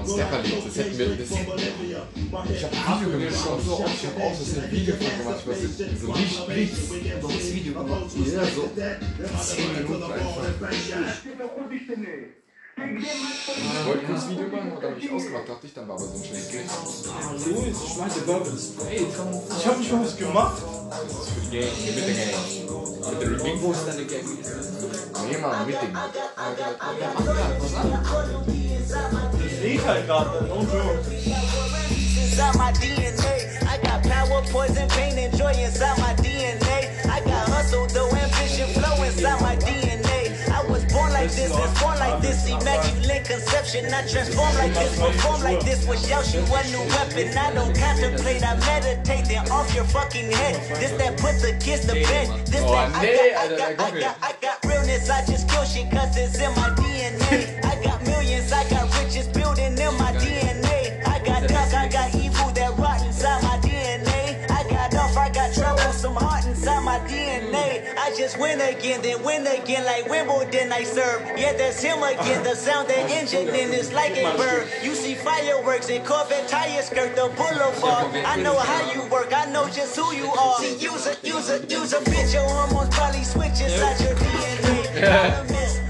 Stepperlied, 0.06 0.66
das 0.66 0.76
hätten 0.76 0.98
wir, 0.98 1.16
das 1.16 1.30
hätten 1.30 1.58
Ich 2.52 2.64
hab 2.64 2.72
ein 2.72 3.06
Video 3.06 3.18
gemacht, 3.18 3.62
so 3.64 3.72
oft, 3.74 3.94
ich 3.94 4.06
hab 4.08 4.16
auch 4.20 4.34
so 4.34 4.60
ein 4.60 4.72
Video 4.72 4.94
von 4.96 5.18
gemacht, 5.18 5.42
was 5.46 5.60
ist, 5.62 5.78
so 6.00 6.12
richtig 6.12 6.46
Blitz. 6.46 6.76
Doch 7.22 7.32
das 7.32 7.54
Video 7.54 7.72
gemacht. 7.74 8.10
Ja, 8.26 8.44
so 8.44 8.70
10 8.74 9.72
Minuten 9.74 10.02
einfach. 10.02 10.70
Ich 10.72 12.43
wollte 13.86 14.06
kurz 14.06 14.28
Video 14.28 14.48
machen, 14.48 14.72
aber 14.72 14.80
dann 14.80 14.90
hab 14.92 14.98
ich 14.98 15.10
ausgemacht, 15.10 15.48
dachte 15.48 15.66
ich, 15.66 15.74
dann 15.74 15.88
war 15.88 15.96
aber 15.96 16.04
so 16.04 16.18
ein 16.18 16.24
schönes 16.24 16.48
Bild. 16.48 16.64
Louis, 17.46 17.76
ich 17.84 17.92
schmeiße 17.92 18.20
Bourbon 18.22 18.58
Straight. 18.58 19.08
Ich 19.58 19.66
hab 19.66 19.78
nicht 19.78 19.92
mal 19.92 20.04
was 20.04 20.16
gemacht. 20.16 20.62
Das 20.90 21.02
ist 21.02 21.28
für 21.30 21.40
die 21.40 21.58
Gang, 21.58 21.70
mit 21.84 21.96
der 21.96 22.14
Gang. 22.14 22.44
Mit 23.10 23.22
der 23.22 23.44
Ring. 23.44 23.62
Wo 23.62 23.72
ist 23.72 23.86
deine 23.86 24.04
Gang? 24.04 24.24
Nee, 25.28 25.38
Mann, 25.38 25.66
mit 25.66 25.76
dem. 25.82 25.96
Ich 29.44 29.52
seh 29.60 29.86
halt 29.86 30.06
gerade, 30.06 30.44
no 30.46 30.60
joke. 30.60 31.94
inside 32.34 32.58
my 32.58 32.72
DNA. 32.72 33.68
I 33.68 33.78
got 33.82 34.02
power, 34.02 34.42
poison, 34.50 34.88
pain, 34.88 35.16
and 35.18 35.36
joy 35.38 35.52
inside 35.52 35.98
my 35.98 36.14
DNA. 36.14 37.06
I 37.08 37.20
got 37.20 37.48
hustle, 37.48 37.86
though 37.86 38.08
ambition, 38.10 38.68
flow 38.74 39.02
inside 39.04 39.40
my 39.40 39.56
DNA. 39.56 39.83
Like 41.24 41.32
this, 41.32 41.56
and 41.56 41.80
born 41.80 41.98
like 41.98 42.20
this. 42.20 42.46
Immaculate 42.46 43.24
conception. 43.24 43.86
I 43.94 44.06
transform 44.06 44.54
like 44.56 44.74
this, 44.74 44.98
perform 45.00 45.40
like 45.40 45.60
this. 45.64 45.86
Was 45.86 46.06
Yoshi, 46.06 46.38
one 46.52 46.66
new 46.70 46.84
weapon. 46.92 47.32
I 47.38 47.50
don't 47.54 47.74
contemplate, 47.74 48.44
I 48.44 48.56
meditate. 48.60 49.24
Then 49.24 49.48
off 49.50 49.74
your 49.74 49.84
fucking 49.84 50.30
head. 50.30 50.54
This 50.78 50.92
that 51.00 51.16
put 51.16 51.40
the 51.40 51.56
kiss 51.64 51.86
to 51.86 51.94
bed. 51.94 52.46
This 52.46 52.60
Oh, 52.60 52.72
that 52.72 52.92
I 52.94 53.56
got, 53.56 53.72
I 53.72 53.74
got, 53.74 53.80
I 53.80 54.00
got, 54.00 54.18
I 54.20 54.34
got 54.42 54.64
realness. 54.66 55.08
I 55.08 55.24
just 55.24 55.48
kill 55.48 55.64
shit 55.64 55.90
cause 55.90 56.14
it's 56.14 56.38
in 56.38 56.52
my 56.56 56.68
DNA. 56.76 57.64
I 57.64 57.82
got 57.82 58.02
millions, 58.04 58.52
I 58.52 58.68
got 58.68 58.84
riches 58.98 59.26
win 68.44 68.60
again, 68.60 69.00
then 69.00 69.22
win 69.24 69.46
again 69.46 69.84
like 69.86 70.04
Wimbledon 70.06 70.70
I 70.70 70.84
serve. 70.84 71.20
Yeah, 71.36 71.54
that's 71.54 71.80
him 71.82 72.02
again. 72.02 72.44
The 72.44 72.54
sound 72.54 72.88
that 72.88 73.10
engine 73.10 73.48
in 73.48 73.72
is 73.72 73.90
like 73.92 74.12
a 74.12 74.36
bird. 74.36 74.68
You 74.82 74.94
see 74.94 75.14
fireworks 75.14 75.88
and 75.88 76.04
Corvette 76.04 76.46
tires 76.46 76.86
skirt 76.86 77.16
the 77.16 77.28
boulevard. 77.38 78.14
I 78.32 78.36
know 78.36 78.58
how 78.58 78.82
you 78.92 79.00
work, 79.10 79.32
I 79.32 79.46
know 79.50 79.66
just 79.70 79.96
who 79.96 80.12
you 80.12 80.26
are. 80.26 80.58
See, 80.60 80.76
use 80.76 81.06
a, 81.06 81.14
use 81.22 81.48
a, 81.48 81.58
use 81.76 81.92
a 81.94 82.00
bitch. 82.00 82.34
Your 82.34 82.46
hormones 82.46 82.94
probably 82.94 83.24
switch 83.24 83.58
inside 83.64 83.98
your 84.04 84.14
DNA. 84.22 84.76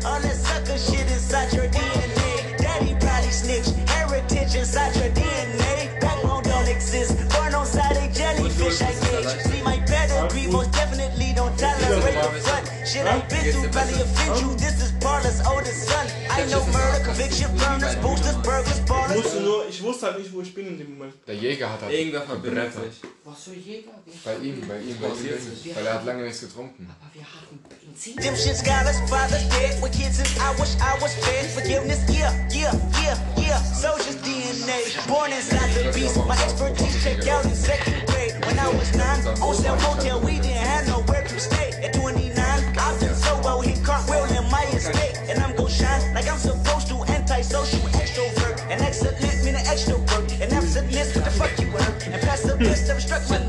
All 0.06 0.20
that 0.20 0.36
sucker 0.46 0.78
shit 0.78 1.10
inside 1.10 1.52
your 1.52 1.68
DNA. 1.76 2.58
Daddy 2.58 2.94
probably 3.00 3.30
snitch, 3.30 3.68
heritage 3.88 4.54
inside 4.54 4.94
your 4.94 5.10
DNA. 5.10 6.00
Backbone 6.00 6.44
don't 6.44 6.68
exist, 6.68 7.18
born 7.30 7.54
on 7.54 7.66
side 7.66 7.94
jellyfish 8.14 8.80
I 8.80 8.92
gauge. 9.02 9.42
See 9.42 9.62
my 9.62 9.78
don't 11.64 11.80
tolerate 11.80 12.14
the 12.34 12.40
front. 12.44 12.64
Shit 12.84 13.06
I 13.06 13.18
been 13.32 13.44
through 13.52 13.70
probably 13.72 14.00
offend 14.04 14.40
you. 14.42 14.50
This 14.56 14.76
is 14.84 14.90
Parlor's 15.00 15.40
oldest 15.46 15.88
son. 15.88 16.06
I 16.30 16.44
know 16.50 16.62
murder, 16.76 17.00
conviction, 17.04 17.50
burners, 17.56 17.96
boosters, 18.04 18.36
burglars, 18.44 18.78
Ich 18.78 18.84
ballers. 18.86 19.16
wusste 19.24 19.40
nur, 19.40 19.68
ich 19.68 19.82
wusste 19.82 20.06
halt 20.06 20.18
nicht, 20.18 20.32
wo 20.32 20.40
ich 20.42 20.52
bin 20.54 20.66
in 20.66 20.78
dem 20.78 20.98
Moment. 20.98 21.14
Der 21.26 21.34
Jäger 21.34 21.70
hat 21.72 21.80
halt 21.82 21.92
Irgendwer 21.92 22.20
Bretter. 22.36 22.80
sich. 22.84 23.00
Was 23.24 23.44
für 23.44 23.54
Jäger? 23.54 23.92
Bei 24.24 24.34
ihm, 24.36 24.60
bei 24.68 24.78
ihm, 24.80 24.96
bei 25.00 25.08
ihm. 25.08 25.74
Weil 25.76 25.86
er 25.86 25.94
hat 25.94 26.04
lange 26.04 26.24
nichts 26.24 26.40
getrunken. 26.40 26.90
Wir 27.14 27.22
hatten 27.24 27.58
Benzin. 27.68 28.16
Them 28.16 28.34
shit 28.36 28.56
scholars, 28.56 28.98
fathers 29.08 29.48
dead 29.48 29.80
with 29.82 29.92
kids 29.92 30.16
since 30.16 30.36
I 30.38 30.50
wish 30.60 30.74
I 30.80 30.92
was 31.00 31.14
fed. 31.24 31.46
Forgiveness, 31.56 32.00
yeah, 32.10 32.32
yeah, 32.50 32.72
yeah, 33.02 33.16
yeah. 33.38 33.58
Soldier's 33.72 34.16
DNA, 34.20 34.78
born 35.08 35.30
inside 35.32 35.70
the 35.74 35.90
beast. 35.94 36.16
My 36.26 36.36
expertise 36.44 37.02
checked 37.02 37.26
out 37.28 37.44
in 37.44 37.54
second 37.54 37.94
grade. 38.08 38.34
When 38.44 38.58
I 38.58 38.68
was 38.68 38.92
nine, 38.96 39.24
on 39.40 39.54
sale 39.54 39.76
motel, 39.80 40.20
we 40.20 40.34
didn't 40.40 40.60
have 40.68 40.86
nowhere 40.88 41.23
to 41.34 41.40
stay. 41.40 41.70
At 41.82 41.94
29, 41.94 42.38
I've 42.38 43.00
been 43.00 43.14
so 43.14 43.40
well, 43.42 43.60
hit 43.60 43.82
cartwheel 43.84 44.24
in 44.24 44.50
my 44.50 44.64
estate. 44.72 45.18
And 45.28 45.38
I'm 45.42 45.54
gon' 45.56 45.68
shine 45.68 46.14
like 46.14 46.28
I'm 46.28 46.38
supposed 46.38 46.88
to. 46.88 47.02
Antisocial 47.04 47.80
extrovert. 47.90 48.60
And 48.70 48.80
excellent 48.80 49.20
meaning 49.44 49.64
extrovert. 49.66 50.40
And 50.40 50.52
absentness, 50.52 51.14
what 51.14 51.24
the 51.24 51.30
fuck 51.30 51.58
you 51.58 51.66
heard? 51.66 52.02
And 52.06 52.22
passive 52.22 52.58
bliss 52.58 52.86
never 52.88 53.00
struck 53.00 53.28
my 53.28 53.43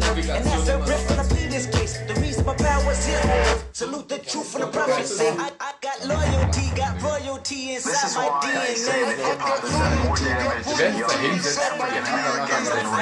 Salute 3.75 4.07
the 4.07 4.19
truth 4.19 4.53
from 4.53 4.61
the 4.61 4.67
prophecy. 4.67 5.25
I, 5.25 5.51
I 5.59 5.73
got 5.81 6.07
loyalty, 6.07 6.61
got 6.77 6.95
royalty 7.01 7.73
inside 7.75 8.15
my 8.15 8.29
DNA. 8.39 8.87
I 9.19 9.35
got 9.35 9.59
royalty, 9.67 10.23
got 10.31 10.79
werden 10.79 10.95
sich 10.95 11.05
da 11.05 11.17
hinsetzen 11.19 11.81
und 11.81 11.91
die 11.91 11.99
haben 11.99 12.47
danach 12.47 13.01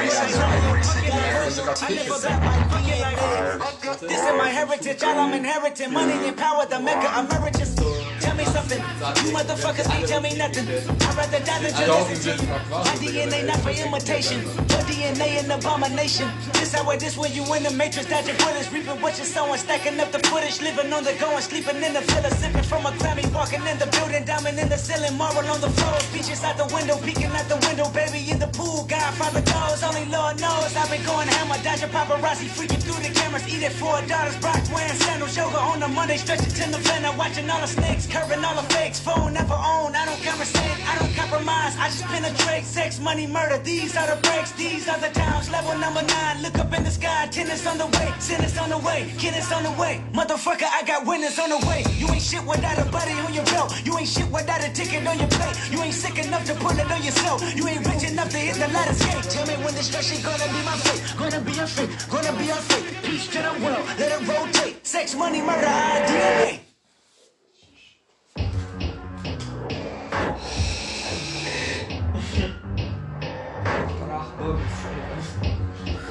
This 4.00 4.18
is 4.18 4.34
my 4.36 4.50
heritage, 4.50 5.04
all 5.04 5.20
I'm 5.20 5.34
inheriting. 5.34 5.94
Money 5.94 6.28
and 6.28 6.36
power, 6.36 6.66
the 6.66 6.80
mecca 6.80 7.20
emeritus. 7.20 8.13
Tell 8.24 8.36
me 8.40 8.46
something, 8.46 8.80
you 8.80 9.36
motherfuckers 9.36 9.84
can't 9.84 10.08
tell 10.08 10.22
me 10.22 10.32
nothing. 10.38 10.64
I'd 10.64 11.16
rather 11.20 11.44
die 11.44 11.60
than 11.60 11.74
to 11.76 11.84
listen 11.92 12.18
to 12.24 12.32
you. 12.40 12.50
My 12.72 12.96
DNA 13.04 13.46
not 13.46 13.60
for 13.60 13.76
imitation, 13.76 14.40
your 14.48 14.84
DNA 14.88 15.44
an 15.44 15.52
abomination. 15.52 16.32
This 16.54 16.72
how 16.72 16.90
it 16.92 17.04
is 17.04 17.18
when 17.18 17.34
you 17.34 17.44
in 17.54 17.64
the 17.64 17.72
matrix, 17.72 18.08
dodging 18.08 18.38
bullets, 18.38 18.72
reaping 18.72 19.02
what 19.04 19.18
you're 19.18 19.28
sowing, 19.28 19.60
stacking 19.60 20.00
up 20.00 20.14
the 20.14 20.20
footage, 20.32 20.62
living 20.62 20.94
on 20.94 21.04
the 21.04 21.12
go 21.20 21.36
and 21.36 21.44
sleeping 21.44 21.84
in 21.84 21.92
the 21.92 22.00
villa, 22.00 22.32
sipping 22.32 22.64
from 22.64 22.86
a 22.86 22.92
Grammy, 22.96 23.28
walking 23.36 23.60
in 23.68 23.78
the 23.78 23.88
building, 23.92 24.24
diamond 24.24 24.58
in 24.58 24.70
the 24.70 24.78
ceiling, 24.78 25.18
marble 25.18 25.44
on 25.52 25.60
the 25.60 25.70
floor, 25.76 26.00
beaches 26.14 26.46
out 26.46 26.56
the 26.56 26.68
window, 26.74 26.96
peeking 27.04 27.28
out 27.36 27.50
the 27.52 27.60
window, 27.68 27.92
baby 27.92 28.23
pool, 28.54 28.86
Godfather 28.86 29.42
goes, 29.42 29.84
only 29.84 30.06
Lord 30.06 30.40
knows. 30.40 30.76
I've 30.78 30.90
been 30.90 31.04
going 31.06 31.28
hammer, 31.28 31.62
dodging 31.64 31.90
paparazzi, 31.90 32.48
freaking 32.48 32.82
through 32.82 33.02
the 33.02 33.14
cameras, 33.14 33.44
Eat 33.48 33.62
it 33.62 33.66
eating 33.66 33.78
four 33.78 34.00
daughters, 34.08 34.38
Brock 34.38 34.62
wearing 34.74 34.96
sandals, 35.04 35.36
yoga 35.36 35.58
on 35.58 35.80
the 35.80 35.88
Monday, 35.88 36.18
stretching 36.18 36.50
to 36.50 36.64
the 36.70 36.78
November, 36.78 37.12
watching 37.18 37.50
all 37.50 37.60
the 37.62 37.68
snakes, 37.68 38.08
curving 38.08 38.44
all 38.46 38.56
the 38.56 38.68
fakes, 38.74 39.00
phone 39.00 39.34
never 39.34 39.54
own, 39.54 39.96
I 39.96 40.06
don't 40.06 40.22
conversate, 40.24 40.80
I 40.88 40.98
don't 41.00 41.14
compromise, 41.16 41.76
I 41.78 41.88
just 41.90 42.06
penetrate, 42.06 42.64
sex, 42.64 43.00
money, 43.00 43.28
murder, 43.28 43.58
these 43.58 43.98
are 43.98 44.08
the 44.08 44.22
breaks, 44.22 44.52
these 44.54 44.88
are 44.88 45.00
the 45.00 45.10
times, 45.10 45.50
level 45.50 45.78
number 45.78 46.04
nine, 46.04 46.42
look 46.42 46.58
up 46.60 46.72
in 46.74 46.84
the 46.84 46.92
sky, 46.92 47.28
tennis 47.32 47.66
on 47.66 47.78
the 47.78 47.88
way, 47.88 48.08
tennis 48.22 48.58
on 48.58 48.70
the 48.70 48.78
way, 48.78 49.12
kidness 49.18 49.52
on 49.52 49.64
the 49.64 49.72
way, 49.82 50.04
motherfucker, 50.14 50.70
I 50.70 50.84
got 50.86 51.06
winners 51.06 51.38
on 51.40 51.50
the 51.50 51.60
way, 51.68 51.84
you 51.98 52.08
ain't 52.10 52.22
shit 52.22 52.44
without 52.46 52.78
a 52.78 52.86
buddy 52.92 53.14
on 53.26 53.34
your 53.34 53.46
belt, 53.46 53.74
you 53.86 53.98
ain't 53.98 54.08
shit 54.08 54.30
without 54.32 54.64
a 54.64 54.72
ticket 54.74 55.06
on 55.08 55.18
your 55.18 55.30
plate, 55.30 55.56
you 55.72 55.82
ain't 55.82 55.94
sick 55.94 56.18
enough 56.20 56.46
to 56.46 56.54
put 56.56 56.78
it 56.78 56.90
on 56.92 57.02
yourself, 57.04 57.42
you 57.56 57.68
ain't 57.68 57.86
rich 57.88 58.04
enough 58.10 58.30
to 58.30 58.40
hit 58.44 58.56
the 58.56 58.68
ladder 58.74 58.94
skate, 58.94 59.24
tell 59.32 59.46
me 59.48 59.56
when 59.64 59.74
this 59.74 59.88
stretch 59.88 60.12
ain't 60.12 60.24
gonna 60.24 60.48
be 60.52 60.62
my 60.68 60.76
fate, 60.84 61.02
gonna 61.18 61.42
be 61.42 61.58
a 61.60 61.68
fate, 61.68 61.90
gonna 62.10 62.34
be 62.38 62.50
a 62.50 62.56
fate, 62.56 63.04
peace 63.04 63.28
to 63.28 63.40
the 63.40 63.54
world, 63.64 63.86
let 63.98 64.12
it 64.12 64.28
rotate, 64.28 64.86
sex, 64.86 65.16
money, 65.16 65.42
murder, 65.42 65.68
our 65.68 66.06
DNA. 66.08 66.60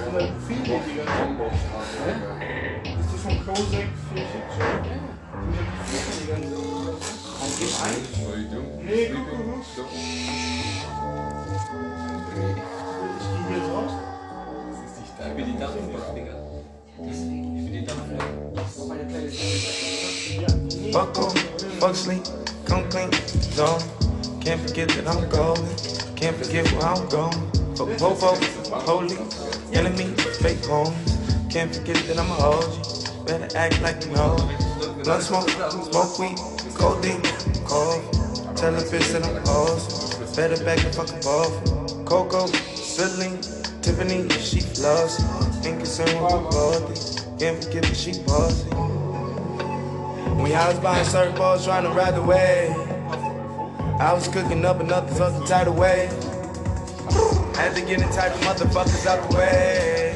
Und 0.04 0.18
dann 0.18 0.28
viel 0.46 0.62
die 0.62 0.70
ganze 0.70 1.12
Zeit. 1.12 2.16
Ist 3.00 3.10
das 3.12 3.20
schon 3.22 3.36
Klosek 3.44 3.88
für 4.08 4.22
Shitshow? 4.30 4.70
Die 6.20 6.26
ganze 6.26 6.52
Nee, 8.82 9.06
guck, 9.08 9.26
guck, 9.28 9.64
guck. 9.76 10.31
Digga. 15.22 15.28
Ich 15.28 15.34
bin 15.34 15.46
die 15.46 15.58
Dampflok. 17.84 18.22
Fuck 20.92 21.18
on, 21.18 21.36
fuck 21.80 21.94
sleep, 21.94 22.22
come 22.66 22.88
clean, 22.90 23.10
zone. 23.54 23.80
Can't 24.40 24.60
forget 24.60 24.88
that 24.90 25.06
I'm 25.06 25.28
golden. 25.30 25.64
Can't 26.16 26.36
forget 26.36 26.70
where 26.72 26.86
I'm 26.86 27.08
going. 27.08 27.32
Fuck 27.76 27.96
popo, 27.98 28.36
police, 28.84 29.18
enemy, 29.72 30.14
fake 30.40 30.62
homies. 30.62 31.50
Can't 31.50 31.74
forget 31.74 31.96
that 32.06 32.18
I'm 32.18 32.30
a 32.30 32.34
OG. 32.34 33.26
Better 33.26 33.56
act 33.56 33.80
like 33.80 34.04
you 34.04 34.12
know. 34.12 34.36
Blunt 35.04 35.22
smoke, 35.22 35.48
smoke 35.48 36.18
weed, 36.18 36.36
codeine, 36.74 37.22
cough. 37.64 38.02
Tell 38.56 38.74
a 38.74 38.82
bitch 38.82 39.12
that 39.12 39.24
I'm 39.24 39.36
awesome. 39.44 40.34
Better 40.34 40.62
back 40.64 40.78
the 40.78 40.92
fucking 40.92 41.24
off. 41.26 42.04
Coco, 42.04 42.46
Celine, 42.74 43.40
Tiffany, 43.82 44.28
she 44.38 44.60
loves 44.80 45.18
it. 45.18 45.66
Ain't 45.66 45.78
concerned 45.78 46.22
with 46.22 46.50
body. 46.50 46.94
Can't 47.38 47.64
forget 47.64 47.82
that 47.82 47.96
she 47.96 48.12
bossy. 48.22 48.70
We 50.42 50.54
I 50.54 50.68
was 50.68 50.78
buying 50.78 51.04
surfboards 51.04 51.64
trying 51.64 51.84
to 51.84 51.90
ride 51.90 52.14
the 52.14 52.22
wave, 52.22 52.74
I 54.00 54.12
was 54.12 54.26
cooking 54.28 54.64
up 54.64 54.80
another 54.80 55.12
fucking 55.14 55.46
tidal 55.46 55.74
wave. 55.74 56.10
Had 57.54 57.74
to 57.76 57.82
get 57.82 58.00
in 58.00 58.08
type 58.10 58.34
of 58.34 58.40
motherfuckers 58.40 59.06
out 59.06 59.30
the 59.30 59.36
way. 59.36 60.14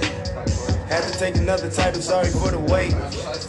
Had 0.89 1.03
to 1.05 1.19
take 1.19 1.37
another 1.37 1.71
title, 1.71 2.03
sorry 2.03 2.31
for 2.31 2.51
the 2.51 2.59
wait. 2.59 2.93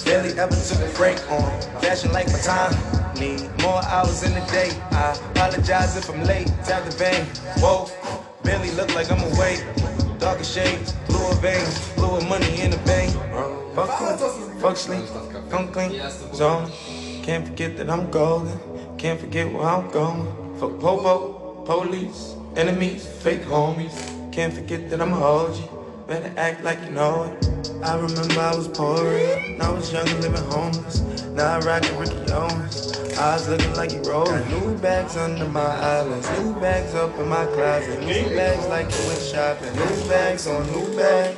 Barely 0.06 0.38
ever 0.40 0.56
took 0.56 0.80
a 0.80 0.94
break 0.96 1.18
on 1.32 1.62
fashion 1.82 2.12
like 2.12 2.28
my 2.28 2.40
time. 2.40 2.74
Need 3.20 3.50
more 3.62 3.84
hours 3.86 4.24
in 4.24 4.34
the 4.34 4.46
day. 4.52 4.70
I 4.92 5.18
apologize 5.32 5.98
if 5.98 6.10
I'm 6.10 6.24
late. 6.24 6.48
Tap 6.66 6.86
the 6.86 6.92
vein. 6.92 7.26
Whoa, 7.58 7.90
barely 8.44 8.72
look 8.72 8.94
like 8.94 9.12
I'm 9.12 9.22
awake. 9.34 9.64
Darker 10.20 10.44
shades, 10.44 10.94
bluer 11.08 11.36
veins, 11.36 11.94
bluer 11.96 12.22
money 12.22 12.62
in 12.62 12.72
the 12.72 12.78
bank. 12.78 13.14
Fuck 13.76 13.90
cool, 14.00 14.18
fuck 14.60 14.76
sleep, 14.76 15.06
come 15.50 15.72
clean, 15.72 16.02
zone. 16.34 16.72
Can't 17.24 17.48
forget 17.48 17.78
that 17.78 17.90
I'm 17.90 18.10
golden. 18.10 18.58
Can't 18.98 19.20
forget 19.20 19.54
where 19.54 19.64
I'm 19.64 19.92
going. 19.92 20.26
Fuck 20.60 20.80
popo, 20.80 21.64
police, 21.66 22.36
enemies, 22.56 23.06
fake 23.06 23.44
homies. 23.44 23.94
Can't 24.32 24.54
forget 24.54 24.90
that 24.90 25.02
I'm 25.02 25.14
a 25.14 25.22
OG. 25.22 25.77
Better 26.08 26.32
act 26.38 26.64
like 26.64 26.80
you 26.86 26.92
know 26.92 27.24
it. 27.24 27.70
I 27.84 27.96
remember 28.00 28.40
I 28.40 28.56
was 28.56 28.70
poor, 28.70 29.06
and 29.12 29.62
I 29.62 29.70
was 29.70 29.92
young 29.92 30.08
and 30.08 30.22
living 30.22 30.42
homeless. 30.52 31.02
Now 31.36 31.58
I 31.58 31.80
the 31.82 31.94
Ricky 32.00 32.32
Owens. 32.32 32.98
Eyes 33.20 33.50
looking 33.50 33.74
like 33.74 33.92
rolled. 34.08 34.30
Got 34.30 34.48
new 34.48 34.78
bags 34.78 35.18
under 35.18 35.50
my 35.50 35.60
eyelids, 35.60 36.30
new 36.40 36.54
bags 36.62 36.94
up 36.94 37.14
in 37.20 37.28
my 37.28 37.46
closet, 37.48 38.00
new 38.00 38.24
bags 38.38 38.66
like 38.68 38.86
you 38.90 39.08
went 39.08 39.22
shopping, 39.22 39.74
new 39.76 40.08
bags 40.08 40.48
on 40.48 40.66
new 40.72 40.96
bags. 40.96 41.38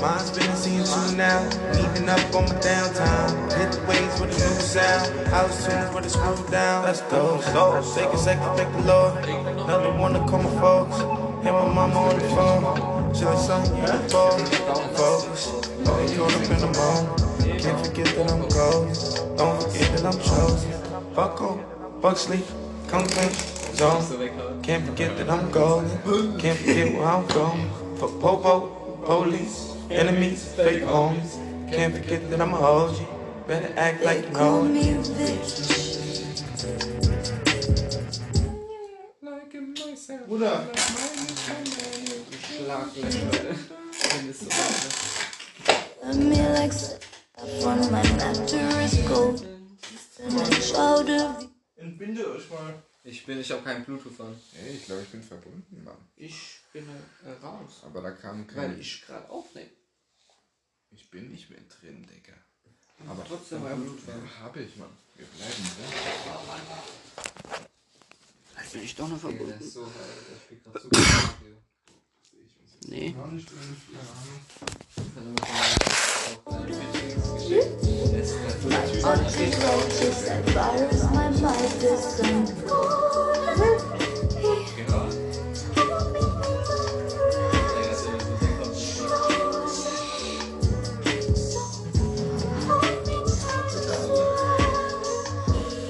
Mine's 0.00 0.30
been 0.30 0.54
seeing 0.54 0.86
you 0.86 1.16
now, 1.16 1.42
leaving 1.72 2.08
up 2.08 2.22
on 2.32 2.44
my 2.44 2.60
downtown. 2.60 3.30
Hit 3.58 3.72
the 3.72 3.84
waves 3.88 4.20
with 4.20 4.30
a 4.30 4.38
new 4.38 4.60
sound, 4.60 5.26
house 5.28 5.66
tunes 5.66 5.92
with 5.92 6.06
a 6.06 6.10
screw 6.10 6.50
down. 6.50 6.84
Let's 6.84 7.00
go, 7.10 7.40
go. 7.52 7.82
Take 7.96 8.12
a 8.12 8.18
second, 8.18 8.56
thank 8.56 8.72
the 8.72 8.82
Lord. 8.82 9.24
Another 9.26 9.98
one 9.98 10.12
to 10.12 10.20
call 10.20 10.42
my 10.44 10.60
folks. 10.60 10.96
Hit 11.42 11.52
my 11.52 11.74
mama 11.74 11.98
on 11.98 12.18
the 12.20 12.28
phone. 12.28 13.05
Just 13.12 13.48
like 13.48 14.10
folks, 14.10 14.58
folks, 14.96 15.46
only 15.88 16.16
caught 16.16 16.34
up 16.34 16.50
in 16.50 16.58
the 16.58 16.70
moment. 16.76 17.62
Can't 17.62 17.86
forget 17.86 18.06
that 18.16 18.30
I'm 18.30 18.48
gold. 18.48 19.38
Don't 19.38 19.62
forget 19.62 19.88
that 19.96 20.04
I'm 20.04 20.18
chosen. 20.20 20.72
Fuck 21.14 21.40
off, 21.40 21.60
fuck 22.02 22.16
sleep, 22.16 22.44
come 22.88 23.06
clean, 23.06 23.30
zone. 23.74 24.62
Can't 24.62 24.84
forget 24.86 25.16
that 25.18 25.30
I'm 25.30 25.50
golden. 25.50 25.88
Can't 26.38 26.58
forget 26.58 26.92
where 26.94 27.06
I'm 27.06 27.26
going. 27.28 27.70
For 27.96 28.08
popo, 28.20 28.68
police, 29.04 29.76
enemies, 29.90 30.54
fake 30.54 30.82
homies. 30.82 31.38
Can't 31.72 31.94
forget 31.94 32.28
that 32.30 32.40
I'm 32.40 32.54
a 32.54 32.60
OG. 32.60 32.96
Better 33.46 33.72
act 33.76 34.02
like 34.02 34.24
you 34.24 34.30
know 34.32 34.66
it. 34.74 35.86
What 40.26 40.42
up? 40.42 40.95
Schlag 42.66 42.92
gehen 42.94 43.04
würde. 43.04 43.54
Wenn 44.10 44.28
es 44.28 44.40
so 44.40 44.46
wäre. 51.06 51.48
Entbinde 51.76 52.28
euch 52.32 52.50
mal. 52.50 52.82
Ich 53.04 53.24
bin, 53.24 53.38
ich 53.38 53.52
habe 53.52 53.62
keinen 53.62 53.84
Bluetooth 53.84 54.20
an. 54.20 54.36
Ey, 54.60 54.74
ich 54.74 54.84
glaube, 54.86 55.02
ich 55.02 55.08
bin 55.10 55.22
verbunden, 55.22 55.84
Mann. 55.84 56.08
Ich 56.16 56.58
bin 56.72 56.88
äh, 56.88 57.30
raus. 57.40 57.82
Aber 57.84 58.02
da 58.02 58.10
kam 58.10 58.48
kein. 58.48 58.72
Weil 58.72 58.80
ich 58.80 59.06
gerade 59.06 59.30
aufnehme. 59.30 59.70
Ich 60.90 61.08
bin 61.08 61.30
nicht 61.30 61.48
mehr 61.48 61.60
drin, 61.80 62.04
Digga. 62.04 62.32
Aber 63.08 63.24
trotzdem 63.24 63.62
war 63.62 63.76
Bluetooth. 63.76 64.08
Ja, 64.08 64.14
habe 64.40 64.60
ich, 64.60 64.76
Mann. 64.76 64.90
Wir 65.14 65.26
bleiben 65.26 65.52
drin. 65.52 65.86
Oh, 66.26 66.46
Mann. 66.48 66.60
Also 68.56 68.72
bin 68.72 68.82
ich 68.82 68.96
doch 68.96 69.06
noch 69.06 69.20
verbunden. 69.20 69.54
Ja, 69.60 69.66
so, 69.66 69.86
ich 69.86 70.48
krieg 70.48 70.64
grad 70.64 70.82
so 70.82 70.88
Nee. 72.88 73.14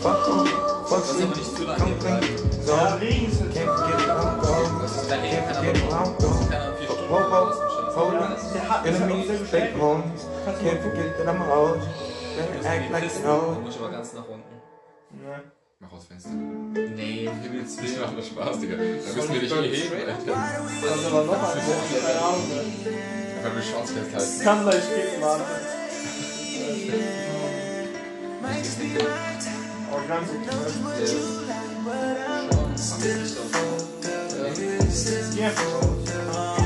Warum? 0.02 0.46
Was? 0.88 1.18
Komm, 1.78 1.98
komm. 1.98 2.20
So. 2.64 2.72
Ja, 2.72 2.94
Regen. 2.94 3.35
Robots, 7.08 7.56
police, 7.94 8.54
enemies, 8.84 9.28
fake 9.50 9.78
bones. 9.78 10.26
Can't 10.60 10.80
forget 10.80 11.16
that 11.18 11.28
I'm 11.28 11.42
old. 11.42 11.80
Better 12.36 12.66
act 12.68 12.90
like 12.90 13.10
snow. 13.10 13.58
Muss 13.62 13.74
ich 13.74 13.80
aber 13.80 13.90
ganz 13.90 14.12
nach 14.12 14.28
unten. 14.28 14.60
Ja. 15.24 15.40
Mach 15.78 15.92
aus 15.92 16.04
Fenster. 16.06 16.30
Nee, 16.30 17.28
um 17.28 17.40
Himmels 17.40 17.76
Willen. 17.76 17.92
Das 17.92 18.00
macht 18.00 18.14
nur 18.14 18.22
Spaß, 18.22 18.60
Digga. 18.60 18.76
Da 18.76 18.82
müssen 18.82 19.32
wir 19.32 19.40
dich 19.40 19.52
hier 19.52 19.62
heben, 19.62 20.08
Alter. 20.08 20.34
Das 20.82 21.06
aber 21.06 21.24
noch 21.24 21.54
ein 21.54 21.60
Buch, 21.64 21.84
keine 22.04 22.20
Ahnung. 22.24 22.50
Einfach 23.36 23.54
mit 23.54 23.64
Chance 23.64 23.92
festhalten. 23.94 24.44
Kann 24.44 24.62
gleich 24.62 24.86
gehen, 24.88 25.20
Mann. 25.20 25.40
Oh, 29.92 30.00
ganz 30.08 30.28
gut. 30.28 30.40
Ja. 35.36 35.50
Ja. 35.50 36.65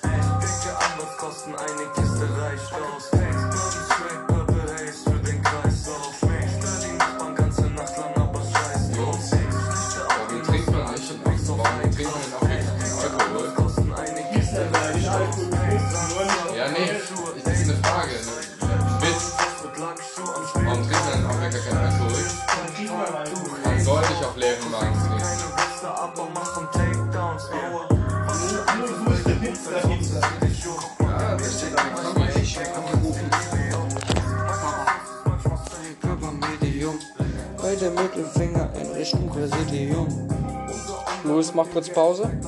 Jules 41.41 41.55
macht 41.55 41.71
kurz 41.71 41.89
Pause. 41.89 42.39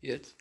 Jetzt. 0.00 0.39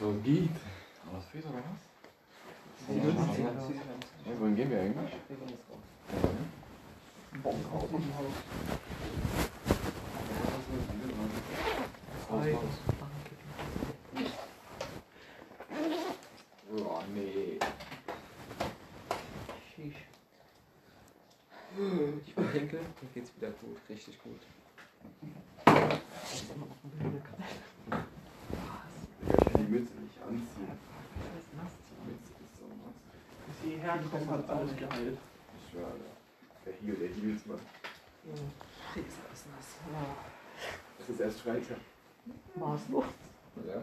Aber 0.00 0.14
was 0.16 0.22
geht? 0.22 0.50
Was 1.12 1.24
fehlt 1.26 1.46
oder 1.46 1.58
was? 1.58 1.80
Ja, 2.88 4.32
wohin 4.38 4.56
gehen 4.56 4.70
wir 4.70 4.80
eigentlich? 4.80 5.12
Bonkaus 7.42 7.90
im 7.90 8.14
Haus. 8.16 8.36
Oh, 16.78 17.02
nee. 17.14 17.58
Ich 22.24 22.34
bin 22.34 22.48
Henkel, 22.52 22.80
mir 22.80 23.08
geht's 23.14 23.32
wieder 23.36 23.50
gut, 23.50 23.78
richtig 23.88 24.18
gut. 24.22 24.40
Ich 25.66 26.42
kann 29.52 29.58
die 29.58 29.70
Mütze 29.70 29.94
nicht 30.00 30.22
anziehen. 30.22 30.46
Die 30.46 32.08
Mütze 32.08 32.32
ist 32.40 32.56
so 32.58 32.66
nass. 32.82 32.94
Bis 34.02 34.05
hierher 34.18 34.26
kommen 34.26 34.48
hat 34.48 34.56
alles 34.56 34.76
geheilt. 34.76 35.18
Ich 35.70 35.78
Alter. 35.78 35.94
Der 36.64 36.72
Heal, 36.72 36.96
der 36.96 37.08
Heals, 37.08 37.46
Mann. 37.46 37.58
Ist 38.94 39.18
alles 39.28 39.44
nass. 39.52 39.68
Das 40.98 41.08
ist 41.08 41.20
erst 41.20 41.40
Freitag. 41.40 41.78
Maßlos. 42.54 43.04
Ja. 43.66 43.80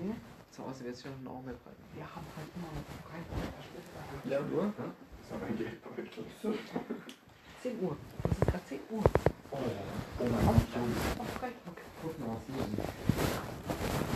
Nee. 0.00 0.14
Zu 0.50 0.66
Hause 0.66 0.84
wird 0.84 0.94
es 0.94 1.02
schon 1.02 1.24
noch 1.24 1.42
mehr 1.42 1.54
bleiben. 1.54 1.76
Wir 1.94 2.04
haben 2.04 2.26
halt 2.36 2.48
immer 2.54 2.70
noch 2.72 2.84
drei 3.10 4.30
Ja, 4.30 4.40
nur? 4.40 4.72
Das 4.76 5.30
war 5.32 5.38
mein 5.46 5.56
Geldbeutel. 5.56 6.08
10 7.62 7.80
Uhr. 7.82 7.96
Es 8.24 8.30
ist 8.30 8.40
gerade 8.40 8.64
10 8.64 8.80
Uhr. 8.90 9.02
Oh, 9.50 9.58
oh 9.58 10.24
mein 10.24 10.46
Gott. 10.46 10.56
Auf 11.18 11.28
Freitag. 11.30 11.76
Guck 12.02 12.18
mal, 12.20 12.28
was 12.28 12.42
hier 12.46 12.62
ist. 12.62 12.92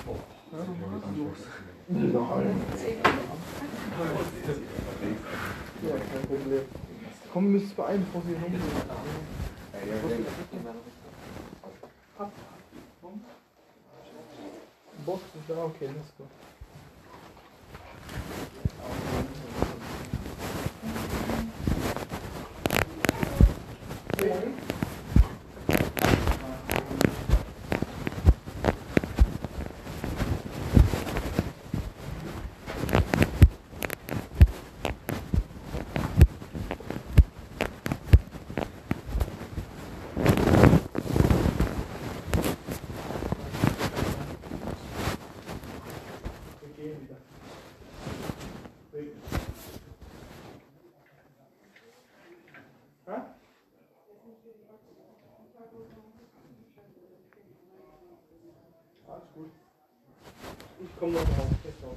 Ja, 0.07 0.15
maßlos. 0.53 1.40
Nein. 1.88 2.12
10 2.76 2.98
Uhr 2.98 3.07
am 3.07 3.40
Freitag. 3.57 4.59
Ja, 5.82 5.94
kein 5.96 6.24
Problem. 6.26 6.64
Komm, 7.32 7.44
müsst 7.53 7.76
beeilen, 7.76 8.05
bevor 8.05 8.22
sie 8.22 8.34
rumgehen. 8.34 8.62
Ey, 9.72 9.88
ja, 9.88 9.94
ja. 9.94 10.74
Ab. 12.18 12.32
Box 15.07 15.22
ist 15.22 15.48
da, 15.48 15.64
okay, 15.64 15.86
let's 15.86 16.12
go. 16.18 16.24
Wir 46.61 46.86
gehen 46.92 47.01
wieder. 47.03 47.16
Weg. 48.92 49.09
Hä? 53.07 53.16
Alles 59.09 59.28
gut. 59.34 59.51
Ich 60.82 60.98
komme 60.98 61.12
noch 61.12 61.20
raus. 61.20 61.28
Jetzt 61.64 61.82
raus. 61.82 61.96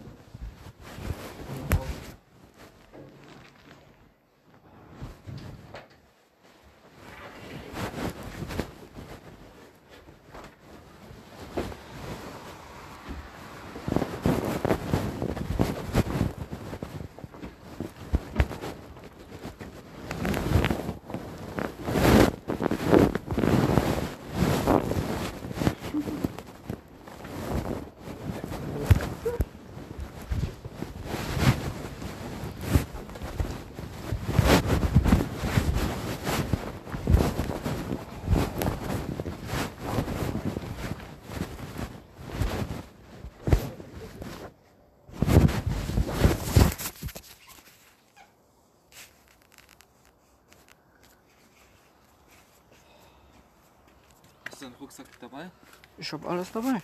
Hast 54.45 54.61
du 54.61 54.65
einen 54.67 54.72
Rucksack 54.83 55.07
dabei? 55.21 55.49
Ich 55.97 56.11
hab 56.11 56.25
alles 56.25 56.51
dabei. 56.51 56.81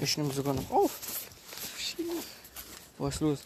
Ich 0.00 0.16
nehme 0.16 0.32
sogar 0.32 0.54
noch 0.54 0.70
auf. 0.70 1.00
Was 2.96 3.14
ist 3.14 3.20
los? 3.20 3.40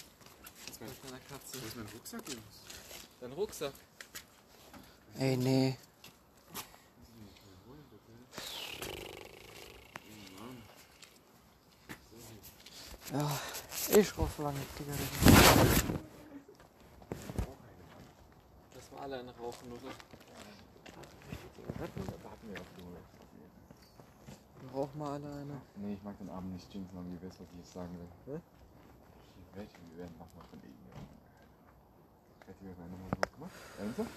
Was 0.69 0.81
mit 0.81 1.05
meiner 1.05 1.21
Katze? 1.21 1.59
Wo 1.59 1.67
ist 1.67 1.77
mein 1.77 1.87
Rucksack, 1.87 2.29
Jungs? 2.29 2.61
Dein 3.21 3.33
Rucksack. 3.33 3.73
Ey, 5.19 5.37
nee. 5.39 5.79
Ja, 13.11 13.41
ich 13.89 14.19
rauche 14.19 14.31
so 14.37 14.43
lange 14.43 14.61
Zigaretten. 14.77 15.99
Lass 18.75 18.91
mal 18.91 19.01
alle 19.03 19.21
eine 19.21 19.35
rauchen, 19.37 19.73
oder? 19.73 19.93
Da 21.79 21.85
hatten 21.85 22.05
wir 22.07 22.61
auch 22.61 22.71
so. 22.77 23.22
Rauch 24.75 24.95
mal 24.95 25.13
alle 25.13 25.31
eine. 25.33 25.61
Nee, 25.77 25.95
ich 25.95 26.03
mag 26.03 26.17
den 26.19 26.31
Abend 26.31 26.53
nicht 26.55 26.73
jinxen, 26.73 26.97
aber 26.97 27.07
ihr 27.09 27.21
wisst, 27.21 27.41
was 27.41 27.49
ich 27.53 27.59
jetzt 27.59 27.73
sagen 27.73 27.91
will. 27.99 28.09
Ich 28.27 29.57
wette, 29.57 29.77
wir 29.91 29.99
werden 29.99 30.17
nochmal 30.19 30.47
von 30.49 30.59
irgendjemandem. 30.61 31.17
Ich 32.41 32.49
wette, 32.49 32.65
wir 32.65 32.77
werden 32.79 32.91
nochmal 32.93 33.11
so 33.13 33.21
gemacht. 33.37 33.53
Ernsthaft? 33.79 34.11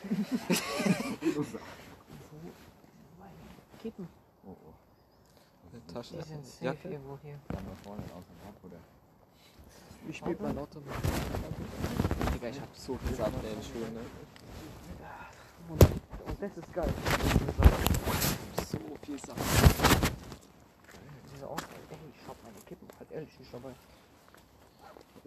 Kippen. 3.80 4.08
Oh, 4.44 4.50
oh. 4.50 4.74
Eine 5.72 5.86
Tasche. 5.86 6.16
Die 6.16 6.22
sind 6.22 6.44
safe 6.44 6.76
safe 6.76 6.88
irgendwo 6.88 7.18
hier. 7.22 7.38
Da 7.48 7.54
mal 7.54 7.76
vorne 7.82 8.02
aus 8.02 8.24
dem 8.26 8.48
Ab, 8.48 8.56
oder? 8.64 8.76
Wie 10.06 10.12
spielt 10.12 10.40
mein 10.40 10.58
Auto 10.58 10.80
mit? 10.80 10.94
Digga, 12.34 12.48
ich 12.48 12.60
hab 12.60 12.74
so 12.76 12.96
viel 12.96 13.14
Saft 13.14 13.34
in 13.36 13.42
den 13.42 13.62
Schuhen, 13.62 13.94
ne? 13.94 14.00
Und, 15.68 15.84
und 15.84 16.42
das 16.42 16.56
ist 16.56 16.72
geil. 16.72 16.92
So 18.90 18.96
viel 19.06 19.18
Saft. 19.20 19.40
Diese 21.32 21.46
Auto, 21.46 21.62
ey, 21.90 21.96
ich 22.12 22.26
hab 22.28 22.36
meine 22.42 22.58
Kippen 22.66 22.88
halt 22.98 23.12
ehrlich 23.12 23.38
nicht 23.38 23.54
dabei. 23.54 23.70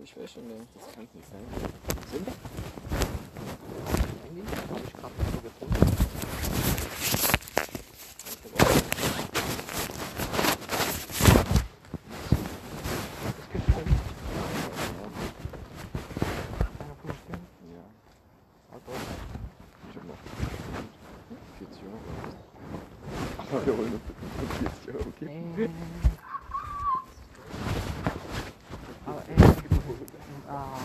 Ich 0.04 0.14
will 0.18 0.28
schon 0.28 0.46
nehmen. 0.48 0.68
Das 0.74 0.92
kann 0.94 1.08
nicht 1.14 1.30
sein. 1.30 1.46
Sind 2.12 2.26
wir? 2.26 2.34
Handy? 4.26 4.44
Hab 4.70 4.84
ich 4.84 4.94
grad 4.94 5.12
so 5.32 5.40
gefunden. 5.40 5.94
Ja. 17.74 17.84
Ich 19.90 19.96
hab 19.98 20.04
noch 20.06 20.18
40 21.60 21.84
Euro. 21.84 21.98
Aber 23.52 23.62
wir 23.66 23.74
holen 23.78 23.94
uns 23.94 24.04
40 24.84 24.96
Euro 24.96 25.12
Kippen. 25.20 25.70
Aber 29.06 29.22
ey, 29.28 29.36
ah. 30.50 30.78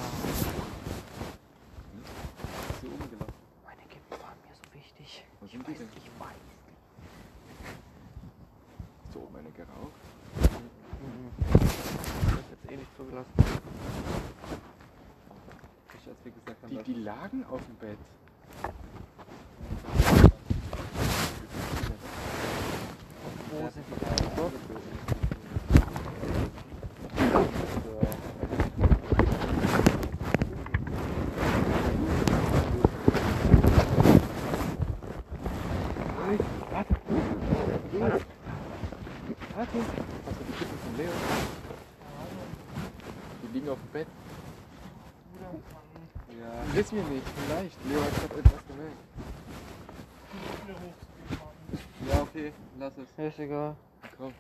Ist 2.71 2.81
hier 2.81 2.93
oben 2.93 3.11
gelaufen. 3.11 3.35
Meine 3.65 3.83
Kippen 3.89 4.11
waren 4.11 4.39
mir 4.45 4.55
so 4.55 4.63
wichtig. 4.75 5.25
Wo 5.41 5.47
Ich 5.47 5.53
sind 5.53 5.67
die 5.67 5.71
weiß, 5.73 5.79
denn? 5.79 5.89
ich 5.97 6.11
weiß. 6.21 6.37
Ist 9.05 9.15
da 9.15 9.19
oben 9.21 9.37
eine 9.37 9.51
geraucht? 9.51 10.03
Das 10.41 10.51
ist 12.41 12.51
jetzt 12.51 12.67
eh 12.73 12.77
nicht 12.77 12.97
zugelassen. 12.97 13.33
Ich, 16.01 16.09
als 16.09 16.19
wir 16.25 16.33
gesagt 16.33 16.63
haben, 16.63 16.78
Die, 16.89 16.95
lagen 16.95 17.45
auf 17.51 17.61
dem 17.67 17.75
Bett. 17.77 17.99
Wo 23.51 23.69
sind 23.69 23.85
die 23.91 24.01
da? 24.01 24.07
Warte. 36.71 36.95
Warte. 37.99 38.25
Hast 39.57 39.73
du 39.73 40.45
die 40.45 40.53
Kippen 40.53 40.79
von 40.79 40.97
Leo? 40.97 41.11
Die 43.43 43.53
liegen 43.53 43.69
auf 43.69 43.79
dem 43.79 43.93
Bett. 43.93 44.07
Ja. 46.41 46.68
Wissen 46.79 46.97
wir 46.97 47.05
nicht, 47.07 47.27
vielleicht. 47.35 47.77
Leo 47.87 48.01
hat 48.01 48.15
gerade 48.15 48.39
etwas 48.39 48.63
gemerkt. 48.69 48.95
Ja, 52.09 52.23
okay, 52.23 52.53
lass 52.79 52.93
es. 52.99 53.09
Ist 53.27 53.39
egal. 53.41 53.75
Komm. 54.17 54.33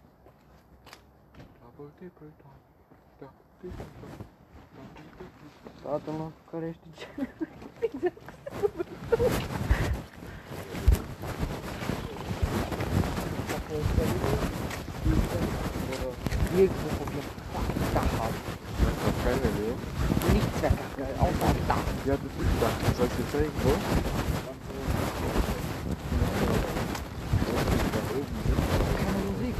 Warte 5.82 6.12
mal, 6.12 6.32
kann 6.48 6.70
ich 6.70 6.76
die 6.78 6.90
Irgendwo 16.56 16.88
probiert. 16.98 17.24
Da 17.94 18.00
haben. 18.00 18.34
Das 18.78 18.92
ist 18.92 19.02
doch 19.04 19.24
geil, 19.24 19.38
Leo. 19.58 19.74
Nichts 20.32 20.62
mehr 20.62 20.72
geil, 20.96 21.14
außer 21.18 21.97
da. 22.08 22.14
Ja, 22.14 22.16
das 22.16 22.24
ist 22.24 22.56
da. 22.60 22.68
Soll 22.96 23.06
ich 23.06 23.12
dir 23.16 23.28
zeigen, 23.32 23.52
wo? 23.62 23.70
Keine 28.96 29.22
Musik. 29.30 29.56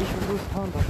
Ich 0.00 0.10
will 0.10 0.24
Louis 0.28 0.44
Pounder. 0.54 0.82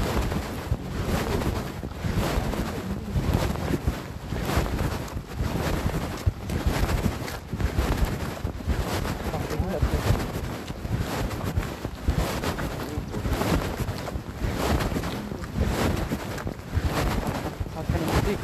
Hat 17.76 17.86
keine 17.86 18.05
Musik. 18.05 18.38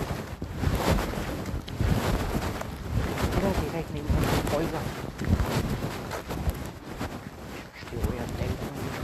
Oder 3.36 3.50
direkt 3.60 3.90
neben 3.92 4.06
unseren 4.06 4.46
Häusern. 4.54 4.86
Ich 7.60 7.70
verstehe 7.72 8.00
euer 8.08 8.28
Denken 8.38 8.68
nicht. 8.72 8.96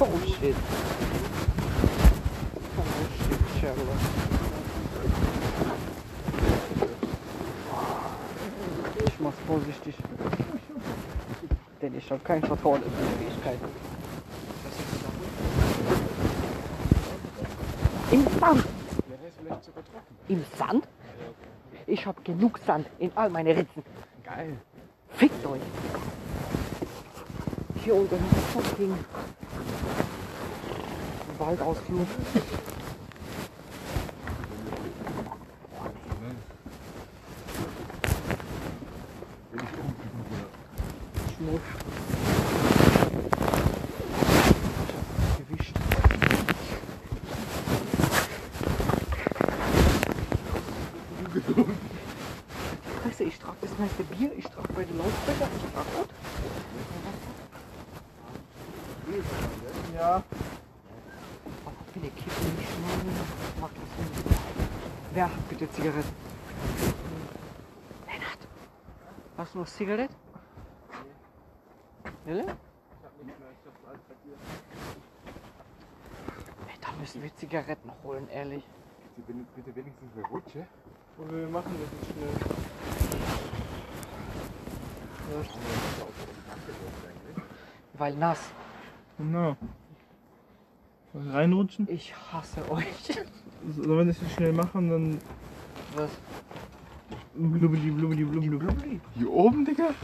Oh 0.00 0.18
shit. 0.26 0.56
Oh 2.74 2.82
shit, 3.18 3.42
Sherlock. 3.60 4.02
Ich 9.06 9.16
mach's 9.20 9.40
vorsichtig. 9.46 9.94
Denn 11.80 11.94
ich 11.94 12.01
habe 12.12 12.24
kein 12.24 12.42
Vertrauen 12.42 12.82
in 12.82 12.92
meine 12.92 13.06
Fähigkeiten. 13.16 13.64
Im 18.10 18.26
Sand! 18.38 18.64
Im 20.28 20.44
Sand? 20.58 20.88
Ich 21.86 22.06
habe 22.06 22.20
genug 22.22 22.58
Sand 22.66 22.86
in 22.98 23.10
all 23.16 23.30
meine 23.30 23.56
Ritzen. 23.56 23.82
Geil. 24.24 24.58
Fickt 25.10 25.46
euch! 25.46 25.60
Hier 27.82 27.94
unten 27.94 28.14
ist 28.14 28.46
fucking 28.52 28.96
Waldausflug. 31.38 32.06
Schmuck. 41.36 41.60
Gewicht. 45.38 45.74
Scheiße, 53.02 53.24
ich 53.24 53.38
trage 53.38 53.56
das 53.60 53.70
meiste 53.78 54.04
Bier, 54.04 54.30
ich 54.36 54.44
trage 54.44 54.68
beide 54.74 54.94
Lautsprecher, 54.94 55.48
ich 55.56 55.72
trage 55.72 55.88
gut. 55.96 56.08
Ja. 59.94 60.14
Aber 60.14 61.76
viele 61.92 62.08
Kippen 62.08 62.56
nicht 62.56 62.70
schnallen, 62.70 63.16
macht 63.60 63.74
das 63.74 63.90
Sinn. 63.96 64.24
Wer 65.12 65.24
hat 65.24 65.48
bitte 65.48 65.70
Zigaretten? 65.72 66.14
Lennart, 68.06 68.38
hast 69.62 69.78
du 69.78 69.84
noch 69.84 69.88
Zigaretten? 69.88 70.14
Wille? 72.24 72.46
Ey, 76.68 76.78
da 76.80 76.88
müssen 77.00 77.22
wir 77.22 77.34
Zigaretten 77.36 77.90
holen, 78.02 78.28
ehrlich. 78.28 78.64
Bitte, 79.16 79.38
bitte 79.54 79.76
wenigstens 79.76 80.10
eine 80.16 80.26
Rutsche. 80.26 80.66
Und 81.18 81.32
wir 81.32 81.48
machen 81.48 81.72
das 81.80 81.90
jetzt 81.92 82.12
schnell. 82.12 82.30
Weil 87.94 88.14
nass. 88.16 88.50
Genau. 89.18 89.56
Ich 91.14 91.32
Reinrutschen? 91.32 91.88
Ich 91.88 92.14
hasse 92.32 92.70
euch. 92.70 92.86
So, 93.76 93.82
Sollen 93.84 93.98
wir 93.98 94.04
das 94.06 94.20
jetzt 94.20 94.32
schnell 94.32 94.52
machen, 94.52 94.90
dann. 94.90 95.18
Was? 95.94 96.10
Blubbeli, 97.34 97.90
blubbeli, 97.90 98.24
blubbeli, 98.24 98.56
blubbeli. 98.58 99.00
Hier 99.14 99.30
oben, 99.30 99.64
Digga? 99.64 99.94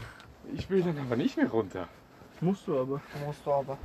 Ich 0.54 0.70
will 0.70 0.82
dann 0.82 0.98
aber 0.98 1.16
nicht 1.16 1.36
mehr 1.36 1.50
runter. 1.50 1.86
Musst 2.40 2.66
du 2.66 2.78
aber. 2.78 3.02
Musst 3.26 3.44
du 3.44 3.52
aber. 3.52 3.76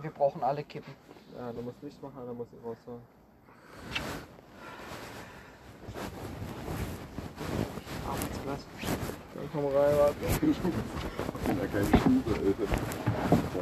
Wir 0.00 0.10
brauchen 0.10 0.42
alle 0.42 0.64
Kippen. 0.64 0.92
Ja, 1.36 1.52
du 1.52 1.60
musst 1.60 1.82
Licht 1.82 2.02
machen, 2.02 2.22
dann 2.26 2.36
muss 2.36 2.46
ich 2.52 2.58
raushauen. 2.64 3.02
Arbeitsplatz. 8.08 8.66
Dann 9.34 9.48
komm 9.52 9.64
rein, 9.66 9.96
warte. 9.98 10.16
Ich 11.38 11.52
bin 11.52 11.60
da 11.60 11.66
keine 11.66 11.86
Stube, 11.86 12.30
Alter. 12.34 12.66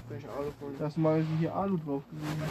Welche 0.08 0.30
Alu 0.30 0.50
von? 0.58 0.78
Da 0.78 0.86
ist 0.86 0.98
mal 0.98 1.24
hier 1.38 1.54
Alu 1.54 1.76
drauf 1.78 2.02
gewesen. 2.10 2.42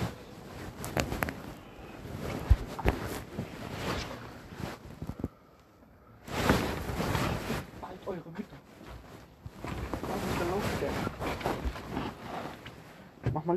Bald 7.82 8.08
eure 8.08 8.30
Mütter. 8.30 8.58
Was 10.02 10.22
ist 10.30 10.40
der 10.40 10.48
Lautstärke? 10.48 11.12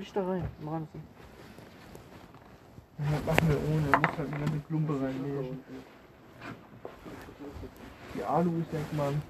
Mal 0.00 0.04
Lichter 0.04 0.26
rein. 0.26 0.44
im 0.62 0.68
Ranzen. 0.68 1.02
Ja, 2.98 3.04
machen 3.26 3.48
wir 3.48 3.56
ohne, 3.56 3.90
er 3.92 3.98
muss 3.98 4.18
halt 4.18 4.32
eine 4.32 4.44
ganze 4.44 4.58
Klumpe 4.60 4.92
reinlegen. 5.00 5.64
Die 8.14 8.22
Alu 8.22 8.60
ist 8.60 8.72
weg, 8.72 8.92
Mann. 8.96 9.22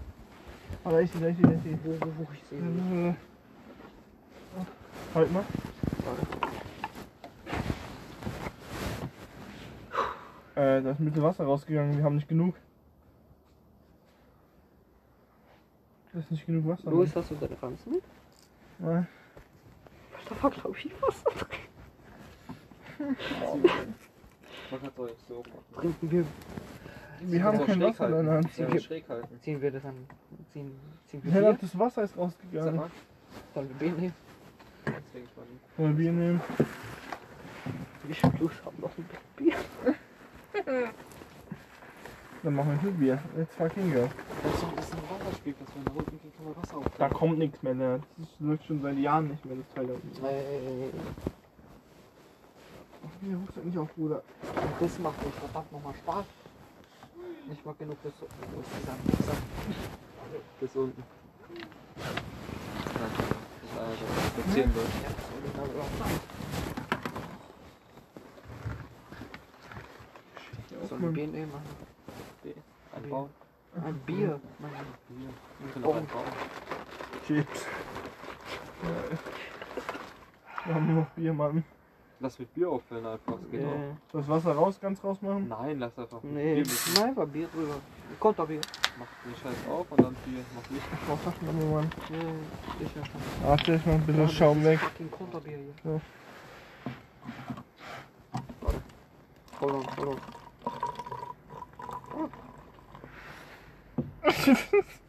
Ah, 0.85 0.91
da 0.91 1.01
ist 1.01 1.13
sie, 1.13 1.19
da 1.21 1.27
ist 1.27 1.37
sie, 1.39 1.43
da 1.43 1.51
ist 1.51 1.63
sie. 1.65 1.79
Wo, 1.83 1.91
wo, 2.01 2.07
wo, 2.19 2.27
ich 2.33 2.45
sehe 2.49 2.61
sie. 2.61 3.09
Äh, 3.09 3.15
Halt 5.15 5.33
mal. 5.33 5.45
Äh, 10.55 10.83
da 10.83 10.91
ist 10.93 11.01
ein 11.01 11.05
bisschen 11.05 11.23
Wasser 11.25 11.45
rausgegangen, 11.45 11.97
wir 11.97 12.05
haben 12.05 12.15
nicht 12.15 12.29
genug. 12.29 12.55
Da 16.13 16.21
ist 16.21 16.31
nicht 16.31 16.47
genug 16.47 16.69
Wasser. 16.69 16.91
Louis, 16.91 17.15
hast 17.17 17.31
du 17.33 17.35
deine 17.35 17.61
Ranzen 17.61 17.93
mit? 17.93 18.03
Nein. 18.79 19.09
Da 20.31 20.43
war, 20.43 20.51
glaube 20.51 20.79
ich, 20.79 20.91
Wasser 21.03 21.31
drin. 21.31 23.17
Man 24.71 24.81
kann 24.81 24.91
es 24.95 24.99
auch 24.99 25.09
jetzt 25.09 25.27
so 25.27 25.43
machen. 25.43 25.65
Trinken 25.75 26.11
wir. 26.11 26.25
Wir 27.23 27.43
haben 27.43 27.67
kein 27.67 27.81
Wasser 27.83 28.07
in 28.19 28.25
der 28.25 28.35
Hand. 28.35 28.83
Schräg 28.83 29.09
halten. 29.09 29.41
Ziehen 29.41 29.61
wir 29.61 29.73
das 29.73 29.85
an. 29.85 30.07
Ziehen, 30.53 30.79
ziehen 31.07 31.21
wir 31.25 31.43
Ja, 31.43 31.53
das 31.53 31.79
Wasser 31.79 32.05
ist 32.05 32.17
rausgegangen. 32.17 32.81
Sollen 33.55 33.69
wir 33.69 33.77
Bier 33.77 33.93
nehmen? 33.93 34.15
Wollen 35.77 35.99
wir 35.99 36.05
Bier 36.05 36.13
nehmen? 36.13 36.41
Ich 38.09 38.23
Louis 38.23 38.53
haben 38.65 38.81
noch 38.81 38.97
ein 38.97 39.05
Bier. 39.37 39.57
Dann 42.43 42.55
machen 42.55 42.79
wir 42.83 42.91
ein 42.91 42.99
Bier. 42.99 43.19
Let's 43.37 43.55
fucking 43.57 43.93
go. 43.93 44.09
Wasserspielplatz, 45.41 45.71
wenn 45.75 45.85
da 45.85 45.93
unten 45.93 46.21
kann 46.37 46.45
man 46.45 46.57
Wasser 46.57 46.73
Da 46.73 46.79
auffangen. 46.79 47.13
kommt 47.15 47.39
nichts 47.39 47.63
mehr, 47.63 47.75
ne? 47.75 48.01
Das 48.19 48.29
ist- 48.29 48.41
läuft 48.41 48.65
schon 48.67 48.83
seit 48.83 48.99
Jahren 48.99 49.29
nicht 49.29 49.45
mehr, 49.45 49.57
das 49.57 49.75
Teil 49.75 49.87
da 49.87 49.95
unten. 49.95 50.25
Äh, 50.25 50.91
Ach, 53.03 53.23
mir 53.23 53.37
ruft 53.37 53.57
nicht 53.65 53.79
auf, 53.79 53.95
Bruder. 53.95 54.23
das 54.81 54.99
macht 54.99 55.25
mir 55.25 55.31
verdammt 55.33 55.73
nochmal 55.73 55.95
Spaß. 55.95 56.25
Nicht 57.49 57.65
mal 57.67 57.75
genug 57.79 58.03
bis, 58.03 58.13
Mixer? 58.21 58.97
Bis 60.61 60.77
unten. 60.77 61.03
Ja, 61.99 62.05
das 62.93 63.13
ist 63.65 63.79
also 63.79 64.05
spazieren 64.29 64.75
wird. 64.75 64.87
Ja. 70.71 70.87
Sollen 70.87 71.15
wir 71.15 71.27
nehmen? 71.27 71.51
Mann? 71.53 71.63
Ein 72.97 73.09
Baum. 73.11 73.31
Ein 73.77 73.95
Bier. 74.07 74.41
Mann. 74.59 74.71
Wir 75.61 75.73
können 75.73 75.85
auch 75.85 75.97
einen 75.97 76.07
Baum. 76.07 76.25
Chips. 77.27 77.67
Ja. 78.83 78.89
Wir 80.67 80.75
haben 80.75 80.87
nur 80.87 81.03
noch 81.03 81.11
Bier, 81.11 81.33
Mann. 81.33 81.65
Lass 82.23 82.39
mit 82.39 82.53
Bier 82.53 82.69
auffüllen 82.69 83.07
einfach. 83.07 83.33
Das 83.41 83.51
geht 83.51 83.63
Ja. 83.63 83.69
auch. 83.69 83.97
Das 84.13 84.29
Wasser 84.29 84.53
raus, 84.53 84.79
ganz 84.79 85.03
raus 85.03 85.23
machen? 85.23 85.49
Nein, 85.49 85.79
lass 85.79 85.99
einfach 85.99 86.23
Nee, 86.23 86.63
Bier 86.63 86.67
nein, 87.01 87.17
war 87.17 87.27
Bier 87.27 87.49
drüber. 87.49 87.77
Konterbier. 88.19 88.61
Mach 88.99 89.07
den 89.25 89.35
Scheiß 89.41 89.57
auf 89.71 89.91
und 89.91 90.01
dann 90.03 90.15
Bier. 90.27 90.45
Mach. 90.55 91.09
Was 91.17 91.25
sagt 91.25 91.43
man 91.43 91.59
nur, 91.59 91.81
Mann? 91.81 91.91
Ja, 92.11 92.19
sicher 92.79 93.07
schon. 93.07 93.21
Warte, 93.49 93.75
ich 93.75 93.87
mach 93.87 93.95
ein 93.95 94.05
bisschen 94.07 94.23
Ja, 94.23 94.29
Schaum 94.29 94.65
weg. 94.65 94.79
Fucking 94.81 95.11
Konterbier 95.11 95.57
hier. 95.57 95.93
Ja. 95.93 96.01
Hold 99.61 99.73
on, 99.75 99.87
hold 99.97 100.09
on. 100.09 100.09
Hold 100.09 100.09
on. 100.09 100.21
Ich 102.17 102.17
kann 102.17 102.17
kurz 102.17 102.19
Auto. 102.19 102.19
So 102.19 102.19
eng. 102.19 104.07
Nee. 104.07 104.10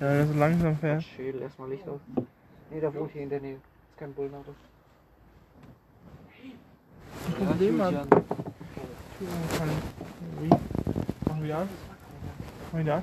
Ja, 0.00 0.06
er 0.06 0.26
so 0.26 0.34
langsam 0.34 0.76
fährt. 0.78 1.02
Schädel, 1.02 1.42
erstmal 1.42 1.70
Licht 1.70 1.88
auf. 1.88 2.00
Nee, 2.70 2.80
der 2.80 2.92
wohnt 2.94 3.12
hier 3.12 3.22
in 3.22 3.28
der 3.28 3.40
Nähe. 3.40 3.54
Ist 3.54 3.98
kein 3.98 4.12
Bullnauter. 4.12 4.54
Ein 7.26 7.46
Problem, 7.46 7.76
Mann. 7.76 7.94
Julian. 9.20 9.70
Wie? 10.40 10.48
Machen 10.48 11.44
wir 11.44 11.58
an? 11.58 11.68
Machen 12.72 12.86
wir 12.86 12.94
an? 12.94 13.02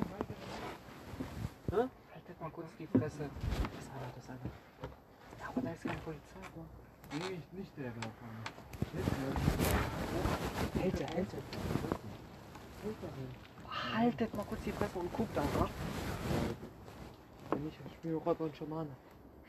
Haltet 1.72 2.42
mal 2.42 2.50
kurz 2.52 2.68
die 2.78 2.88
Fresse. 2.88 3.02
Das 3.02 3.84
ist 3.84 3.90
einer, 3.90 4.12
das 4.16 4.26
ist. 4.26 4.30
Ja, 5.40 5.48
aber 5.48 5.62
da 5.62 5.72
ist 5.72 5.84
keine 5.84 5.98
Polizei, 6.00 6.40
Mann. 6.56 6.91
Nee, 7.14 7.40
nicht 7.52 7.78
der 7.78 7.92
da 7.92 8.02
vorne. 8.20 8.42
Hält 10.82 11.00
er, 11.02 11.08
hält 11.08 11.34
er. 11.34 11.42
Haltet 13.98 14.34
mal 14.36 14.44
kurz 14.46 14.62
die 14.64 14.72
Fresse 14.72 14.98
und 15.00 15.12
guckt 15.14 15.38
einfach. 15.38 15.70
Wenn 17.50 17.64
nicht, 17.66 17.78
ich 17.86 17.94
spiele 17.94 18.16
Räuber 18.16 18.46
und 18.46 18.56
Schamane. 18.56 18.90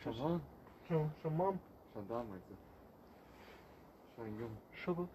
Mal. 0.04 0.40
Schon 0.88 2.08
da, 2.08 2.24
meinst 2.24 2.46
du? 2.50 2.54
Schon 4.16 4.38
jung. 4.40 4.56
Schubbe. 4.72 5.08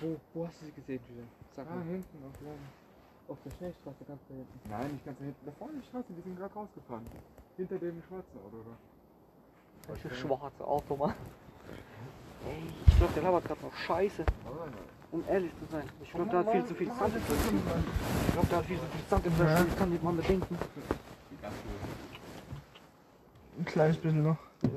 Wo, 0.00 0.16
wo 0.32 0.46
hast 0.46 0.60
du 0.62 0.66
sie 0.66 0.72
gesehen, 0.72 1.00
Julian? 1.08 1.28
Sag 1.54 1.66
Ah, 1.68 1.74
mal. 1.74 1.84
hinten 1.84 2.24
auf 2.24 2.40
Laden. 2.40 2.68
Auf 3.28 3.38
der 3.44 3.50
Schnellstraße 3.50 4.04
ganz 4.08 4.20
da 4.28 4.34
hinten. 4.34 4.60
Nein, 4.70 4.92
nicht 4.92 5.04
ganz 5.04 5.18
da 5.18 5.24
hinten. 5.24 5.46
Da 5.46 5.52
vorne 5.52 5.74
die 5.78 5.86
Straße, 5.88 6.06
die 6.16 6.22
sind 6.22 6.38
gerade 6.38 6.54
rausgefahren. 6.54 7.04
Hinter 7.56 7.78
dem 7.78 8.02
schwarzen 8.08 8.38
Auto, 8.38 8.56
oder? 8.56 8.76
Welches 9.88 10.18
schwarze 10.18 10.66
Auto, 10.66 10.96
Mann. 10.96 11.14
Ich 12.86 12.96
glaube, 12.96 13.12
der 13.14 13.22
labert 13.22 13.44
gerade 13.44 13.60
noch 13.62 13.74
Scheiße. 13.74 14.24
Um 15.12 15.24
ehrlich 15.28 15.50
zu 15.58 15.66
sein. 15.72 15.88
Ich 16.02 16.10
glaube, 16.12 16.30
der 16.30 16.38
hat 16.40 16.52
viel 16.52 16.64
zu 16.66 16.74
viel 16.74 16.86
Sand 16.86 17.16
im 17.16 17.22
Flaschen. 17.22 17.62
Ich 18.26 18.32
glaube, 18.32 18.46
der 18.46 18.58
hat 18.58 18.64
viel 18.66 18.78
zu 18.78 18.86
viel 18.86 19.08
Sand 19.08 19.26
im 19.26 19.32
Flaschen. 19.32 19.68
Ich 19.68 19.76
kann 19.76 19.90
nicht 19.90 20.02
mal 20.02 20.12
bedenken. 20.12 20.58
Ein 23.58 23.64
kleines 23.64 23.96
bisschen 23.96 24.22
noch. 24.22 24.38
Ja. 24.62 24.68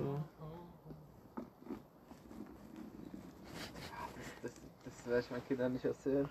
Das, 4.41 4.52
das 4.86 5.07
werde 5.07 5.20
ich 5.20 5.32
meinen 5.32 5.48
Kindern 5.48 5.74
nicht 5.74 5.86
erzählen. 5.86 6.28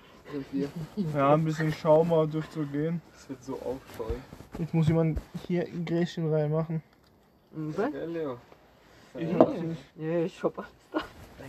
Ja, 1.14 1.34
ein 1.34 1.44
bisschen 1.44 1.72
Schaum 1.72 2.08
mal 2.08 2.26
durchzugehen. 2.26 3.00
Das 3.12 3.28
wird 3.28 3.44
so 3.44 3.54
aufsteuern. 3.54 4.22
Jetzt 4.58 4.74
muss 4.74 4.88
jemand 4.88 5.20
hier 5.46 5.64
ein 5.66 5.84
Gräschen 5.84 6.32
reinmachen. 6.32 6.82
Mhm. 7.52 7.74
Ja, 7.78 8.04
Leo. 8.04 8.38
Ich 9.14 9.30
Ja, 9.30 9.38
hab's 9.38 9.60
nicht. 9.60 9.82
ja, 9.96 10.18
ich 10.24 10.42
hab 10.42 10.58
alles 10.58 10.70
da. 10.90 11.00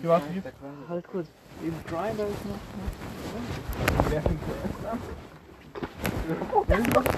Hier, 0.02 0.10
warte, 0.10 0.30
hier. 0.30 0.44
Halt 0.90 1.08
kurz. 1.08 1.28
Eben 1.64 1.76
Grinder 1.88 2.28
ist 2.28 2.46
noch. 2.46 4.10
Wer 4.10 4.22
fängt 4.22 4.40
zuerst 4.46 4.86
an? 4.92 5.00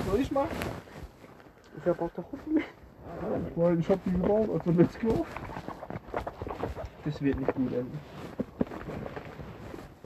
Soll 0.08 0.20
ich 0.20 0.32
machen? 0.32 0.50
Ich? 1.78 1.86
Wer 1.86 1.94
braucht 1.94 2.18
der 2.18 2.24
Hupfen? 2.32 2.64
Weil 3.56 3.80
ich 3.80 3.90
hab 3.90 4.04
die 4.04 4.12
gebaut, 4.12 4.50
also 4.52 4.72
let's 4.80 5.00
go. 5.00 5.26
Das 7.06 7.22
wird 7.22 7.40
nicht 7.40 7.54
gut 7.54 7.74
enden. 7.74 8.00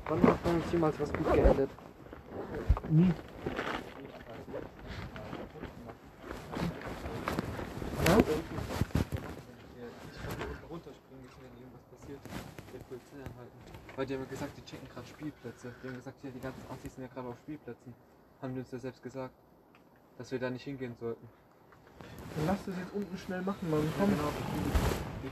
Wann 0.08 0.24
hat 0.24 0.44
bei 0.44 0.50
uns 0.50 0.72
jemals 0.72 1.00
was 1.00 1.12
gut 1.14 1.34
geendet? 1.34 1.70
Nie. 2.90 3.12
Die 14.06 14.14
haben 14.16 14.30
gesagt, 14.30 14.52
die 14.58 14.66
checken 14.66 14.88
gerade 14.94 15.08
Spielplätze. 15.08 15.74
Die 15.84 15.88
haben 15.88 15.96
gesagt, 15.96 16.18
hier 16.22 16.32
die 16.32 16.40
ganzen 16.40 16.62
Assis 16.72 16.96
sind 16.96 17.04
ja 17.04 17.10
gerade 17.14 17.28
auf 17.28 17.38
Spielplätzen. 17.44 17.94
Haben 18.42 18.54
die 18.54 18.60
uns 18.62 18.72
ja 18.72 18.80
selbst 18.80 19.04
gesagt, 19.04 19.34
dass 20.18 20.32
wir 20.32 20.40
da 20.40 20.50
nicht 20.50 20.64
hingehen 20.64 20.96
sollten. 21.00 21.28
Dann 22.36 22.46
lass 22.46 22.64
das 22.66 22.76
jetzt 22.78 22.94
unten 22.94 23.18
schnell 23.18 23.42
machen, 23.42 23.70
Mann. 23.70 23.92
Komm. 23.98 24.10
Genau. 24.10 24.32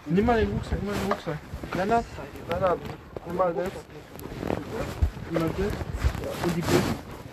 Nimm 0.06 0.26
mal 0.26 0.40
den 0.40 0.52
Rucksack, 0.52 0.80
nimm 0.82 0.92
mal 0.92 1.00
den 1.00 1.12
Rucksack. 1.12 1.38
Lennart, 1.76 2.06
Lennart, 2.50 2.80
nimm 3.26 3.36
mal 3.36 3.54
das. 3.54 3.72
Nimm 5.32 5.42
mal 5.42 5.50
das. 5.50 5.58
Ja. 5.58 6.32
Und 6.44 6.56
die 6.56 6.62
Bier. 6.62 6.82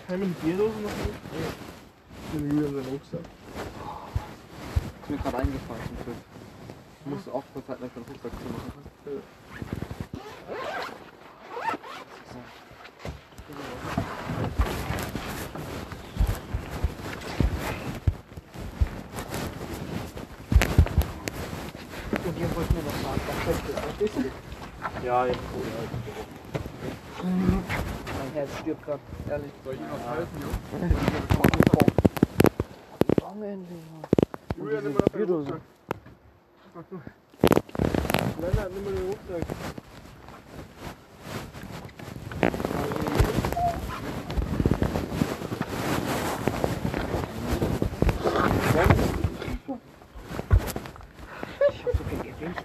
Haben 0.07 0.19
wir 0.21 0.27
die 0.27 0.45
Bierdose 0.45 0.79
noch 0.79 0.89
nicht? 0.89 1.19
Nee. 1.33 2.39
Nimm 2.39 2.51
Julian 2.51 2.75
seinen 2.75 2.89
Rucksack. 2.93 3.19
Ist 5.01 5.09
mir 5.09 5.17
gerade 5.17 5.37
eingefallen 5.37 5.81
zum 5.87 6.05
Glück. 6.05 6.17
Ich 7.01 7.05
musste 7.11 7.33
auch 7.33 7.43
kurz 7.53 7.67
halt 7.67 7.83
einfach 7.83 8.01
den 8.01 8.13
Rucksack 8.13 8.31
zu 8.31 8.45
machen. 8.45 9.84
Und 22.25 22.39
ihr 22.39 22.55
wollt 22.55 22.71
mir 22.73 22.81
noch 22.83 22.97
sagen, 23.03 23.21
was 23.27 23.37
schlecht 23.43 23.69
ist, 23.69 23.79
verstehst 23.79 24.15
du? 24.15 24.19
Ja, 25.05 25.25
jetzt. 25.25 25.39
Mein 27.23 28.31
Herz 28.33 28.49
stirbt 28.59 28.83
gerade, 28.85 28.99
ehrlich. 29.29 29.51
Soll 29.63 29.73
ich 29.73 29.79
ihm 29.79 29.91
was 29.91 30.07
halten, 30.07 30.37
Wochenende, 33.21 33.75
Julian, 34.57 34.83
nimm 34.83 34.93
mal 34.93 35.03
den 35.13 35.29
Rucksack. 35.29 35.61
Lennart, 38.41 38.71
nimm 38.73 38.83
mal 38.83 38.93
den 38.93 39.05
Rucksack. 39.07 39.43
Ich 51.69 51.79
hab 51.85 51.91
so 51.97 52.03
viel 52.03 52.19
Gewicht. 52.19 52.63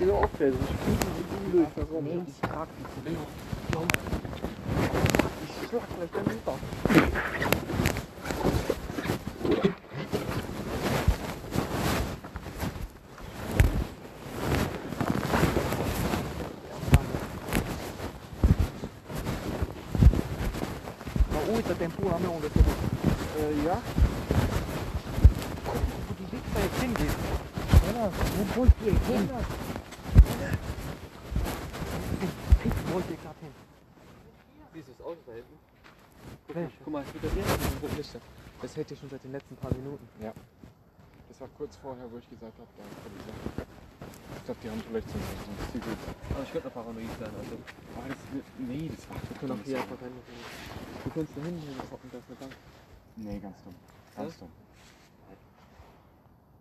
Nicht? 0.00 0.08
Ja, 0.08 0.14
auffällt. 0.14 0.54
Ich 0.54 0.68
kriege 0.84 0.98
die 1.46 1.52
durch. 1.52 1.68
Warum? 1.76 2.04
Nee, 2.04 2.22
ich 2.26 2.40
trag 2.40 2.68
die 2.78 2.84
zu 2.84 3.16
Ich 5.44 5.68
schlag 5.68 5.82
gleich 5.96 6.10
dann 6.12 6.26
runter. 6.26 6.56
Ma 21.30 21.38
uita 21.54 21.74
tempura 21.74 22.18
meu 22.18 22.32
unde 22.32 22.48
se 22.48 22.58
duc. 22.58 22.66
Äh, 23.38 23.66
ja? 23.66 23.76
Wo 26.08 26.14
die 26.18 26.26
Wichser 26.32 26.60
jetzt 26.64 26.80
hingehen. 26.80 27.14
Ja, 27.94 28.10
wo 28.36 28.60
wollt 28.60 28.72
ihr 28.84 28.92
hin? 28.92 29.28
Fick 29.28 29.63
wollt 32.94 33.10
ihr 33.10 33.16
gerade 33.16 33.40
hin? 33.40 33.54
Dieses 34.72 35.00
Auto 35.02 35.18
da 35.26 35.32
hinten. 35.32 35.58
Guck, 36.46 36.56
Welches? 36.56 36.78
guck 36.84 36.92
mal, 36.92 37.04
dir 37.04 37.20
das 37.20 37.32
sind 37.34 37.82
rote 37.82 37.96
Lichter. 37.96 38.20
Das 38.62 38.76
hält 38.76 38.88
hier 38.88 38.96
schon 38.96 39.10
seit 39.10 39.24
den 39.24 39.32
letzten 39.32 39.56
paar 39.56 39.74
Minuten. 39.74 40.08
Ja. 40.20 40.32
Das 41.28 41.40
war 41.40 41.48
kurz 41.58 41.76
vorher, 41.76 42.06
wo 42.10 42.18
ich 42.18 42.30
gesagt 42.30 42.54
habe, 42.54 42.70
da 42.78 42.84
ist 42.86 43.02
Polizei. 43.02 43.66
Ich 44.36 44.44
glaube, 44.44 44.60
die 44.62 44.70
haben 44.70 44.82
vielleicht 44.86 45.08
so 45.10 45.18
ein 45.18 45.58
Secret. 45.72 45.98
Aber 46.30 46.42
ich 46.42 46.52
könnte 46.52 46.68
noch 46.68 46.74
paranoid 46.74 47.10
sein, 47.18 47.34
also. 47.34 47.56
Aber 47.98 48.08
das, 48.08 48.18
nee, 48.58 48.90
das 48.94 49.10
war 49.10 49.16
Wir 49.28 49.36
können 49.38 49.52
auch 49.52 49.64
hier 49.64 49.78
einfach 49.80 50.00
rein. 50.00 50.12
Du 51.04 51.10
kannst 51.10 51.32
da 51.36 51.42
hinten 51.42 51.62
hin 51.66 51.78
hocken, 51.90 52.10
da 52.12 52.18
ist 52.18 52.28
eine 52.28 52.36
Bank. 52.38 52.52
Nee, 53.16 53.38
ganz 53.38 53.62
dumm. 53.64 53.74
Ganz 54.14 54.28
Was? 54.28 54.38
dumm. 54.38 54.52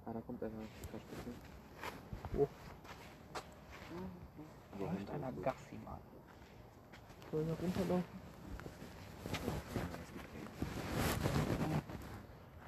Ah, 0.06 0.14
da 0.14 0.22
kommt 0.22 0.44
einer. 0.44 0.52
Verspitze. 0.90 1.32
Läuft 4.80 5.12
einer 5.12 5.32
Gassi, 5.44 5.78
Mann. 5.86 6.13
Soll 7.34 7.42
ich 7.42 7.48
noch 7.48 7.62
runterlaufen? 7.64 8.04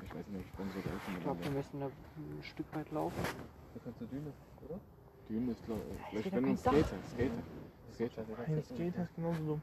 Ich 0.04 0.16
weiß 0.16 0.28
nicht, 0.30 0.46
ich 0.48 0.54
bin 0.58 0.68
so 0.74 0.80
draußen 0.82 1.14
Ich 1.16 1.24
glaube, 1.24 1.44
wir 1.44 1.52
müssen 1.52 1.80
da 1.82 1.86
ein 1.86 2.44
Stück 2.44 2.66
weit 2.74 2.92
laufen. 2.92 3.22
Da 3.76 3.80
kannst 3.84 4.02
du 4.02 4.06
Düne, 4.06 4.34
oder? 4.68 4.80
Dünn 5.30 5.50
ist, 5.50 5.64
glaube 5.68 5.82
ich. 5.94 6.10
Vielleicht 6.10 6.36
wenn 6.36 6.46
ein. 6.46 6.58
Skater. 6.58 6.98
Skater. 7.14 7.44
Skater. 7.94 8.26
Ein 8.48 8.64
Skater 8.64 9.04
ist 9.04 9.16
genauso 9.16 9.46
dumm. 9.46 9.62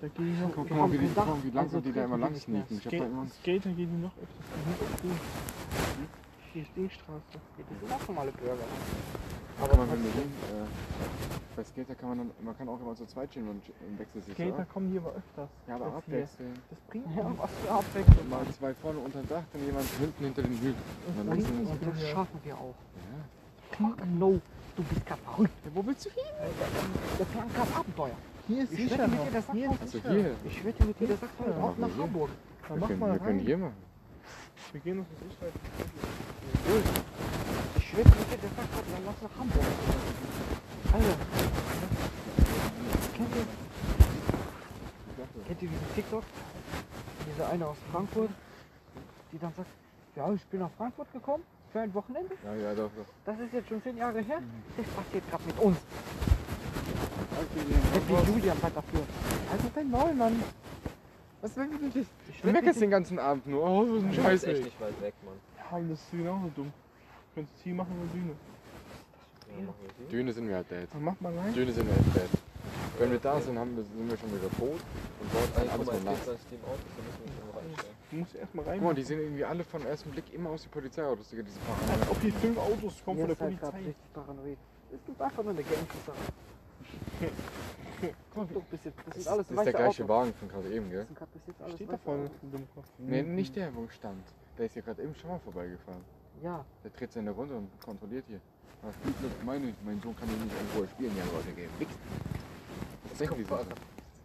Da 0.00 0.06
gehe 0.06 0.32
ich 0.32 0.38
noch. 0.38 0.52
Guck 0.54 0.70
Wir 0.70 0.76
mal, 0.76 0.92
wie, 0.92 0.98
die, 0.98 1.08
guck 1.12 1.44
wie 1.44 1.50
langsam 1.50 1.78
also 1.78 1.80
die 1.80 1.92
da 1.92 2.04
immer 2.04 2.18
treten 2.28 2.52
lang 2.52 2.66
sneaken. 2.68 3.30
Skater 3.30 3.70
gehen 3.70 3.90
die 3.90 4.00
noch 4.00 4.12
öfters. 4.16 5.10
Die. 6.54 6.60
Hier 6.60 6.66
Dingstraße. 6.76 7.38
Die 7.58 7.62
sind 7.80 7.92
auch 7.92 8.08
normale 8.08 8.30
Bürger. 8.32 8.54
Aber 9.58 9.68
kann 9.68 9.78
man, 9.78 9.90
wenn 9.92 10.04
wir 10.04 10.10
gehen, 10.12 10.32
äh, 10.50 11.56
bei 11.56 11.64
Skater 11.64 11.94
kann 11.94 12.08
man 12.10 12.18
dann, 12.18 12.30
man 12.42 12.58
kann 12.58 12.68
auch 12.68 12.80
immer 12.80 12.94
zu 12.96 13.06
zweit 13.06 13.30
stehen 13.30 13.48
und 13.48 13.62
im 13.86 13.98
Wechsel 13.98 14.22
sich 14.22 14.34
Skater 14.34 14.64
kommen 14.72 14.90
hier 14.90 15.00
aber 15.00 15.10
öfters. 15.14 15.48
Ja, 15.68 15.74
aber 15.76 15.84
hier. 15.86 15.96
abwechseln. 15.98 16.58
Das 16.70 16.78
bringt 16.90 17.06
Ja, 17.16 17.32
was 17.38 17.50
für 17.62 17.70
Abwechslung. 17.70 18.28
Mal 18.28 18.46
zwei 18.58 18.74
vorne 18.74 18.98
unter 18.98 19.18
dem 19.20 19.28
Dach, 19.28 19.42
dann 19.52 19.64
jemand 19.64 19.86
hinten 19.98 20.24
hinter 20.24 20.42
den 20.42 20.52
Hügel. 20.58 20.74
Und 21.06 21.18
dann 21.18 21.38
wechseln 21.38 21.68
wir 21.80 21.92
das 21.92 22.08
schaffen 22.10 22.40
wir 22.42 22.54
auch. 22.58 22.74
Ja. 22.74 23.78
Fuck 23.78 24.06
no, 24.18 24.40
du 24.76 24.82
bist 24.84 25.06
gerade 25.06 25.22
verrückt. 25.22 25.52
Ja, 25.64 25.70
wo 25.74 25.86
willst 25.86 26.04
du 26.06 26.10
hin? 26.10 26.24
Der 27.18 27.24
Plan 27.26 27.48
gerade 27.54 27.74
Abenteuer. 27.76 28.16
Hier 28.46 28.62
ist 28.64 28.72
Ich 28.72 28.78
sicher 28.78 28.98
wette 28.98 29.08
mit 29.08 29.18
noch. 29.18 29.24
dir, 29.24 29.30
der 29.32 29.42
Sack 29.42 29.54
Hier 29.54 29.66
kommt. 29.68 29.82
ist 29.82 29.94
Also 29.94 29.98
sicher. 29.98 30.12
hier. 30.14 30.34
Ich 30.44 30.64
wette 30.64 30.84
mit 30.84 31.00
dir, 31.00 31.06
der 31.06 31.16
Sack 31.16 31.36
kommt 31.38 31.48
Ja, 31.50 31.56
auch 31.62 31.68
aber 31.70 31.78
nach 31.78 31.88
hier. 31.94 32.02
Hamburg. 32.02 32.30
Dann 32.68 32.68
Wir 32.70 32.80
mach 32.80 32.88
können, 32.88 33.00
mal 33.00 33.12
wir 33.12 33.18
können 33.20 33.38
hier 33.38 33.58
machen. 33.58 33.74
Wir 34.72 34.80
gehen 34.80 34.98
uns 34.98 35.08
das 35.08 35.18
Sicherheit. 35.28 35.52
Ich 37.76 37.96
wette 37.96 38.08
mit 38.08 38.32
dir, 38.32 38.38
der 38.38 38.50
Sack 38.50 38.72
kommt 38.74 38.88
dann 38.92 39.04
lass 39.06 39.22
nach 39.22 39.38
Hamburg. 39.38 39.64
Alter. 40.92 41.16
Kennt 43.16 43.36
ihr, 43.36 43.46
kennt 45.46 45.62
ihr 45.62 45.68
diesen 45.68 45.94
TikTok? 45.94 46.24
Diese 47.26 47.46
eine 47.48 47.66
aus 47.66 47.76
Frankfurt, 47.92 48.30
die 49.32 49.38
dann 49.38 49.52
sagt, 49.56 49.68
ja, 50.16 50.32
ich 50.32 50.44
bin 50.46 50.60
nach 50.60 50.70
Frankfurt 50.76 51.12
gekommen 51.12 51.44
für 51.72 51.80
ein 51.80 51.94
Wochenende. 51.94 52.34
Ja, 52.44 52.54
ja, 52.54 52.74
doch, 52.74 52.90
doch. 52.96 53.06
Das 53.24 53.38
ist 53.40 53.52
jetzt 53.52 53.68
schon 53.68 53.82
zehn 53.82 53.96
Jahre 53.96 54.20
her. 54.20 54.40
Das 54.76 54.86
passiert 54.86 55.28
gerade 55.30 55.44
mit 55.44 55.58
uns. 55.58 55.78
Happy 57.92 58.30
Julian 58.30 58.56
hat 58.62 58.76
dafür. 58.76 59.02
Also 59.50 59.70
dein 59.74 59.90
Maul, 59.90 60.14
Mann. 60.14 60.42
Was 61.44 61.54
will 61.58 61.68
du 61.68 61.88
das? 62.00 62.06
Ich 62.30 62.40
Du 62.40 62.50
meckerst 62.50 62.80
den 62.80 62.90
ganzen 62.90 63.18
Abend 63.18 63.46
nur. 63.46 63.62
Oh, 63.62 63.84
so 63.84 63.96
ein 63.96 64.06
Das 64.08 64.16
ist 64.16 64.22
Scheiß. 64.22 64.44
echt 64.44 64.64
nicht 64.64 64.80
weit 64.80 64.98
weg, 65.02 65.12
Mann. 65.26 65.34
Ja, 65.58 65.76
und 65.76 65.90
das 65.90 66.00
ist 66.00 66.10
genauso 66.10 66.50
dumm. 66.56 66.72
Du 66.72 67.34
könntest 67.34 67.58
hier 67.62 67.74
machen 67.74 67.92
und 68.00 68.10
Bühne. 68.12 68.32
Ja, 69.58 69.66
machen 69.66 69.74
wir 69.82 70.06
die. 70.06 70.10
Döne 70.10 70.32
sind 70.32 70.48
wir 70.48 70.54
halt 70.56 70.70
dead. 70.70 70.88
Dann 70.90 71.04
mach 71.04 71.20
mal 71.20 71.36
rein. 71.36 71.52
Döne 71.52 71.70
sind 71.70 71.86
wir 71.86 71.94
halt 71.96 72.06
dead. 72.16 72.40
Wenn 72.98 73.10
wir 73.10 73.18
da 73.18 73.38
sind, 73.42 73.58
haben 73.58 73.76
wir, 73.76 73.82
sind 73.84 74.08
wir 74.10 74.16
schon 74.16 74.30
wieder 74.32 74.50
tot. 74.56 74.80
Und 75.20 75.34
dort 75.34 75.66
ist 75.66 75.70
alles 75.70 75.86
nur 75.86 76.12
nass. 76.12 76.18
Du 78.10 78.16
musst 78.16 78.34
erstmal 78.36 78.64
rein. 78.64 78.78
Guck 78.78 78.84
mal, 78.88 78.94
die 78.94 79.02
sehen 79.02 79.20
irgendwie 79.20 79.44
alle 79.44 79.64
von 79.64 79.84
ersten 79.84 80.10
Blick 80.12 80.32
immer 80.32 80.48
aus 80.48 80.64
wie 80.64 80.68
Polizeiautos, 80.70 81.28
Digga, 81.28 81.42
diese 81.42 81.60
Fahrer. 81.60 82.10
ob 82.10 82.20
hier 82.22 82.32
fünf 82.32 82.56
Autos 82.56 83.02
kommen 83.04 83.18
von 83.18 83.26
der 83.28 83.36
gerade 83.36 83.56
Polizei. 83.56 83.76
richtig 83.76 84.12
paranoid. 84.14 84.58
Es 84.94 85.04
gibt 85.04 85.20
einfach 85.20 85.42
nur 85.42 85.52
eine 85.52 85.62
Gang 85.62 85.86
zusammen. 85.92 86.24
Guck 88.34 88.36
mal, 88.36 88.46
du 88.54 88.60
bist 88.70 88.84
jetzt, 88.84 88.98
das 88.98 89.04
Das 89.06 89.16
ist, 89.16 89.28
alles 89.28 89.48
das 89.48 89.56
ist 89.56 89.64
der 89.64 89.72
gleiche 89.72 90.02
Autos. 90.02 90.08
Wagen 90.08 90.34
von 90.34 90.48
gerade 90.48 90.68
eben, 90.74 90.90
gell? 90.90 91.06
Das 91.18 91.28
bis 91.28 91.74
Steht 91.74 91.92
da 91.92 91.96
vorne 91.98 92.24
Autos. 92.24 92.36
ein 92.42 92.52
Dummkopf. 92.52 92.86
Nee, 92.98 93.22
nicht 93.22 93.56
der, 93.56 93.74
wo 93.74 93.88
stand. 93.88 94.22
Der 94.58 94.66
ist 94.66 94.72
hier 94.72 94.82
gerade 94.82 95.02
eben 95.02 95.14
schon 95.14 95.30
mal 95.30 95.38
vorbeigefahren. 95.38 96.04
Ja, 96.42 96.64
Der 96.82 96.90
dreht 96.90 97.12
seine 97.12 97.30
Runde 97.30 97.54
und 97.56 97.68
kontrolliert 97.80 98.24
hier. 98.28 98.40
Aber 98.82 98.92
spielt 98.92 99.20
mit 99.22 99.44
meine, 99.44 99.72
mein 99.84 100.00
Sohn 100.02 100.14
kann 100.16 100.28
hier 100.28 100.36
nicht 100.38 100.52
irgendwo 100.52 100.86
spielen, 100.92 101.16
ja 101.16 101.24
Leute 101.32 101.52
gehen. 101.52 101.70
Nix. 101.78 101.92
Was 103.08 103.18
denken 103.18 103.36
die 103.38 103.44
so? 103.44 103.58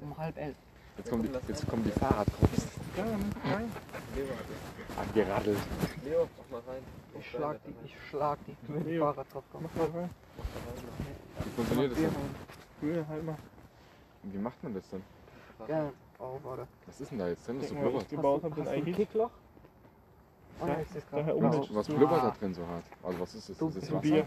um 0.01 0.17
halb 0.17 0.37
elf. 0.37 0.55
Jetzt 0.97 1.09
kommen 1.09 1.23
die, 1.23 1.29
jetzt 1.47 1.67
kommen 1.69 1.83
die 1.85 1.91
Fahrradtrupps. 1.91 2.67
Ja, 2.97 3.03
rein. 3.05 3.71
Angeradelt. 4.97 5.57
Leo, 6.03 6.27
mach 6.37 6.61
mal 6.61 6.71
rein. 6.73 6.83
Ich 7.17 7.29
schlag 7.29 7.57
die, 7.63 7.73
ich 7.85 7.95
schlag 8.09 8.37
die, 8.45 8.55
wenn 8.67 8.83
die 8.83 8.89
Leo. 8.91 9.05
Fahrrad 9.05 9.33
drauf 9.33 9.43
kommt. 9.51 9.63
Mach 9.63 9.75
mal 9.93 9.99
rein. 10.01 10.09
Wie 11.43 11.49
funktioniert 11.51 11.91
das 11.93 11.99
denn? 11.99 12.09
Bühne, 12.79 13.07
halt 13.07 13.25
mal. 13.25 13.37
Und 14.23 14.33
wie 14.33 14.37
macht 14.37 14.63
man 14.63 14.73
das 14.73 14.89
denn? 14.89 15.03
Ja, 15.67 15.91
oh, 16.19 16.39
warte. 16.43 16.67
Was 16.85 17.01
ist 17.01 17.11
denn 17.11 17.19
da 17.19 17.27
jetzt 17.27 17.47
drin? 17.47 17.57
Das 17.57 17.65
ist 17.65 17.73
so 17.73 17.79
blubbert. 17.79 18.01
ich 18.03 18.09
gebaut 18.09 18.43
Hast 18.43 18.51
habe, 18.51 18.61
ein 18.61 18.67
eigentlich. 18.67 18.95
Kickloch? 18.95 19.31
Oh, 20.61 20.67
Ja, 20.67 20.77
ich 20.81 21.03
daher 21.11 21.35
oben 21.35 21.49
Was, 21.49 21.57
ist 21.65 21.75
was 21.75 21.87
blubbert 21.87 22.23
da 22.23 22.35
drin 22.39 22.53
so 22.53 22.67
hart? 22.67 22.83
Also 23.03 23.19
was 23.19 23.35
ist 23.35 23.49
das? 23.49 23.57
Du 23.57 23.67
Ist 23.67 23.77
das 23.77 23.91
Wasser? 23.91 24.01
Bier. 24.01 24.25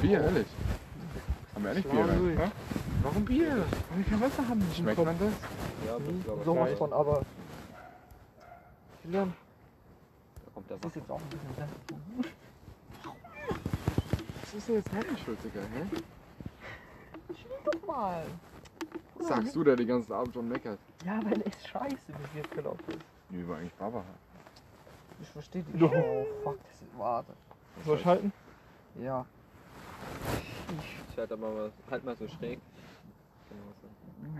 Bier, 0.00 0.20
ehrlich? 0.20 0.46
Haben 1.54 1.64
wir 1.64 1.70
ehrlich 1.70 1.86
Bier 1.86 2.04
rein? 2.08 2.52
Warum 3.02 3.24
Bier? 3.24 3.48
Weil 3.90 3.98
wir 3.98 4.04
kein 4.04 4.20
Wasser 4.20 4.48
haben. 4.48 4.62
Schmeckt 4.74 5.04
man 5.04 5.18
das? 5.18 5.32
Ja, 5.86 5.96
glaube, 6.24 6.44
Sowas 6.44 6.72
von, 6.74 6.92
aber. 6.92 7.22
Julian, 9.04 9.32
da 10.44 10.50
kommt 10.52 10.70
der 10.70 10.76
das 10.78 10.90
ist 10.90 10.96
jetzt 10.96 11.10
auch 11.10 11.20
ein 11.20 11.28
bisschen. 11.28 12.60
Was 14.42 14.54
ist 14.54 14.68
denn 14.68 14.74
jetzt 14.76 14.92
meine 14.92 15.18
Schuld, 15.18 15.38
Digga? 15.44 15.60
Hä? 15.60 16.00
Doch 17.64 17.86
mal. 17.86 18.24
Sagst 19.20 19.54
du, 19.54 19.62
der 19.64 19.76
den 19.76 19.86
ganzen 19.86 20.12
Abend 20.12 20.32
schon 20.34 20.48
meckert. 20.48 20.78
Ja, 21.04 21.20
weil 21.24 21.42
es 21.42 21.66
scheiße 21.66 22.12
bis 22.12 22.34
jetzt 22.34 22.50
gelaufen 22.52 22.84
ist. 22.88 23.04
Wie 23.28 23.46
war 23.48 23.58
eigentlich 23.58 23.74
Baba? 23.74 24.02
Ich 25.20 25.28
verstehe 25.28 25.62
dich. 25.62 25.78
Jo. 25.80 25.86
Oh, 25.94 26.26
fuck, 26.42 26.58
das 26.64 26.82
ist. 26.82 26.98
Warte. 26.98 27.32
Soll 27.84 27.98
ich 27.98 28.06
halten? 28.06 28.32
Ja. 28.98 29.26
Ich 31.10 31.18
halte 31.18 31.34
aber 31.34 31.50
mal, 31.50 31.72
halt 31.90 32.04
mal 32.04 32.16
so 32.16 32.26
schräg. 32.28 32.58
So. 33.48 33.54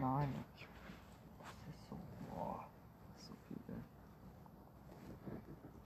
Nein. 0.00 0.32
Ich, 0.56 0.66
was 1.38 1.52
ist 1.68 1.88
so? 1.90 1.96
Boah. 2.34 2.64
Das 3.14 3.22
ist 3.22 3.28
so 3.28 3.34
viel, 3.48 3.56
ey. 3.68 3.80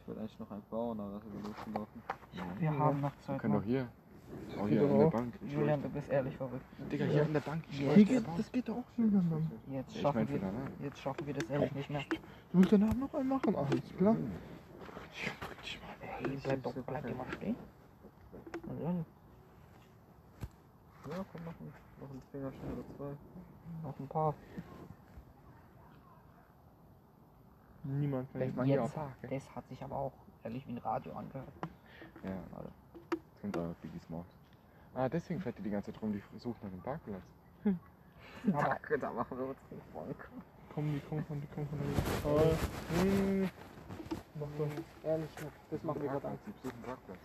Ich 0.01 0.09
wollte 0.09 0.20
eigentlich 0.20 0.39
noch 0.39 0.51
einen 0.52 0.62
bauen, 0.70 1.01
aber 1.01 1.12
das 1.15 1.24
ist 1.24 1.47
losgelaufen. 1.48 2.02
Wir 2.61 2.70
haben 2.78 3.01
noch 3.01 3.11
Wir 3.12 3.20
Zeit. 3.23 3.40
können 3.40 3.55
Mann. 3.55 3.62
doch 3.62 3.66
hier. 3.69 3.89
Geht 4.48 4.68
hier 4.68 4.82
an 4.82 4.98
der. 4.98 5.06
Bank. 5.10 5.34
Julian, 5.48 5.82
du 5.82 5.88
bist 5.88 6.09
ehrlich 6.10 6.36
verrückt. 6.36 6.64
Digga, 6.90 7.05
hier 7.06 7.22
an 7.22 7.32
der 7.32 7.40
Bank. 7.40 7.64
Ich 7.70 7.78
Hier 7.78 8.05
geht, 8.05 8.24
das 8.36 8.52
geht 8.52 8.68
doch 8.68 8.76
auch 8.76 8.84
Julian 8.96 9.28
dann. 9.30 9.51
Jetzt 9.74 9.94
Ich 9.94 10.01
schaffen, 10.01 10.18
mein 10.18 10.26
für 10.26 10.32
wir, 10.34 10.40
danach. 10.40 10.70
jetzt 10.80 10.98
schaffen 11.01 11.26
wir 11.26 11.34
das 11.34 11.44
ehrlich 11.51 11.72
nicht 11.72 11.90
mehr. 11.90 12.05
Du 12.52 12.59
willst 12.59 12.72
danach 12.72 12.94
noch 12.94 13.14
einen 13.14 13.28
machen, 13.28 13.56
alles 13.56 13.96
klar? 13.98 14.16
Ich 15.12 15.30
drück 15.40 15.62
dich 15.62 15.80
mal. 15.80 16.09
Hey, 16.09 16.38
bleib 16.42 16.62
doch, 16.62 16.74
bleib 16.86 17.16
mal 17.16 17.26
stehen. 17.32 17.56
Und 18.68 18.82
dann 18.82 19.05
Ja, 21.10 21.24
komm, 21.32 21.44
noch 21.44 21.52
ein, 21.60 21.72
noch 22.01 22.10
ein 22.10 22.22
Fingerchen 22.32 22.60
oder 22.72 22.96
zwei. 22.96 23.16
noch 23.82 23.98
ein 23.98 24.09
paar. 24.09 24.34
Niemand 27.82 28.32
kann 28.32 28.40
jetzt 28.40 28.56
mal 28.56 28.64
hier 28.64 28.82
auf 28.82 28.94
das 29.28 29.55
hat 29.55 29.68
sich 29.68 29.82
aber 29.82 29.96
auch 29.96 30.12
ehrlich 30.42 30.66
wie 30.66 30.72
ein 30.72 30.78
Radio 30.78 31.12
angehört. 31.12 31.52
Ja, 32.22 32.30
Warte. 32.52 32.70
Kommt 33.45 33.57
aber 33.59 33.75
Biggies 33.83 34.09
Maus. 34.09 34.25
Ah, 34.95 35.09
deswegen 35.09 35.41
fährt 35.41 35.59
die 35.59 35.62
die 35.62 35.71
ganze 35.71 35.93
Zeit 35.93 36.01
rum, 36.01 36.12
die 36.12 36.23
sucht 36.39 36.62
nach 36.65 36.71
dem 36.71 36.81
Parkplatz. 36.81 37.21
Danke, 38.45 38.99
da 38.99 39.12
machen 39.12 39.39
wir 39.39 39.47
uns 39.49 39.59
den 39.71 39.81
Frank. 39.93 40.29
Komm, 40.73 40.93
die 40.95 41.01
kommen 41.01 41.25
von, 41.27 41.41
die 41.41 41.47
kommen 41.49 41.69
von 41.69 41.79
der 41.79 41.87
Oh, 42.25 42.55
hm. 43.03 43.51
Mach 44.41 44.49
doch. 44.59 44.69
Ehrlich, 45.05 45.31
das 45.71 45.83
machen 45.83 46.03
wir 46.03 46.09
gerade 46.09 46.21
Parkplatz, 46.21 46.41
die 46.47 46.53
besuchen 46.53 46.83
Parkplatz. 46.83 47.19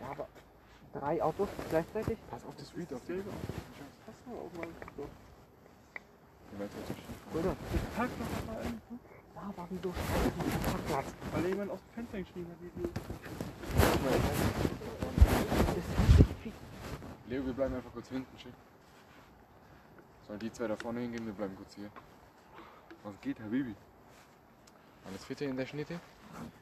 Ja, 0.00 0.10
aber 0.10 0.28
drei 0.94 1.22
Autos 1.22 1.48
gleichzeitig? 1.68 2.18
Pass 2.30 2.44
auf 2.46 2.56
das 2.56 2.68
Street 2.70 2.92
auf 2.94 3.04
Selber. 3.04 3.30
die 3.30 3.82
Pass 4.06 4.14
mal 4.26 4.38
auf, 4.38 4.52
mal. 4.56 4.68
Die 6.52 6.58
weiß 6.58 6.70
so 6.72 6.94
schief. 6.94 7.34
Oder? 7.34 7.56
Jetzt 7.72 7.96
pack 7.96 8.08
doch 8.18 8.46
mal 8.46 8.62
ein. 8.62 8.80
Ja, 9.34 9.42
aber 9.42 9.66
wieso 9.68 9.90
auf 9.90 9.96
den 9.96 10.60
Parkplatz? 10.60 11.06
Weil 11.32 11.46
jemand 11.46 11.70
aus 11.70 11.80
dem 11.80 11.94
Fenster 11.94 12.18
geschrieben 12.18 12.50
hat, 12.50 12.60
wie 12.62 12.70
du. 12.80 12.88
Das 15.74 15.76
ist 15.76 16.18
richtig 16.18 16.36
viel. 16.42 16.52
Leo, 17.28 17.44
wir 17.46 17.52
bleiben 17.52 17.74
einfach 17.74 17.92
kurz 17.92 18.08
hinten, 18.08 18.38
schick. 18.38 18.52
Sollen 20.26 20.38
die 20.38 20.52
zwei 20.52 20.68
da 20.68 20.76
vorne 20.76 21.00
hingehen, 21.00 21.24
wir 21.26 21.32
bleiben 21.32 21.56
kurz 21.56 21.74
hier. 21.74 21.90
Was 23.02 23.20
geht, 23.20 23.40
Habibi? 23.40 23.74
Alles 25.06 25.24
fitte 25.24 25.44
in 25.44 25.56
der 25.56 25.66
Schnitte? 25.66 26.00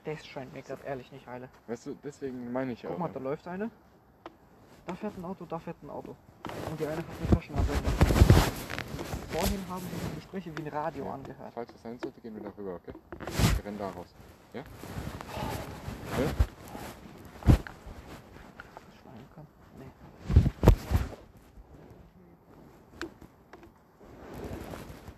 Das 0.04 0.26
scheint 0.26 0.52
mir 0.52 0.62
gerade 0.62 0.82
ehrlich 0.84 1.10
nicht 1.12 1.26
heile. 1.26 1.48
Weißt 1.66 1.86
du, 1.86 1.96
deswegen 2.02 2.52
meine 2.52 2.72
ich 2.72 2.82
Guck 2.82 2.92
auch. 2.92 2.98
mal, 2.98 3.08
da 3.12 3.20
läuft 3.20 3.46
eine. 3.48 3.70
Da 4.86 4.94
fährt 4.94 5.16
ein 5.16 5.24
Auto, 5.24 5.44
da 5.46 5.58
fährt 5.58 5.80
ein 5.82 5.90
Auto. 5.90 6.16
Und 6.70 6.80
die 6.80 6.86
eine 6.86 6.96
hat 6.98 7.04
eine 7.20 7.28
Taschenlampe. 7.30 7.72
Vorhin 9.30 9.60
haben 9.68 9.82
wir 9.82 10.08
die 10.10 10.14
Gespräche 10.16 10.56
wie 10.58 10.62
ein 10.62 10.68
Radio 10.68 11.04
Ja. 11.06 11.14
angehört. 11.14 11.52
Falls 11.54 11.72
was 11.72 11.82
sein 11.82 11.98
sollte, 11.98 12.20
gehen 12.20 12.34
wir 12.34 12.42
da 12.42 12.50
rüber, 12.58 12.74
okay? 12.74 12.92
Wir 13.56 13.64
rennen 13.64 13.78
da 13.78 13.88
raus. 13.90 14.08
Ja? 14.52 14.60
Ja? 14.60 14.64
Schneiden 19.00 19.28
kann. 19.34 19.46
Nee. 19.78 19.86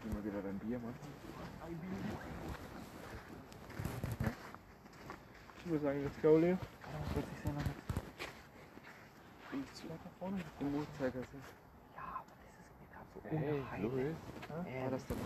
Gehen 0.03 0.15
wir 0.15 0.25
wieder 0.25 0.43
dein 0.43 0.54
Bier 0.67 0.79
machen. 0.79 0.95
Ich 5.65 5.71
würde 5.71 5.85
sagen, 5.85 6.03
let's 6.05 6.21
go, 6.23 6.37
Leo. 6.39 6.57
Das 6.57 7.17
wird 7.17 7.27
sich 7.29 7.39
sehr 7.45 7.53
lange. 7.53 7.75
Im 10.61 10.75
Uhrzeigersinn. 10.75 11.43
Ja, 11.95 12.03
aber 12.19 12.33
das 12.41 12.55
ist 12.65 12.77
mir 12.81 12.89
gerade 12.93 13.09
so 13.15 13.19
Hey, 13.29 13.61
unheil. 13.61 13.83
Louis. 13.83 14.17
War 14.49 14.91
das 14.91 15.03
noch 15.09 15.17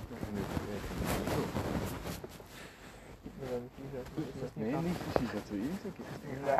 Gib 3.24 3.32
mir 3.40 3.48
deine 3.48 3.68
T-Shirt. 3.68 4.56
Nee, 4.56 4.76
nicht 4.76 5.00
die 5.00 5.18
Shisha 5.26 5.40
zu 5.44 5.54
ihm 5.54 5.78
zu 5.82 5.90
gehen. 5.90 6.46
Ja. 6.46 6.58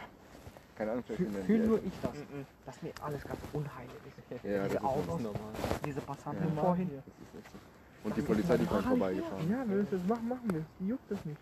Keine 0.77 0.91
Ahnung, 0.93 1.05
vielleicht 1.07 1.23
Fühl, 1.31 1.43
fühl 1.45 1.67
nur 1.67 1.79
ich 1.85 1.93
das, 2.03 2.13
dass 2.65 2.83
mir 2.83 2.93
alles 3.03 3.25
ganz 3.25 3.41
unheil 3.53 3.89
ist. 4.07 4.45
Ja, 4.45 4.59
das 4.63 4.69
diese 4.69 4.77
ist 4.79 4.85
Autos, 4.85 5.21
normal. 5.21 5.53
diese 5.85 6.01
Passanten 6.03 6.55
Ja. 6.57 6.63
vorhin. 6.63 6.91
Das 6.95 7.05
ist 7.07 7.45
echt 7.45 7.53
so. 7.53 7.59
Und 8.05 8.16
die 8.16 8.23
Polizei, 8.23 8.57
die 8.57 8.66
kommt 8.66 8.85
vorbeigefahren. 8.87 9.51
Ja, 9.51 9.61
wenn 9.61 9.70
wir 9.70 9.83
das 9.83 9.93
jetzt 9.93 10.09
machen, 10.09 10.29
machen 10.29 10.51
wir 10.53 10.61
es. 10.61 10.66
Die 10.81 10.89
juckt 10.89 11.11
das 11.11 11.25
nicht. 11.25 11.41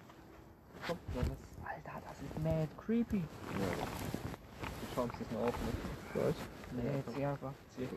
Kommt, 0.87 1.01
ist. 1.15 1.31
Alter, 1.65 2.03
das 2.07 2.23
ist 2.23 2.39
mad 2.43 2.69
creepy. 2.85 3.23
Du 3.23 4.95
schaust 4.95 5.13
es 5.21 5.31
mal 5.33 5.49
auf, 5.49 5.55
ne? 5.55 5.73
Was? 6.15 6.35
Nee, 6.73 7.03
zieh 7.15 7.25
einfach. 7.25 7.53
Zieh. 7.77 7.89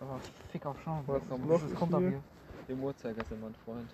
Aber 0.00 0.20
fick 0.50 0.66
auf 0.66 0.76
Schaum. 0.82 1.02
Was 1.06 1.20
Das, 1.28 1.38
noch 1.38 1.48
das, 1.48 1.62
das 1.62 1.74
kommt 1.78 1.94
ab 1.94 2.00
hier? 2.00 2.22
Im 2.68 2.82
Uhrzeigersinn, 2.82 3.40
mein 3.40 3.54
Freund. 3.64 3.90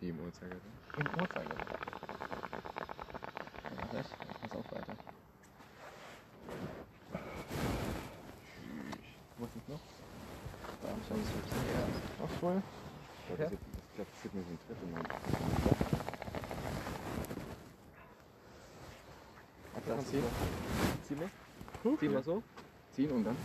Die 0.00 0.08
im 0.10 0.18
Uhrzeigersinn. 0.20 0.72
Im 0.98 1.06
Uhrzeiger. 1.20 1.56
Ja, 3.64 3.98
recht. 3.98 4.10
Pass 4.42 4.58
auf 4.58 4.72
weiter. 4.72 4.94
Wo 9.38 9.44
ist 9.44 9.56
es 9.56 9.68
noch? 9.68 9.80
Da, 10.82 10.88
schau 11.08 11.14
es 11.14 11.20
jetzt. 11.20 11.54
Ach, 12.24 12.40
voll. 12.40 12.62
Ich 13.28 13.34
glaube, 13.34 13.58
das, 13.96 14.06
ich 14.06 14.22
sieht 14.22 14.34
mir 14.34 14.42
so 14.42 14.50
ein 14.50 14.58
Tritt 14.66 14.92
Mann. 14.92 15.02
Das 19.74 19.84
Kannst 19.84 20.06
du 20.06 20.10
ziehen? 20.10 20.24
Zieh 21.02 21.14
mal. 21.16 21.30
Zieh 21.98 22.08
mal 22.08 22.22
so. 22.22 22.42
Ziehen 22.92 23.10
und 23.10 23.24
dann? 23.24 23.36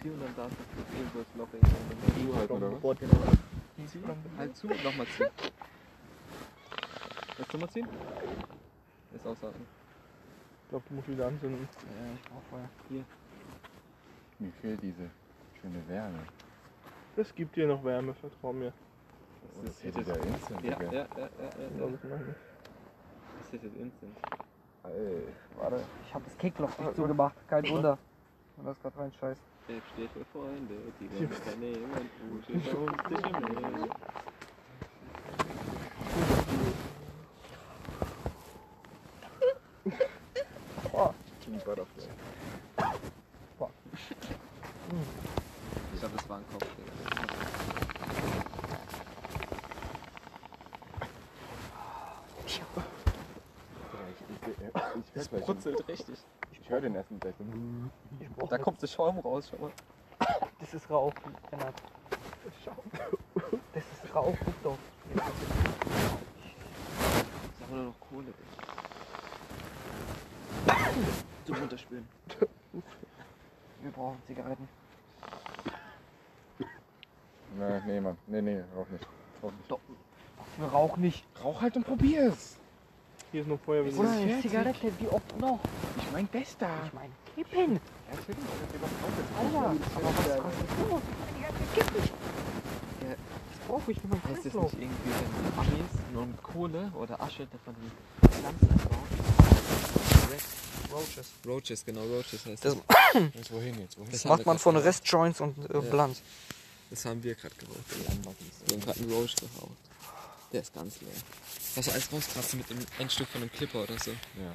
Zieh 0.00 0.10
und 0.10 0.20
dann 0.20 0.36
da 0.36 0.46
ist 0.46 0.54
irgendwo 0.96 1.18
das 1.18 1.26
Loch. 1.36 1.48
irgendwo. 1.52 2.32
Zuhalten 2.32 2.56
oder 2.56 2.82
was? 2.82 2.98
Genau. 3.00 3.86
Zieh. 3.88 4.00
Halt 4.38 4.56
zu, 4.56 4.66
nochmal 4.68 5.06
ziehen. 5.06 5.30
Willst 7.36 7.52
du 7.52 7.58
mal 7.58 7.70
ziehen? 7.70 7.88
Ist 9.12 9.26
aushalten. 9.26 9.66
Ich 10.62 10.68
glaube, 10.70 10.84
du 10.88 10.94
musst 10.94 11.08
wieder 11.08 11.26
anzünden. 11.26 11.68
Ja, 11.72 12.14
ich 12.14 12.22
brauch 12.22 12.42
Feuer. 12.50 12.68
Hier. 12.88 13.04
Mir 14.38 14.52
fehlt 14.60 14.82
diese 14.82 15.10
schöne 15.60 15.88
Wärme. 15.88 16.20
Das 17.16 17.34
gibt 17.34 17.56
dir 17.56 17.66
noch 17.66 17.82
Wärme, 17.82 18.14
vertrau 18.14 18.52
mir. 18.52 18.72
Das 19.62 19.70
ist 19.72 19.82
hier 19.82 19.92
dieser 19.92 20.16
Instant, 20.16 20.64
Ja, 20.64 20.82
ja, 20.82 20.92
ja, 20.92 21.00
ja, 21.02 21.06
ja. 21.16 21.86
Ja. 21.86 21.88
Das 23.50 23.62
jetzt 23.62 23.76
instant. 23.76 24.16
Ey, 24.84 25.22
Warte, 25.58 25.80
ich 26.06 26.14
hab 26.14 26.24
das 26.24 26.38
Kickloch 26.38 26.78
nicht 26.78 26.96
zugemacht. 26.96 27.36
Kein 27.48 27.68
Wunder. 27.68 27.98
Und 28.56 28.66
das 28.66 28.80
gerade 28.80 28.98
rein 28.98 29.12
scheiß. 29.20 29.38
Dave 29.68 29.82
steht 29.94 30.10
für 30.12 30.24
Freunde, 30.26 30.74
die 31.00 31.10
wollen 31.10 31.28
mich 31.28 31.38
vernehmen. 31.38 32.10
Gute 32.30 32.52
Chance, 32.62 32.96
dich 33.08 33.26
im 33.26 33.54
Leben. 33.56 33.90
Team 41.46 41.60
Butterfly. 41.64 42.08
Ich 45.94 46.00
glaube, 46.00 46.16
das 46.16 46.28
war 46.28 46.38
ein 46.38 46.44
Kopf. 46.50 46.66
Digga. 46.76 46.96
Ich, 52.46 52.60
ich, 54.28 54.48
ich, 54.48 55.14
ich, 55.14 55.15
Das 55.30 55.40
brutzelt 55.40 55.88
richtig. 55.88 56.18
ich 56.52 56.70
höre 56.70 56.80
den 56.80 56.94
ersten 56.94 57.18
gleich. 57.18 57.34
Da 58.48 58.58
kommt 58.58 58.80
der 58.80 58.86
Schaum 58.86 59.18
raus, 59.18 59.50
schau 59.50 59.62
mal. 59.62 59.72
Das 60.60 60.72
ist 60.72 60.88
Rauch, 60.88 61.12
Lennart. 61.50 61.74
Das 63.72 63.84
ist 63.84 64.14
Rauch, 64.14 64.36
guck 64.44 64.62
doch. 64.62 64.78
Das 65.14 65.26
ist 65.26 65.34
aber 67.62 67.76
nur 67.76 67.86
noch 67.86 68.00
Kohle. 68.00 68.32
Zum 71.44 71.56
Runterspülen. 71.56 72.08
Wir 73.82 73.90
brauchen 73.90 74.22
Zigaretten. 74.26 74.68
Nee, 77.58 77.80
nee, 77.86 78.00
Mann. 78.00 78.18
Nee, 78.26 78.42
nee, 78.42 78.60
rauch 78.76 78.88
nicht. 78.88 79.06
Rauch 79.42 79.52
nicht. 79.52 79.70
Doch. 79.70 79.80
Wir 80.58 80.66
rauchen 80.66 81.00
nicht. 81.02 81.24
Rauch 81.42 81.60
halt 81.60 81.76
und 81.76 81.84
probier's. 81.84 82.58
Hier 83.36 83.42
ist 83.42 83.48
noch 83.48 83.60
Feuer. 83.60 83.84
wenn 83.84 83.94
Oder 83.98 84.10
eine 84.12 84.40
Zigarette, 84.40 84.90
wie 84.98 85.08
oft 85.08 85.38
noch? 85.38 85.60
Ich 85.98 86.10
mein 86.10 86.26
Bester. 86.26 86.70
Ich 86.86 86.92
meine, 86.94 87.10
Kippen. 87.34 87.74
Ja, 87.74 88.14
natürlich. 88.16 88.38
Alter, 89.38 89.58
aber 89.94 90.06
was, 90.06 90.26
was 90.42 90.54
ist 90.54 90.90
los? 90.90 91.02
Die 91.36 91.42
ganze 91.42 91.64
Kippen. 91.74 92.02
Ja. 93.02 93.10
Das 93.10 93.68
brauche 93.68 93.92
ich 93.92 94.00
für 94.00 94.08
meinen 94.08 94.22
Heißt 94.24 94.46
das 94.46 94.54
nicht 94.54 94.54
irgendwie, 94.54 95.10
wenn 95.10 95.58
Amis 95.58 95.90
nur 96.14 96.24
mit 96.24 96.42
Kohle 96.42 96.90
oder 96.98 97.20
Asche 97.20 97.46
davon 97.46 97.74
die 97.78 98.26
Pflanzen 98.26 98.70
anbauen? 98.70 99.04
Roaches. 100.94 101.26
Roaches, 101.46 101.84
genau, 101.84 102.04
Roaches 102.04 102.46
heißt 102.46 102.64
Das, 102.64 102.76
Jetzt 103.34 103.52
wohin 103.52 103.78
jetzt? 103.80 103.98
Wohin? 103.98 104.12
Das 104.12 104.24
macht 104.24 104.46
man 104.46 104.58
von 104.58 104.76
Rest. 104.76 105.02
Restjoints 105.02 105.42
und 105.42 105.58
äh, 105.58 105.74
Ja. 105.74 105.80
Blunt. 105.80 106.22
Das 106.88 107.04
haben 107.04 107.22
wir 107.22 107.34
gerade 107.34 107.54
geraucht. 107.56 107.84
Wir 108.66 108.76
haben 108.76 108.80
gerade 108.82 108.98
einen 108.98 109.12
Roach 109.12 109.36
geraucht. 109.36 109.76
Der 110.52 110.60
ist 110.60 110.72
ganz 110.74 111.00
leer. 111.00 111.10
Hast 111.76 111.88
du 111.88 111.92
eins 111.92 112.12
rauskratzen 112.12 112.58
mit 112.58 112.70
dem 112.70 112.78
Endstück 112.98 113.28
von 113.28 113.42
einem 113.42 113.50
Clipper 113.52 113.82
oder 113.82 113.98
so? 113.98 114.10
Ja. 114.12 114.52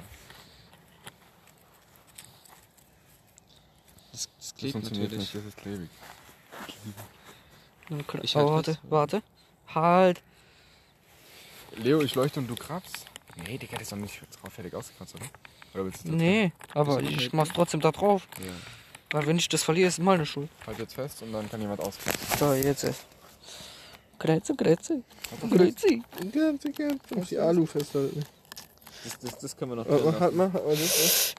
Das, 4.12 4.22
das 4.22 4.28
Das 4.38 4.54
klebt 4.56 4.72
funktioniert 4.72 5.12
natürlich. 5.12 5.34
nicht, 5.34 5.46
das 5.46 5.54
ist 5.54 5.56
klebig. 5.56 5.90
Ich 8.22 8.36
oh, 8.36 8.40
halt 8.40 8.48
warte, 8.50 8.78
was. 8.82 8.90
warte. 8.90 9.22
Halt. 9.74 10.22
Leo, 11.76 12.00
ich 12.02 12.14
leuchte 12.14 12.40
und 12.40 12.48
du 12.48 12.54
krabst? 12.54 13.06
Nee, 13.46 13.58
Digga, 13.58 13.74
das 13.74 13.82
ist 13.82 13.92
doch 13.92 13.96
nicht 13.96 14.20
drauf 14.40 14.52
fertig 14.52 14.74
ausgekratzt, 14.74 15.14
oder? 15.14 15.24
Oder 15.74 15.84
willst 15.86 16.04
du 16.04 16.08
das 16.08 16.16
Nee, 16.16 16.52
dran? 16.72 16.80
aber 16.86 17.02
Das 17.02 17.10
ich 17.10 17.32
mach's 17.32 17.50
trotzdem 17.54 17.80
da 17.80 17.90
drauf. 17.92 18.28
Ja. 18.38 18.52
Weil 19.10 19.26
wenn 19.26 19.38
ich 19.38 19.48
das 19.48 19.62
verliere, 19.62 19.88
ist 19.88 19.98
meine 19.98 20.26
Schuld. 20.26 20.50
Halt 20.66 20.78
jetzt 20.78 20.94
fest 20.94 21.22
und 21.22 21.32
dann 21.32 21.48
kann 21.50 21.60
jemand 21.60 21.80
auskratzen. 21.80 22.38
So, 22.38 22.52
jetzt. 22.54 22.84
äh. 22.84 22.92
Grüezi, 24.22 24.54
grüezi. 24.54 25.02
Grüezi. 25.50 26.04
Ganz, 26.30 26.62
ganz. 26.62 27.00
Auf 27.16 27.28
die 27.28 27.38
Alu 27.38 27.66
festhalten. 27.66 28.22
Das, 29.02 29.18
das, 29.18 29.38
das 29.38 29.56
können 29.56 29.72
wir 29.72 29.76
noch 29.76 29.88
mach, 29.88 30.20
halt 30.20 30.36
mal, 30.36 30.52
halt 30.52 30.64
mal 30.64 30.76
das. 30.76 31.34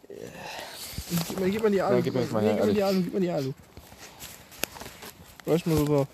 Gib 1.29 1.39
mal, 1.39 1.49
gib 1.49 1.63
mal 1.63 1.71
die 1.71 1.81
Alu. 1.81 1.95
Ja, 1.95 2.01
gib 2.01 2.13
mal 2.13 2.41
nee, 2.41 2.47
her, 2.49 2.55
gib 2.55 2.65
mal 2.65 2.73
die. 2.73 2.83
Alu, 2.83 3.01
gib 3.01 3.13
mal 3.13 3.19
die 3.21 3.29
Alu. 3.29 3.53
Weißt 5.45 5.65
mal 5.65 5.77
so 5.77 5.85
drauf. 5.85 6.07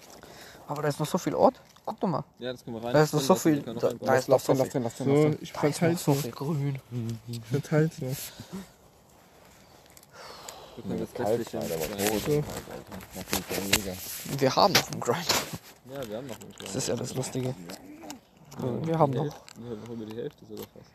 Aber 0.68 0.84
da 0.84 0.88
ist 0.90 1.00
noch 1.00 1.08
so 1.08 1.18
viel 1.18 1.34
Ort. 1.34 1.60
Guck 1.86 2.00
doch 2.02 2.08
mal. 2.08 2.24
Ja, 2.38 2.52
das 2.52 2.64
können 2.64 2.76
wir 2.76 2.84
rein. 2.84 2.94
Da 2.94 3.02
ist 3.02 3.14
noch 3.14 3.22
so 3.22 3.34
viel. 3.34 3.62
Da, 3.62 3.74
da 3.74 4.16
ist 4.16 4.30
noch 4.30 4.40
so 4.40 4.54
viel. 4.54 4.82
So, 4.96 5.36
ich 5.42 5.52
Da 5.52 5.68
ist 5.88 6.08
noch 6.08 6.32
grün. 6.32 6.80
Ich 7.28 7.42
verteil's 7.50 8.00
noch. 8.00 8.16
Wir 10.80 10.84
können 10.84 11.00
das 11.00 11.14
Kalt, 11.14 11.40
restliche 11.40 12.32
Jäger. 12.32 13.98
Wir 14.38 14.56
haben 14.56 14.74
noch 14.74 14.92
einen 14.92 15.00
Grind. 15.02 15.26
Ja, 15.94 16.10
wir 16.10 16.18
haben 16.18 16.28
noch 16.28 16.40
einen 16.40 16.54
Das 16.62 16.76
ist 16.76 16.88
ja 16.88 16.96
das 16.96 17.14
Lustige. 17.16 17.54
Wir 18.84 18.98
haben 19.00 19.12
noch. 19.14 19.26
Wir 19.58 19.88
holen 19.88 20.00
wir 20.00 20.06
die 20.06 20.16
Hälfte 20.16 20.46
sogar 20.46 20.66
fast. 20.74 20.90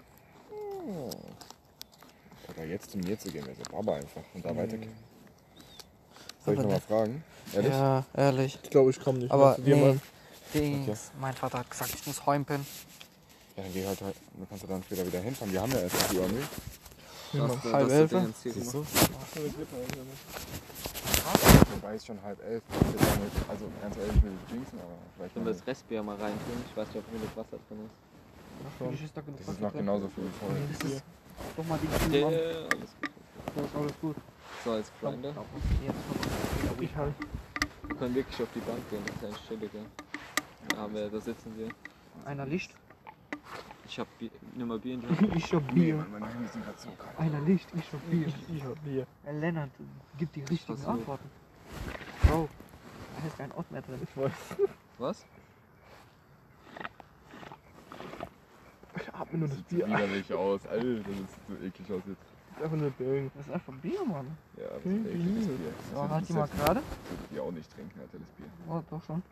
Aber 2.49 2.65
jetzt 2.67 2.91
zum 2.91 3.01
Mir 3.01 3.19
zu 3.19 3.31
gehen, 3.31 3.45
wäre 3.47 3.57
so 3.57 3.63
Baba 3.71 3.97
einfach 3.97 4.23
und 4.35 4.45
da 4.45 4.53
Mhm. 4.53 4.59
weitergehen. 4.59 4.93
Soll 6.45 6.55
ich 6.55 6.61
nochmal 6.61 6.81
fragen? 6.81 7.25
Ehrlich? 7.55 7.73
Ja, 7.73 8.05
ehrlich. 8.15 8.59
Ich 8.63 8.71
glaube, 8.71 8.91
ich 8.91 9.01
komme 9.01 9.19
nicht 9.19 9.31
Aber 9.31 9.57
mehr 9.59 9.77
zu 10.53 10.59
nee. 10.59 10.85
Dings. 10.87 11.11
Mein 11.21 11.35
Vater 11.35 11.59
hat 11.59 11.71
gesagt, 11.71 11.95
ich 11.95 12.07
muss 12.07 12.25
heimpen. 12.27 12.67
Ja, 13.57 13.63
dann 13.63 13.73
geh 13.73 13.87
halt, 13.87 14.01
halt 14.01 14.17
dann 14.37 14.49
kannst 14.49 14.65
du 14.65 14.69
dann 14.69 14.83
später 14.83 15.07
wieder 15.07 15.21
hinfahren. 15.21 15.53
Wir 15.53 15.61
haben 15.63 15.73
ja 15.73 15.79
erst 15.81 15.97
die 16.13 16.19
Uhr, 16.19 16.29
ne? 17.35 17.41
Ja, 17.41 17.47
Das- 17.49 17.63
das 17.63 17.73
halb 17.73 17.91
elf. 17.91 18.11
du? 18.11 18.85
Wobei 21.75 21.95
es 21.95 22.07
schon 22.07 22.23
halb 22.23 22.39
elf 22.45 22.63
ist. 22.71 23.49
Also 23.49 23.67
ganz 23.83 23.97
ehrlich, 23.97 24.17
ich 24.17 24.23
will 24.23 24.31
nicht 24.31 24.51
jinxen, 24.53 24.79
aber 24.79 24.89
vielleicht 25.17 25.37
Wenn 25.37 25.45
wir 25.47 25.53
das 25.53 25.67
Restbier 25.67 26.03
mal 26.03 26.17
reintun, 26.17 26.65
ich 26.71 26.77
weiß 26.77 26.89
nicht, 26.89 26.97
ob 26.99 27.13
genug 27.13 27.37
Wasser 27.37 27.59
drin 27.69 27.79
ist. 27.87 27.95
Da 29.15 29.21
genug 29.21 29.39
Das 29.39 29.49
ist 29.49 29.49
Wasser 29.55 29.61
noch 29.63 29.71
drin. 29.73 29.81
genauso 29.81 30.09
viel 30.09 30.25
wie 30.25 30.31
vorher. 30.39 30.63
Das 30.71 30.91
ist 30.93 31.03
doch 31.57 31.67
mal 31.67 31.79
die 31.83 31.89
Kühe. 31.89 32.21
ja, 32.21 32.29
alles 32.29 32.91
gut. 33.01 33.11
Das 33.57 33.65
ist 33.67 33.77
alles 33.77 33.93
gut. 34.01 34.17
So, 34.65 34.71
als 34.73 34.91
Grinder. 35.01 35.29
Jetzt 35.29 36.81
Ich 36.81 36.97
halt. 36.97 37.15
Wir 37.89 37.97
können 37.97 38.15
wirklich 38.15 38.43
auf 38.43 38.49
die 38.55 38.61
Bank 38.61 38.79
gehen, 38.91 39.03
das 39.21 39.31
ist 39.31 39.37
ein 39.37 39.47
chilliger. 39.49 39.79
Da 40.69 40.77
haben 40.79 40.95
wir, 40.95 41.09
da 41.09 41.21
sitzen 41.21 41.53
wir. 41.57 41.69
Einer 42.25 42.47
Licht. 42.47 42.71
Ich 43.87 43.99
hab 43.99 44.19
Bier, 44.19 44.31
nimm 44.55 44.69
mal 44.69 44.79
Bier 44.79 44.95
in 44.95 45.01
die 45.01 45.07
Hand. 45.09 45.21
Ich 45.37 45.53
hab 45.55 45.75
Bier. 45.75 46.07
Meine 46.11 46.27
Hände 46.33 46.49
sind 46.49 46.65
gerade 46.65 46.79
so 46.79 46.89
kalt. 46.99 47.19
Einer 47.19 47.41
Licht. 47.43 47.69
Ich 47.75 47.93
hab 47.93 48.11
Bier. 48.11 48.27
Ich 48.49 48.65
hab 48.65 48.85
Bier. 48.85 49.07
Herr 49.25 49.33
Lennart 49.33 49.71
gibt 50.19 50.35
die 50.37 50.43
richtigen 50.45 50.79
so. 50.79 50.89
Antworten. 50.89 51.29
Bro, 52.23 52.49
da 53.21 53.27
ist 53.27 53.37
kein 53.39 53.53
Ort 53.53 53.71
mehr 53.71 53.83
drin. 53.83 54.01
Ich 54.03 54.17
weiß. 54.17 54.33
Was? 54.99 55.27
Ich 58.97 59.13
atme 59.15 59.39
nur 59.39 59.49
das 59.49 59.57
Sieht 59.59 59.69
so 59.71 59.77
Bier 59.77 59.87
ein. 59.87 59.93
widerlich 59.93 60.33
aus. 60.33 60.67
Alter, 60.67 60.95
das 60.95 61.07
sieht 61.07 61.29
so 61.49 61.55
eklig 61.67 61.93
aus 61.93 62.03
jetzt. 62.07 62.63
Einfach 62.63 62.77
nur 62.77 62.91
Bögen. 62.91 63.31
Das 63.35 63.47
ist 63.47 63.53
einfach 63.53 63.73
Bier, 63.75 64.05
Mann. 64.05 64.37
Ja, 64.57 64.65
das 64.77 64.85
ist 64.87 65.07
ekliges 65.07 65.47
Bier. 65.49 65.73
So, 65.93 66.01
Das 66.01 66.11
halt 66.11 66.23
ist 66.23 66.29
die 66.29 66.33
mal 66.35 66.47
jetzt- 66.47 66.57
gerade. 66.65 66.83
Ich 67.33 67.41
auch 67.41 67.51
nicht 67.53 67.75
trinken, 67.75 68.01
Alter, 68.01 68.19
das 68.19 68.29
Bier. 68.31 68.47
Oh, 68.69 68.83
doch 68.89 69.05
schon. 69.05 69.23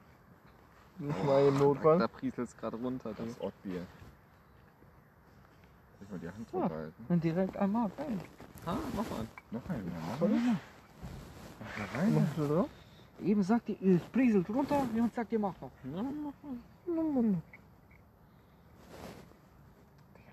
Nicht 0.99 1.24
mal 1.24 1.47
im 1.49 1.59
Notfall. 1.59 1.99
Da 2.01 2.09
prieselt 2.09 2.49
es 2.49 2.57
gerade 2.57 2.77
runter. 2.77 3.12
Das 3.16 3.27
ist 3.27 3.41
Ottbier. 3.41 3.87
Mal 6.12 6.18
die 6.18 6.28
Hand 6.28 6.52
Ja. 6.52 6.59
drunter 6.60 6.74
halten? 6.74 7.06
Und 7.09 7.24
direkt 7.24 7.56
einmal 7.56 7.90
rein. 7.97 8.22
Ah, 8.66 8.76
mach 8.94 9.10
mal. 9.10 9.26
Noch 9.51 9.68
einen, 9.70 9.86
ja. 9.86 9.93
Mach 10.10 10.20
mal. 10.20 10.28
Mach 11.59 11.78
mal 11.78 11.98
rein. 11.98 12.14
Machst 12.14 12.36
du 12.36 12.48
drauf? 12.48 12.70
Eben 13.22 13.43
sagt 13.43 13.68
ihr, 13.70 13.97
es 13.97 14.02
prieselt 14.12 14.48
runter, 14.51 14.86
jemand 14.93 15.14
sagt 15.14 15.32
ihr 15.32 15.39
macht 15.39 15.60
noch. 15.62 15.70
Digga, 15.82 16.02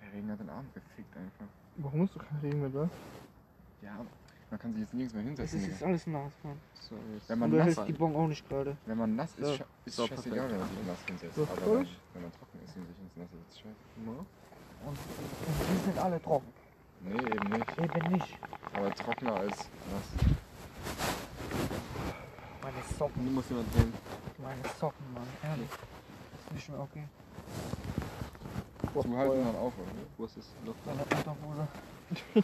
der 0.02 0.14
Regen 0.14 0.32
hat 0.32 0.40
den 0.40 0.50
Arm 0.50 0.66
gefickt 0.74 1.16
einfach. 1.16 1.46
Warum 1.78 2.04
ist 2.04 2.16
doch 2.16 2.26
kein 2.28 2.40
Regen 2.40 2.60
mehr 2.60 2.70
da? 2.70 2.90
Ja, 3.82 4.06
man 4.50 4.60
kann 4.60 4.74
sich 4.74 4.82
jetzt 4.82 4.94
nirgends 4.94 5.14
mehr 5.14 5.24
Es 5.24 5.52
hinsetzen. 5.52 5.60
ist 5.60 5.64
Digga. 5.66 5.74
jetzt 5.76 5.84
alles 5.84 6.08
nass, 6.08 6.34
Mann. 6.44 6.60
So, 6.74 6.96
jetzt. 7.14 7.30
Wenn 7.30 7.34
Und 7.36 7.40
man 7.40 7.52
du 7.52 7.58
nass, 7.58 7.66
hältst 7.68 7.88
die 7.88 7.94
Bon 7.94 8.16
auch 8.16 8.28
nicht 8.28 8.50
gerade. 8.50 8.76
wenn 8.86 8.98
man 8.98 9.16
nass 9.16 9.32
ist, 9.38 9.46
So. 9.48 9.54
scha- 9.54 9.66
ist 9.86 9.96
So, 9.96 10.08
scheißegal, 10.08 10.50
perfekt. 10.50 10.52
wenn 10.52 10.60
man 10.60 10.70
sich 10.78 10.88
nass 10.88 11.06
hinsetzt. 11.08 11.36
So, 11.36 11.44
Aber 11.44 11.80
wenn, 11.80 11.88
wenn 12.14 12.22
man 12.24 12.32
trocken 12.34 12.60
ist 12.66 12.76
und 12.76 12.88
sich 12.88 13.00
ins 13.00 13.16
Nasse 13.16 13.38
setzt, 13.38 13.60
scheiße. 13.62 13.76
Und, 14.86 14.98
und 14.98 14.98
die 15.70 15.86
sind 15.86 15.98
alle 16.00 16.22
trocken. 16.22 16.48
Nee, 17.02 17.18
eben 17.18 17.50
nicht. 17.50 17.78
Eben 17.78 18.12
nicht. 18.14 18.38
Aber 18.74 18.94
trockener 18.96 19.36
als 19.36 19.58
nass. 19.58 20.26
Meine 22.62 22.78
Socken, 22.98 23.26
Die 23.26 23.32
muss 23.32 23.46
jemand 23.50 23.76
nehmen. 23.76 23.94
meine 24.38 24.62
Socken, 24.80 25.14
Mann. 25.14 25.28
Ehrlich. 25.44 25.70
Das 25.70 26.46
ist 26.48 26.54
nicht 26.54 26.70
mehr 26.70 26.80
okay. 26.80 27.04
Zuhalten 28.94 29.46
dann 29.46 29.56
auf, 29.56 29.74
oder? 29.78 29.92
Wo 30.18 30.26
ist 30.26 30.38
es? 30.38 30.46
Luft. 30.66 30.80
Meine 30.86 31.02
Unterhose. 31.04 31.68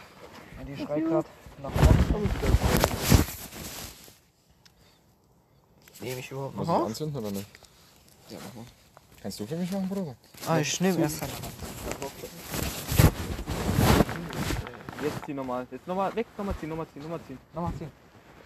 Ja, 0.58 0.64
die 0.64 0.74
schreit 0.82 1.04
grad 1.06 1.26
nach 1.62 1.70
vorne. 1.70 2.28
Nehme 6.00 6.20
ich 6.20 6.30
überhaupt 6.30 6.56
Muss 6.56 6.66
noch 6.66 6.74
ich 6.76 6.80
auf? 6.80 6.86
anzünden 6.88 7.18
oder 7.22 7.30
nicht? 7.30 7.46
Ja, 8.30 8.38
mach 8.42 8.54
mal. 8.54 8.64
Kannst 9.20 9.40
du 9.40 9.46
für 9.46 9.56
mich 9.56 9.70
machen, 9.70 9.88
Bruder? 9.88 10.14
Ah, 10.48 10.58
ich 10.58 10.80
nehme 10.80 10.98
erst 11.00 11.22
eine. 11.22 11.32
Jetzt 15.06 15.24
zieh 15.24 15.34
nochmal. 15.34 15.66
Jetzt 15.70 15.86
nochmal 15.86 16.12
weg, 16.16 16.26
nochmal 16.36 16.56
ziehen, 16.56 16.68
nochmal 16.68 16.88
ziehen, 16.88 17.02
nochmal 17.02 17.20
ziehen. 17.28 17.38
Nochmal 17.54 17.72
ziehen. 17.74 17.92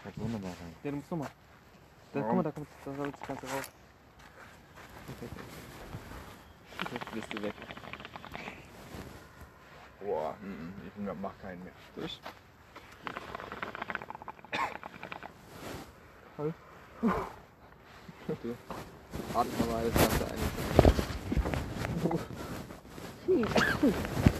Schaut 0.05 0.19
wunderbar 0.19 0.51
rein. 0.51 0.75
Ja, 0.85 0.91
du 0.91 0.97
musst 0.99 1.11
nochmal. 1.11 1.31
Da, 2.13 2.21
guck 2.21 2.35
mal, 2.35 2.43
da 2.43 2.51
kommt 2.51 2.69
da 2.85 2.95
soll 2.95 3.11
das 3.11 3.21
Ganze 3.27 3.47
raus. 3.47 3.71
Okay. 5.09 5.29
Jetzt 6.93 7.11
bist 7.13 7.33
du 7.33 7.43
weg. 7.43 7.55
Boah, 10.01 10.35
mm, 10.43 10.73
ich 10.87 10.93
mach 11.23 11.33
keinen 11.41 11.65
mehr. 11.65 11.73
Durch. 11.97 12.21
Halt. 16.37 16.55
Du. 18.43 18.55
Atme 19.35 19.67
mal 19.67 19.77
alles 19.77 19.95
Wasser 19.95 20.27
ein. 23.87 24.31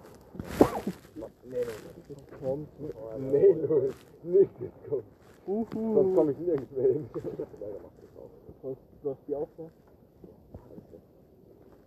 Nee, 3.19 3.53
Louis, 3.67 3.95
nicht 4.23 4.61
jetzt. 4.61 5.03
Uhu. 5.47 5.65
Sonst 5.93 6.15
komm 6.15 6.29
ich 6.29 6.37
nirgends 6.39 6.71
mehr 6.71 6.93
hin. 6.93 7.09
Was, 8.63 8.77
du 9.01 9.09
hast 9.09 9.19
die 9.27 9.35
auch 9.35 9.47
da? 9.57 9.63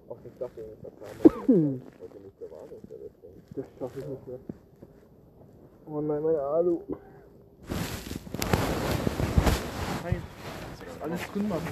Auch 0.09 0.17
ich 0.25 0.39
dachte, 0.39 0.65
das 0.83 0.93
war 1.01 1.09
heute 1.25 1.53
nicht 1.53 2.41
der 2.41 2.51
Wahnsinn, 2.51 2.79
der 2.91 2.99
das 2.99 3.13
Ding. 3.23 3.43
Das 3.55 3.65
schaffe 3.79 3.99
ich 4.01 4.07
nicht 4.07 4.27
mehr. 4.27 4.39
Oh 5.87 6.01
nein, 6.01 6.23
meine 6.23 6.41
Alu. 6.41 6.81
Nein. 10.03 10.23
Alles 11.01 11.21
drin, 11.33 11.49
Mann. 11.49 11.63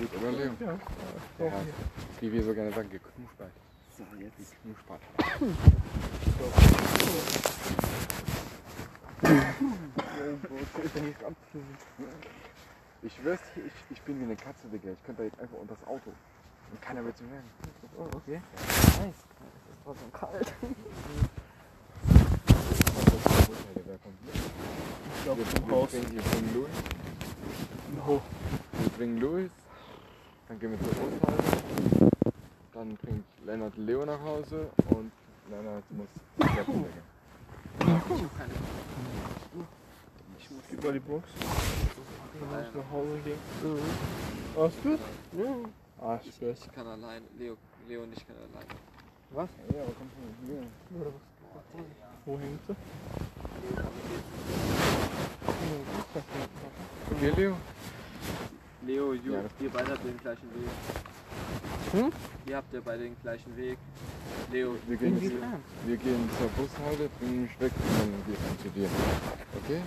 Gut, 0.00 0.16
oder 0.16 0.32
Leo? 0.32 0.52
Ja. 0.60 0.78
Ja. 1.44 1.52
Wie 2.20 2.32
wir 2.32 2.42
so 2.42 2.54
gerne 2.54 2.72
sagen, 2.72 2.88
geknuspert. 2.88 3.52
So, 3.98 4.04
jetzt. 4.18 4.38
Geknuspert. 4.38 5.02
Ich 13.02 13.14
schwör's 13.14 13.40
dir, 13.54 13.66
ich, 13.66 13.72
ich 13.90 14.00
bin 14.02 14.20
wie 14.20 14.24
eine 14.24 14.36
Katze, 14.36 14.68
Digga. 14.72 14.92
Ich 14.92 15.04
könnte 15.04 15.20
da 15.20 15.24
jetzt 15.24 15.38
einfach 15.38 15.58
unter 15.58 15.74
das 15.74 15.86
Auto. 15.86 16.10
Und 16.70 16.80
keiner 16.80 17.04
wird 17.04 17.16
es 17.16 17.20
hören. 17.20 17.44
Oh, 17.98 18.08
okay. 18.16 18.40
Nice. 19.02 19.04
Es 19.04 19.12
ist 19.12 19.84
trotzdem 19.84 20.12
kalt. 20.12 20.54
Ich 25.14 25.24
glaub, 25.24 25.36
wir, 25.36 25.44
vom 25.44 25.68
wir, 25.68 25.76
Haus. 25.76 25.90
bringen, 25.90 26.12
wir 26.14 26.22
bringen 26.22 26.54
Louis. 26.54 26.70
No. 27.96 28.22
Wir 28.72 28.90
bringen 28.96 29.18
Louis. 29.18 29.50
Dann 30.50 30.58
gehen 30.58 30.72
wir 30.72 30.78
zur 30.80 30.88
Bushalte. 30.88 32.10
Dann 32.74 32.96
bringt 32.96 33.24
Lennart 33.46 33.76
Leo 33.76 34.04
nach 34.04 34.20
Hause 34.20 34.68
und 34.88 35.12
Lennart 35.48 35.84
muss 35.92 36.08
Steppen 36.50 36.84
wecken. 36.84 37.02
Gib 40.68 40.82
mal 40.82 40.92
die 40.92 40.98
Box. 40.98 41.28
Dann 41.38 42.48
muss 42.48 42.66
ich 42.66 42.74
nach 42.74 42.90
Hause 42.90 43.18
gehen. 43.24 43.38
Alles 44.56 44.74
gut? 44.82 44.98
Ja. 45.38 46.04
Ah, 46.04 46.18
ich 46.20 46.34
schwör's. 46.34 46.58
Ich 46.66 46.72
kann 46.72 46.86
allein, 46.88 47.22
Leo, 47.38 47.56
Leo 47.86 48.02
und 48.02 48.12
ich 48.12 48.26
kann 48.26 48.34
allein. 48.34 48.66
Was? 49.30 49.50
Ja, 49.72 49.82
aber 49.82 49.92
komm 49.96 50.10
schon 50.10 50.34
hier. 50.48 50.62
Wo 52.24 52.38
hängt 52.40 52.60
sie? 52.66 52.74
Okay, 57.14 57.30
Leo? 57.36 57.56
Leo, 58.86 59.12
Ju, 59.14 59.32
Ja, 59.34 59.42
ihr 59.60 59.70
beide 59.70 59.92
habt 59.92 60.04
den 60.04 60.18
gleichen 60.18 60.48
Weg. 60.54 60.70
Hm? 61.92 62.12
Ihr 62.46 62.56
habt 62.56 62.72
ja 62.72 62.80
beide 62.84 63.02
den 63.04 63.16
gleichen 63.22 63.56
Weg. 63.56 63.78
Leo, 64.52 64.76
Wir 64.86 64.96
gehen, 64.96 65.16
Inwiefern? 65.18 65.62
wir 65.86 65.96
gehen 65.96 66.30
zur 66.38 66.48
Bushalte, 66.48 67.08
bringen 67.18 67.42
mich 67.42 67.60
weg 67.60 67.72
und 67.76 67.98
dann 68.00 68.24
gehst 68.26 68.40
du 68.50 68.62
zu 68.62 68.68
dir. 68.70 68.88
Okay? 69.64 69.80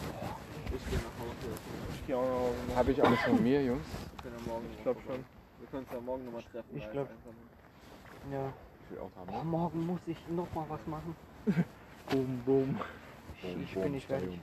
ich 0.76 0.90
gehe 0.90 1.00
nach 1.00 1.18
Hause. 1.20 1.54
Ich 1.94 2.08
geh 2.08 2.14
auch 2.14 2.22
nach 2.24 2.30
Hause. 2.70 2.76
Habe 2.78 2.92
ich 2.92 3.04
alles 3.04 3.20
von 3.22 3.44
mir, 3.44 3.64
Jungs? 3.64 3.86
Wir 4.16 4.24
können 4.32 4.36
ja 4.46 4.52
morgen 4.54 4.66
Ich 4.76 4.84
glaub 4.84 4.96
noch 4.98 5.06
mal- 5.06 5.14
schon. 5.16 5.26
Wir 5.60 5.68
können 5.70 5.84
uns 5.84 5.92
ja 5.94 6.02
morgen 6.02 6.26
nochmal 6.26 6.44
treffen. 6.52 6.70
Ich 6.76 6.84
weil 6.84 6.92
glaub- 6.92 7.10
einfach- 7.10 8.32
Ja. 8.32 8.54
Ich 8.86 8.92
will 8.92 9.00
auch 9.00 9.12
haben. 9.20 9.30
Oh, 9.40 9.44
morgen 9.44 9.86
muss 9.88 10.00
ich 10.08 10.18
noch 10.30 10.54
mal 10.54 10.66
was 10.70 10.86
machen. 10.88 11.16
Boom, 12.10 12.42
boom. 12.46 12.80
Ich, 13.42 13.62
ich 13.64 13.74
bin 13.82 13.92
nicht 13.94 14.08
fertig. 14.08 14.40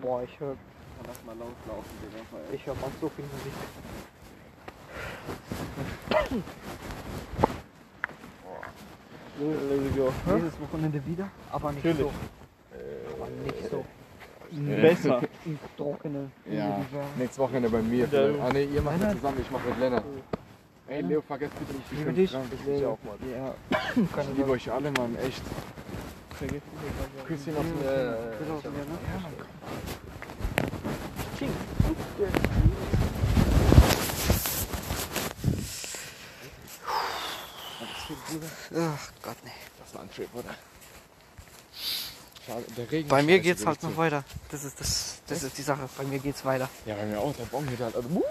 Boah, 0.00 0.22
ich 0.24 0.40
höre 0.40 0.56
Dann 1.02 1.14
lass 1.14 1.24
mal 1.24 1.32
loslaufen, 1.32 1.90
Digga. 2.02 2.24
weil- 2.30 2.54
ich 2.54 2.66
hör 2.66 2.74
mal 2.74 2.90
so 3.00 3.08
viel 3.08 3.24
Musik. 3.24 3.52
Dieses 10.36 10.60
Wochenende 10.60 11.06
wieder, 11.06 11.28
aber 11.50 11.72
nicht 11.72 11.84
Natürlich. 11.84 12.12
so. 12.12 13.16
Aber 13.22 13.30
nicht 13.44 13.70
so. 13.70 13.84
Besser. 14.50 15.22
Im 15.46 15.58
Trockenen. 15.76 16.30
Ja, 16.46 16.78
wie 16.90 17.18
nächstes 17.18 17.38
Wochenende 17.38 17.70
bei 17.70 17.80
mir. 17.80 18.06
Ah 18.42 18.52
ne, 18.52 18.64
ihr 18.64 18.82
macht 18.82 19.02
das 19.02 19.14
zusammen, 19.14 19.38
ich 19.40 19.50
mach 19.50 19.64
mit 19.64 19.78
Lennart. 19.78 20.04
Ey 20.88 21.00
Leo, 21.00 21.22
vergesst 21.22 21.54
bitte 21.58 21.72
nicht, 21.72 21.92
ich 21.92 22.04
bin 22.04 22.14
dich. 22.14 22.30
krank. 22.30 22.46
Ich 22.52 22.66
will 22.66 22.84
auch 22.84 22.98
mal. 23.02 23.16
Ja. 23.30 23.54
Ich 24.22 24.36
liebe 24.36 24.50
euch 24.50 24.70
alle, 24.70 24.90
Mann, 24.92 25.16
echt. 25.16 25.42
Küsschen 27.26 27.56
auf 27.56 27.62
den... 27.62 27.78
Mir, 27.78 27.86
ne? 27.86 28.98
Ja, 29.14 29.20
Mann, 29.22 29.32
komm. 29.38 30.01
Ach 38.74 39.10
Gott, 39.22 39.36
nee. 39.44 39.50
Das 39.78 39.94
war 39.94 40.02
ein 40.02 40.10
Trip, 40.10 40.28
oder? 40.34 40.54
Schade, 42.46 42.64
der 42.76 42.90
Regen 42.90 43.08
Bei 43.08 43.22
mir 43.22 43.40
geht's 43.40 43.64
halt 43.64 43.82
noch 43.82 43.96
weiter. 43.96 44.22
Das 44.50 44.64
ist 44.64 44.78
das, 44.80 45.22
das 45.26 45.42
ist 45.42 45.56
die 45.58 45.62
Sache. 45.62 45.88
Bei 45.96 46.04
mir 46.04 46.18
geht's 46.18 46.44
weiter. 46.44 46.68
Ja, 46.86 46.96
bei 46.96 47.06
mir 47.06 47.20
auch, 47.20 47.34
der 47.36 47.44
Baum 47.44 47.68
hier 47.68 47.78
halt. 47.78 47.94
Also, 47.94 48.08
den 48.08 48.22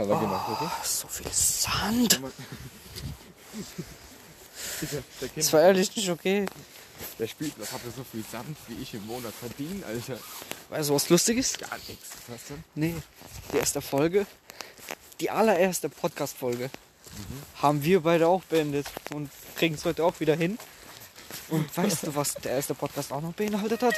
hat 0.00 0.08
er 0.08 0.20
gemacht, 0.20 0.48
okay? 0.50 0.68
Oh, 0.68 0.84
so 0.84 1.06
viel 1.06 1.32
Sand. 1.32 2.20
Das 5.36 5.52
war 5.52 5.62
ehrlich 5.62 5.94
nicht 5.94 6.10
okay. 6.10 6.46
der 7.18 7.28
Spielplatz 7.28 7.72
hatte 7.72 7.90
so 7.96 8.04
viel 8.04 8.24
Sand, 8.30 8.56
wie 8.66 8.82
ich 8.82 8.92
im 8.94 9.06
Monat 9.06 9.32
verdiene, 9.32 9.86
Alter. 9.86 10.18
Weißt 10.68 10.90
du, 10.90 10.94
was 10.94 11.08
lustig 11.08 11.38
ist? 11.38 11.58
Gar 11.58 11.76
nichts. 11.88 12.08
Was 12.28 12.46
denn? 12.48 12.64
Nee, 12.74 12.94
die 13.52 13.58
erste 13.58 13.80
Folge, 13.80 14.26
die 15.20 15.30
allererste 15.30 15.88
Podcast-Folge, 15.88 16.70
haben 17.62 17.82
wir 17.82 18.00
beide 18.00 18.26
auch 18.28 18.42
beendet 18.44 18.86
und 19.14 19.30
kriegen 19.56 19.74
es 19.76 19.84
heute 19.84 20.04
auch 20.04 20.18
wieder 20.20 20.34
hin. 20.36 20.58
Und 21.48 21.74
weißt 21.76 22.04
du, 22.06 22.14
was 22.14 22.34
der 22.34 22.52
erste 22.52 22.74
Podcast 22.74 23.12
auch 23.12 23.20
noch 23.22 23.32
beinhaltet 23.32 23.82
hat? 23.82 23.94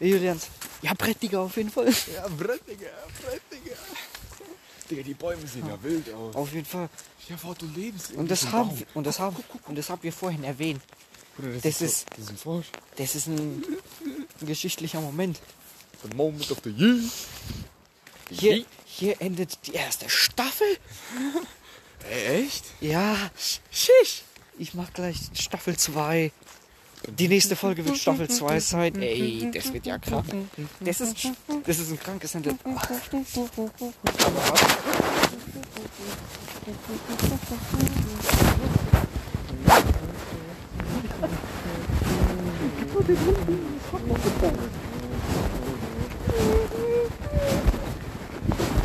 Julians. 0.00 0.48
Ja, 0.82 0.92
Brettiger 0.94 1.40
auf 1.40 1.56
jeden 1.56 1.70
Fall. 1.70 1.86
Ja, 2.14 2.26
Brett, 2.36 2.60
Digga, 2.68 2.88
Brett, 3.22 3.40
Digga. 3.50 5.02
Die 5.02 5.14
Bäume 5.14 5.46
sehen 5.46 5.66
ja 5.66 5.82
wild 5.82 6.12
aus. 6.12 6.34
Auf 6.34 6.52
jeden 6.52 6.66
Fall. 6.66 6.88
Ja, 7.28 7.36
vor 7.36 7.54
du 7.54 7.66
lebst 7.74 8.12
Und 8.12 8.30
das 8.30 8.46
haben 8.52 8.68
Baum. 8.68 8.82
und 8.94 9.04
das 9.06 9.18
haben, 9.18 9.36
und 9.66 9.76
das 9.78 9.88
haben 9.88 10.02
wir 10.02 10.12
vorhin 10.12 10.44
erwähnt. 10.44 10.82
Bruder, 11.36 11.54
das, 11.54 11.62
Das 11.62 11.80
ist, 11.80 11.82
ist- 11.82 12.00
so- 12.00 12.06
das 12.10 12.18
ist 12.24 12.30
ein 12.30 12.36
Frosch. 12.36 12.66
Das 12.96 13.14
ist 13.14 13.26
ein, 13.26 13.64
ein 14.40 14.46
geschichtlicher 14.46 15.00
Moment. 15.00 15.40
The 16.02 16.14
Moment 16.16 16.50
of 16.50 16.60
the 16.64 16.70
Year. 16.70 17.00
Hier, 18.30 18.64
hier 18.84 19.20
endet 19.20 19.58
die 19.66 19.74
erste 19.74 20.08
Staffel. 20.08 20.66
Echt? 22.34 22.64
Ja. 22.80 23.16
Schisch. 23.70 24.22
Ich 24.58 24.74
mach 24.74 24.92
gleich 24.92 25.16
Staffel 25.34 25.76
2. 25.76 26.32
Die 27.08 27.28
nächste 27.28 27.56
Folge 27.56 27.84
wird 27.84 27.98
Staffel 27.98 28.28
2 28.28 28.60
sein. 28.60 29.02
Ey, 29.02 29.50
das 29.52 29.72
wird 29.72 29.86
ja 29.86 29.98
krank. 29.98 30.26
Das 30.80 31.00
ist, 31.00 31.28
das 31.64 31.78
ist 31.78 31.90
ein 31.90 32.00
krankes 32.00 32.34
Handel. 32.34 32.56
Ach. 32.64 32.88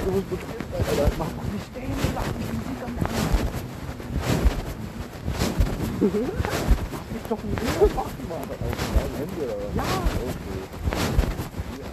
So 0.05 0.11
gut 0.11 0.25
probiert, 0.29 0.61
Alter. 0.89 1.07
Mach 1.17 1.31
mal 1.35 1.45
nicht 1.51 1.65
stehen, 1.71 1.99
mach 2.15 2.27
mich 2.37 2.51
nicht 2.51 2.83
am 2.83 2.95
Arm. 3.03 3.11
Mach 6.01 7.05
mich 7.11 7.25
doch 7.29 7.43
nicht 7.43 7.61
wieder 7.61 7.87
machen, 7.95 8.23
Mann. 8.29 8.41
Auf 8.41 8.57
deinem 8.95 9.15
Handy 9.17 9.41
oder 9.43 9.57
was? 9.59 9.75
Ja. 9.75 9.83
Okay. 10.21 10.59
Ja. 11.79 11.87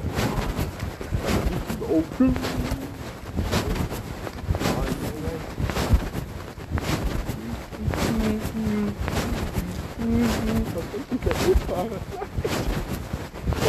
Okay. 1.98 2.30
Mhm. 8.18 8.36
Mhm. 8.54 8.94
Mhm. 9.98 10.66
Was 10.74 10.84
ist 10.94 11.08
denn 11.10 11.20
der 11.24 11.34
Fahrer? 11.66 12.00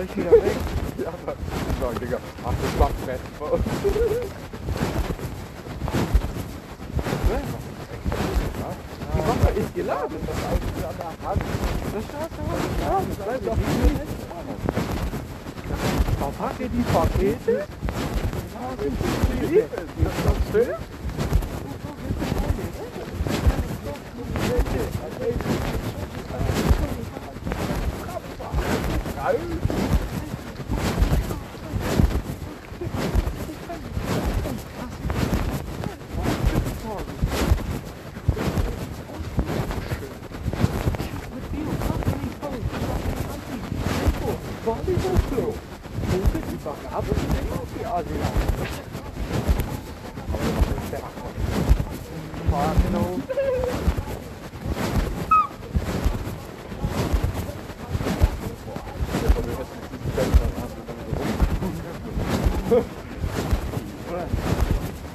열심히 0.00 0.26
하고 0.26 0.59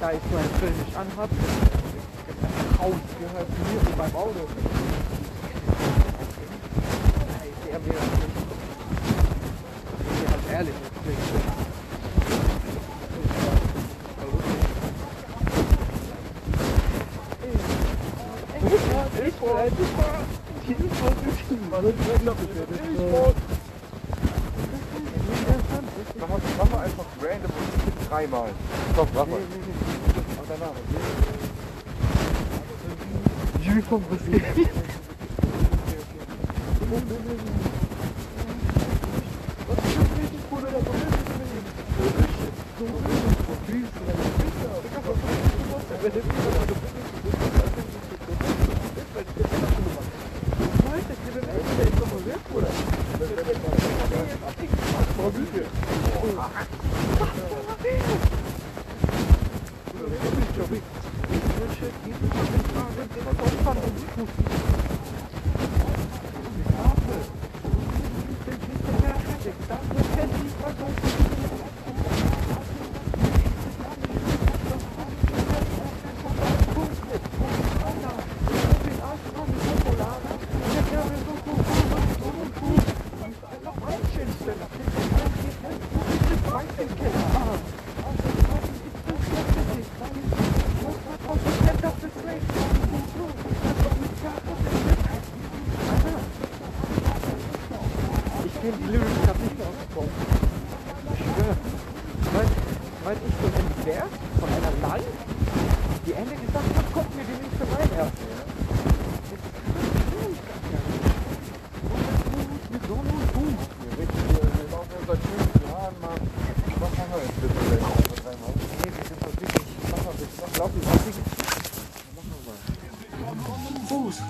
da 0.06 0.12
ich 0.12 0.20
so 0.30 0.36
einen 0.36 0.50
Film 0.60 0.76
nicht 0.78 0.96
anhab, 0.96 1.30
Haut 2.78 2.94
gehört 3.18 3.48
mir 3.48 3.80
wie 3.82 3.96
beim 3.96 4.14
Auto. 4.14 4.46
Der 7.66 7.78
mir 7.80 7.98
halt 10.30 10.44
ehrlich. 10.52 10.74
Ich 18.66 18.82
wollte 18.92 19.26
ich 19.26 19.40
wollte 19.40 19.76
ich 20.68 20.78
wollte 23.10 23.40
Mach 26.58 26.70
mal 26.70 26.84
einfach 26.84 27.04
random 27.20 27.50
und 27.50 27.84
tipp 27.84 28.08
dreimal. 28.08 28.48
Komm, 28.96 29.08
mach 29.14 29.26
mal. 29.26 29.38
pauvre 33.88 34.16
fille. 34.16 34.66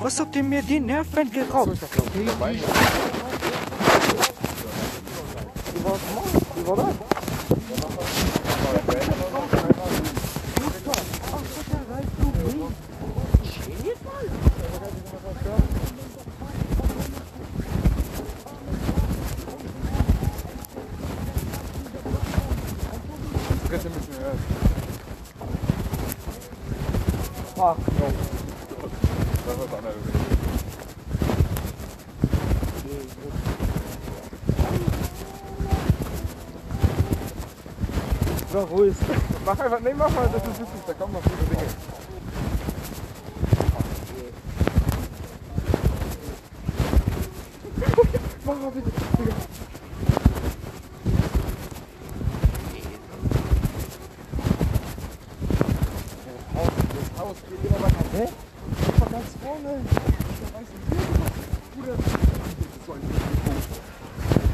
Was 0.00 0.20
habt 0.20 0.36
ihr 0.36 0.42
mir 0.42 0.62
die 0.62 0.80
Nerven 0.80 1.30
geraubt? 1.30 1.78
Ruhig. 38.76 38.94
Mach 39.46 39.58
einfach, 39.58 39.80
nee, 39.80 39.94
mach 39.96 40.10
mal, 40.10 40.28
das 40.32 40.42
ist 40.42 40.60
witzig, 40.60 40.80
da 40.86 40.92
kommen 40.94 41.12
noch 41.14 41.22
gute 41.22 41.44
Dinge. 41.44 41.66
Mach 48.44 48.60
mal 48.60 48.70
bitte, 48.70 48.90
Digga. 49.18 49.34
Das 56.56 57.20
Haus 57.20 57.36
geht 57.48 57.64
immer 57.70 57.80
weiter. 57.82 58.04
Hä? 58.12 58.28
Das 58.86 59.00
war 59.00 59.10
ganz 59.10 59.30
vorne. 59.42 59.80
Da 60.42 60.58
weiß 60.58 60.68
ich 60.72 60.80
nicht. 60.90 61.06
Bruder. 61.74 61.96
Das 61.96 62.06
ist 62.06 62.86
so 62.86 62.92
ein 62.92 63.00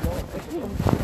Ja, 0.04 0.12
echt. 0.36 1.02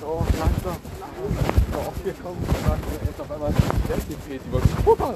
So, 0.00 0.26
langsam. 0.38 0.76
Doch, 1.72 1.92
wir 2.04 2.12
kommen. 2.14 2.46
Jetzt 3.06 3.20
auf 3.20 3.30
einmal 3.30 3.52
die 3.52 3.88
Welt 3.88 4.08
gedreht. 4.08 4.42
Die 4.46 4.52
wollen 4.52 4.68
puppern. 4.84 5.14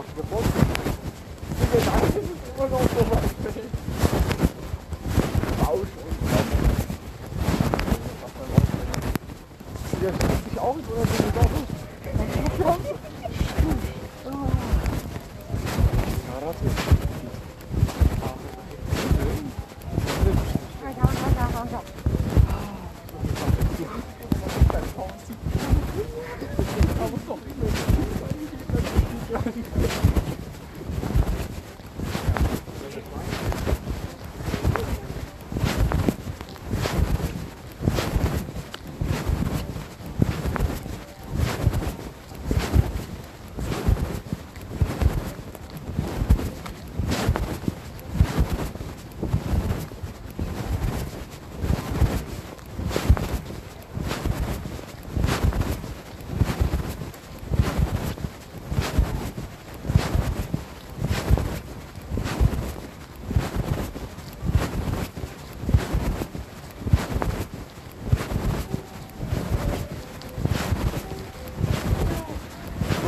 Guck 0.00 0.06
mal, 0.06 0.14
jetzt 0.16 0.16
machst 0.16 0.16
du 0.16 0.22
Fotos. 0.22 0.50
Digga, 1.60 1.78
nein, 1.86 2.00
das 2.00 2.14
ist 2.16 2.30
immer 2.56 2.68
noch 2.68 2.80
so 2.80 3.00
weit 3.10 3.44
weg. 3.44 3.64
Rausch 5.66 5.92
und 6.00 6.16
Der 10.02 10.12
schießt 10.12 10.44
sich 10.48 10.58
auch 10.58 10.76
oder 10.76 11.04
so 11.04 11.22
mit 11.24 11.36
Autos. 11.36 11.68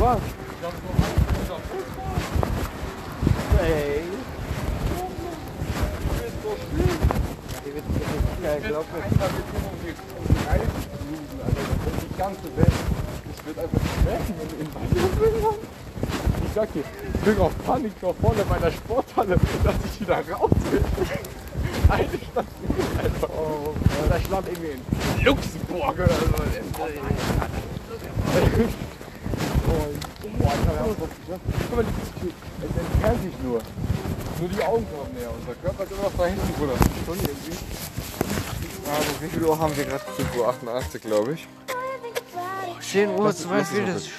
Was? 0.03 0.19
Ey. 3.61 4.03
Ja, 8.43 8.57
ich 8.57 8.63
glaube, 8.65 8.85
die 12.01 12.17
ganze 12.17 12.57
Welt, 12.57 12.77
das 13.27 13.45
wird 13.45 13.59
einfach 13.59 13.79
schmecken, 14.01 14.33
wenn 14.39 14.49
du 14.49 14.55
in 14.55 14.67
Weihnachten 14.75 15.41
kommst. 15.41 15.59
Ich 16.53 16.59
sag 16.59 16.71
dir, 16.71 16.83
ich 17.15 17.19
bin 17.21 17.39
auf 17.39 17.51
Panik 17.65 17.93
vor 17.99 18.13
vorne 18.21 18.45
bei 18.47 18.59
der 18.59 18.71
Sporthalle, 18.71 19.37
dass 19.63 19.73
ich 19.91 20.01
wieder 20.01 20.17
raus 20.31 20.51
will. 20.69 20.83
Eine 21.89 22.05
Station 22.07 22.99
einfach. 23.03 23.29
Oh, 23.29 23.73
da 24.07 24.19
stand 24.19 24.47
irgendwie 24.49 24.73
in 24.73 25.25
Luxemburg 25.25 25.93
oder 25.95 26.07
so. 26.09 26.13
Boah, 30.37 30.53
ich 30.53 30.67
hab 30.67 30.89
was 30.89 31.09
geschafft. 31.09 31.41
Guck 31.69 31.75
mal, 31.75 31.85
es 32.61 32.77
entfernt 32.77 33.23
sich 33.23 33.33
nur. 33.43 33.59
Nur 34.39 34.49
die 34.49 34.63
Augen 34.63 34.85
kommen 34.93 35.13
näher. 35.17 35.31
Unser 35.39 35.55
Körper 35.55 35.83
ist 35.85 35.91
immer 35.91 36.03
noch 36.03 36.13
da 36.15 36.25
hinten, 36.27 36.53
Bruder. 36.53 36.73
Schon 37.07 37.17
irgendwie. 37.17 37.57
Also, 38.93 39.09
wie 39.21 39.27
viel 39.29 39.43
Uhr 39.43 39.57
haben 39.57 39.75
wir 39.75 39.85
gerade? 39.85 40.03
5.88 40.03 40.93
Uhr, 40.93 40.99
glaube 41.01 41.33
ich. 41.33 41.47
10 42.91 43.09
Uhr 43.09 43.23
Lass- 43.25 43.43
lass 43.49 43.61
es 43.63 43.69
42. 43.73 44.11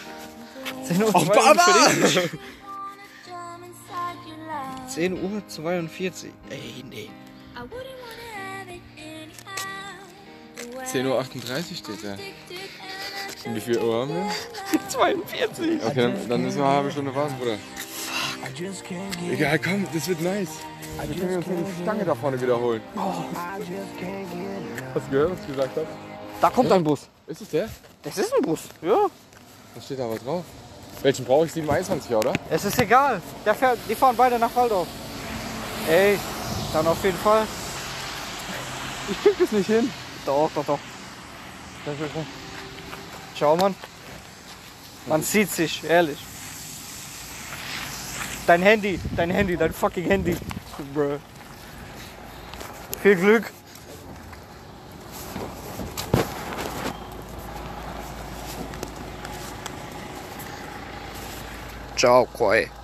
10 0.86 1.02
Uhr 1.02 1.11
Oh, 1.15 1.24
42. 1.24 2.31
10 4.89 5.12
Uhr 5.15 5.43
42. 5.48 6.31
Ey, 6.51 6.85
nee. 6.89 7.11
10.38 10.93 11.09
Uhr 11.09 11.77
steht 11.77 12.05
da. 12.05 12.16
Und 13.48 13.56
wie 13.56 13.61
viel 13.61 13.78
Uhr 13.78 14.02
haben 14.02 14.11
wir? 14.15 14.31
42. 14.89 15.82
Okay, 15.85 15.94
dann, 15.94 16.28
dann 16.28 16.43
müssen 16.43 16.59
wir 16.59 16.65
eine 16.66 16.77
halbe 16.77 16.90
Stunde 16.90 17.15
warten, 17.15 17.35
Bruder. 17.39 17.56
Egal, 19.31 19.59
komm, 19.59 19.86
das 19.93 20.06
wird 20.09 20.20
nice. 20.20 20.48
Dann 20.98 21.09
können 21.19 21.31
wir 21.31 21.36
uns 21.39 21.47
die 21.77 21.82
Stange 21.82 22.05
da 22.05 22.15
vorne 22.15 22.40
wiederholen. 22.40 22.81
Hast 24.94 25.06
du 25.06 25.11
gehört, 25.11 25.32
was 25.32 25.40
ich 25.40 25.47
gesagt 25.48 25.77
habe? 25.77 25.86
Da 26.40 26.51
kommt 26.51 26.70
ein 26.70 26.85
Bus. 26.85 27.09
Ist 27.27 27.40
es 27.40 27.48
der? 27.48 27.69
Das 28.02 28.19
ist 28.19 28.32
ein 28.35 28.43
Bus, 28.43 28.61
ja. 28.82 29.06
Was 29.74 29.85
steht 29.86 29.98
da 29.98 30.05
aber 30.05 30.19
drauf? 30.19 30.44
Welchen 31.05 31.26
brauche 31.26 31.44
ich? 31.44 31.52
721, 31.52 32.16
oder? 32.16 32.32
Es 32.48 32.64
ist 32.64 32.78
egal. 32.81 33.20
Der 33.44 33.55
fährt, 33.55 33.78
die 33.86 33.94
fahren 33.94 34.16
beide 34.16 34.39
nach 34.39 34.56
Waldorf. 34.56 34.89
Ey, 35.86 36.18
dann 36.72 36.86
auf 36.86 37.05
jeden 37.05 37.18
Fall. 37.18 37.47
Ich 39.10 39.22
krieg 39.22 39.39
das 39.39 39.52
nicht 39.52 39.66
hin. 39.66 39.90
Doch, 40.24 40.51
doch, 40.55 40.64
doch. 40.64 40.78
Schau, 43.39 43.55
Mann. 43.55 43.74
Man 45.06 45.22
sieht 45.22 45.51
sich, 45.51 45.85
ehrlich. 45.85 46.18
Dein 48.47 48.62
Handy, 48.62 48.98
dein 49.14 49.28
Handy, 49.28 49.59
dein 49.59 49.74
fucking 49.74 50.06
Handy. 50.06 50.39
Bruh. 50.94 51.18
Viel 53.02 53.16
Glück. 53.16 53.52
čao 62.05 62.26
koje. 62.39 62.84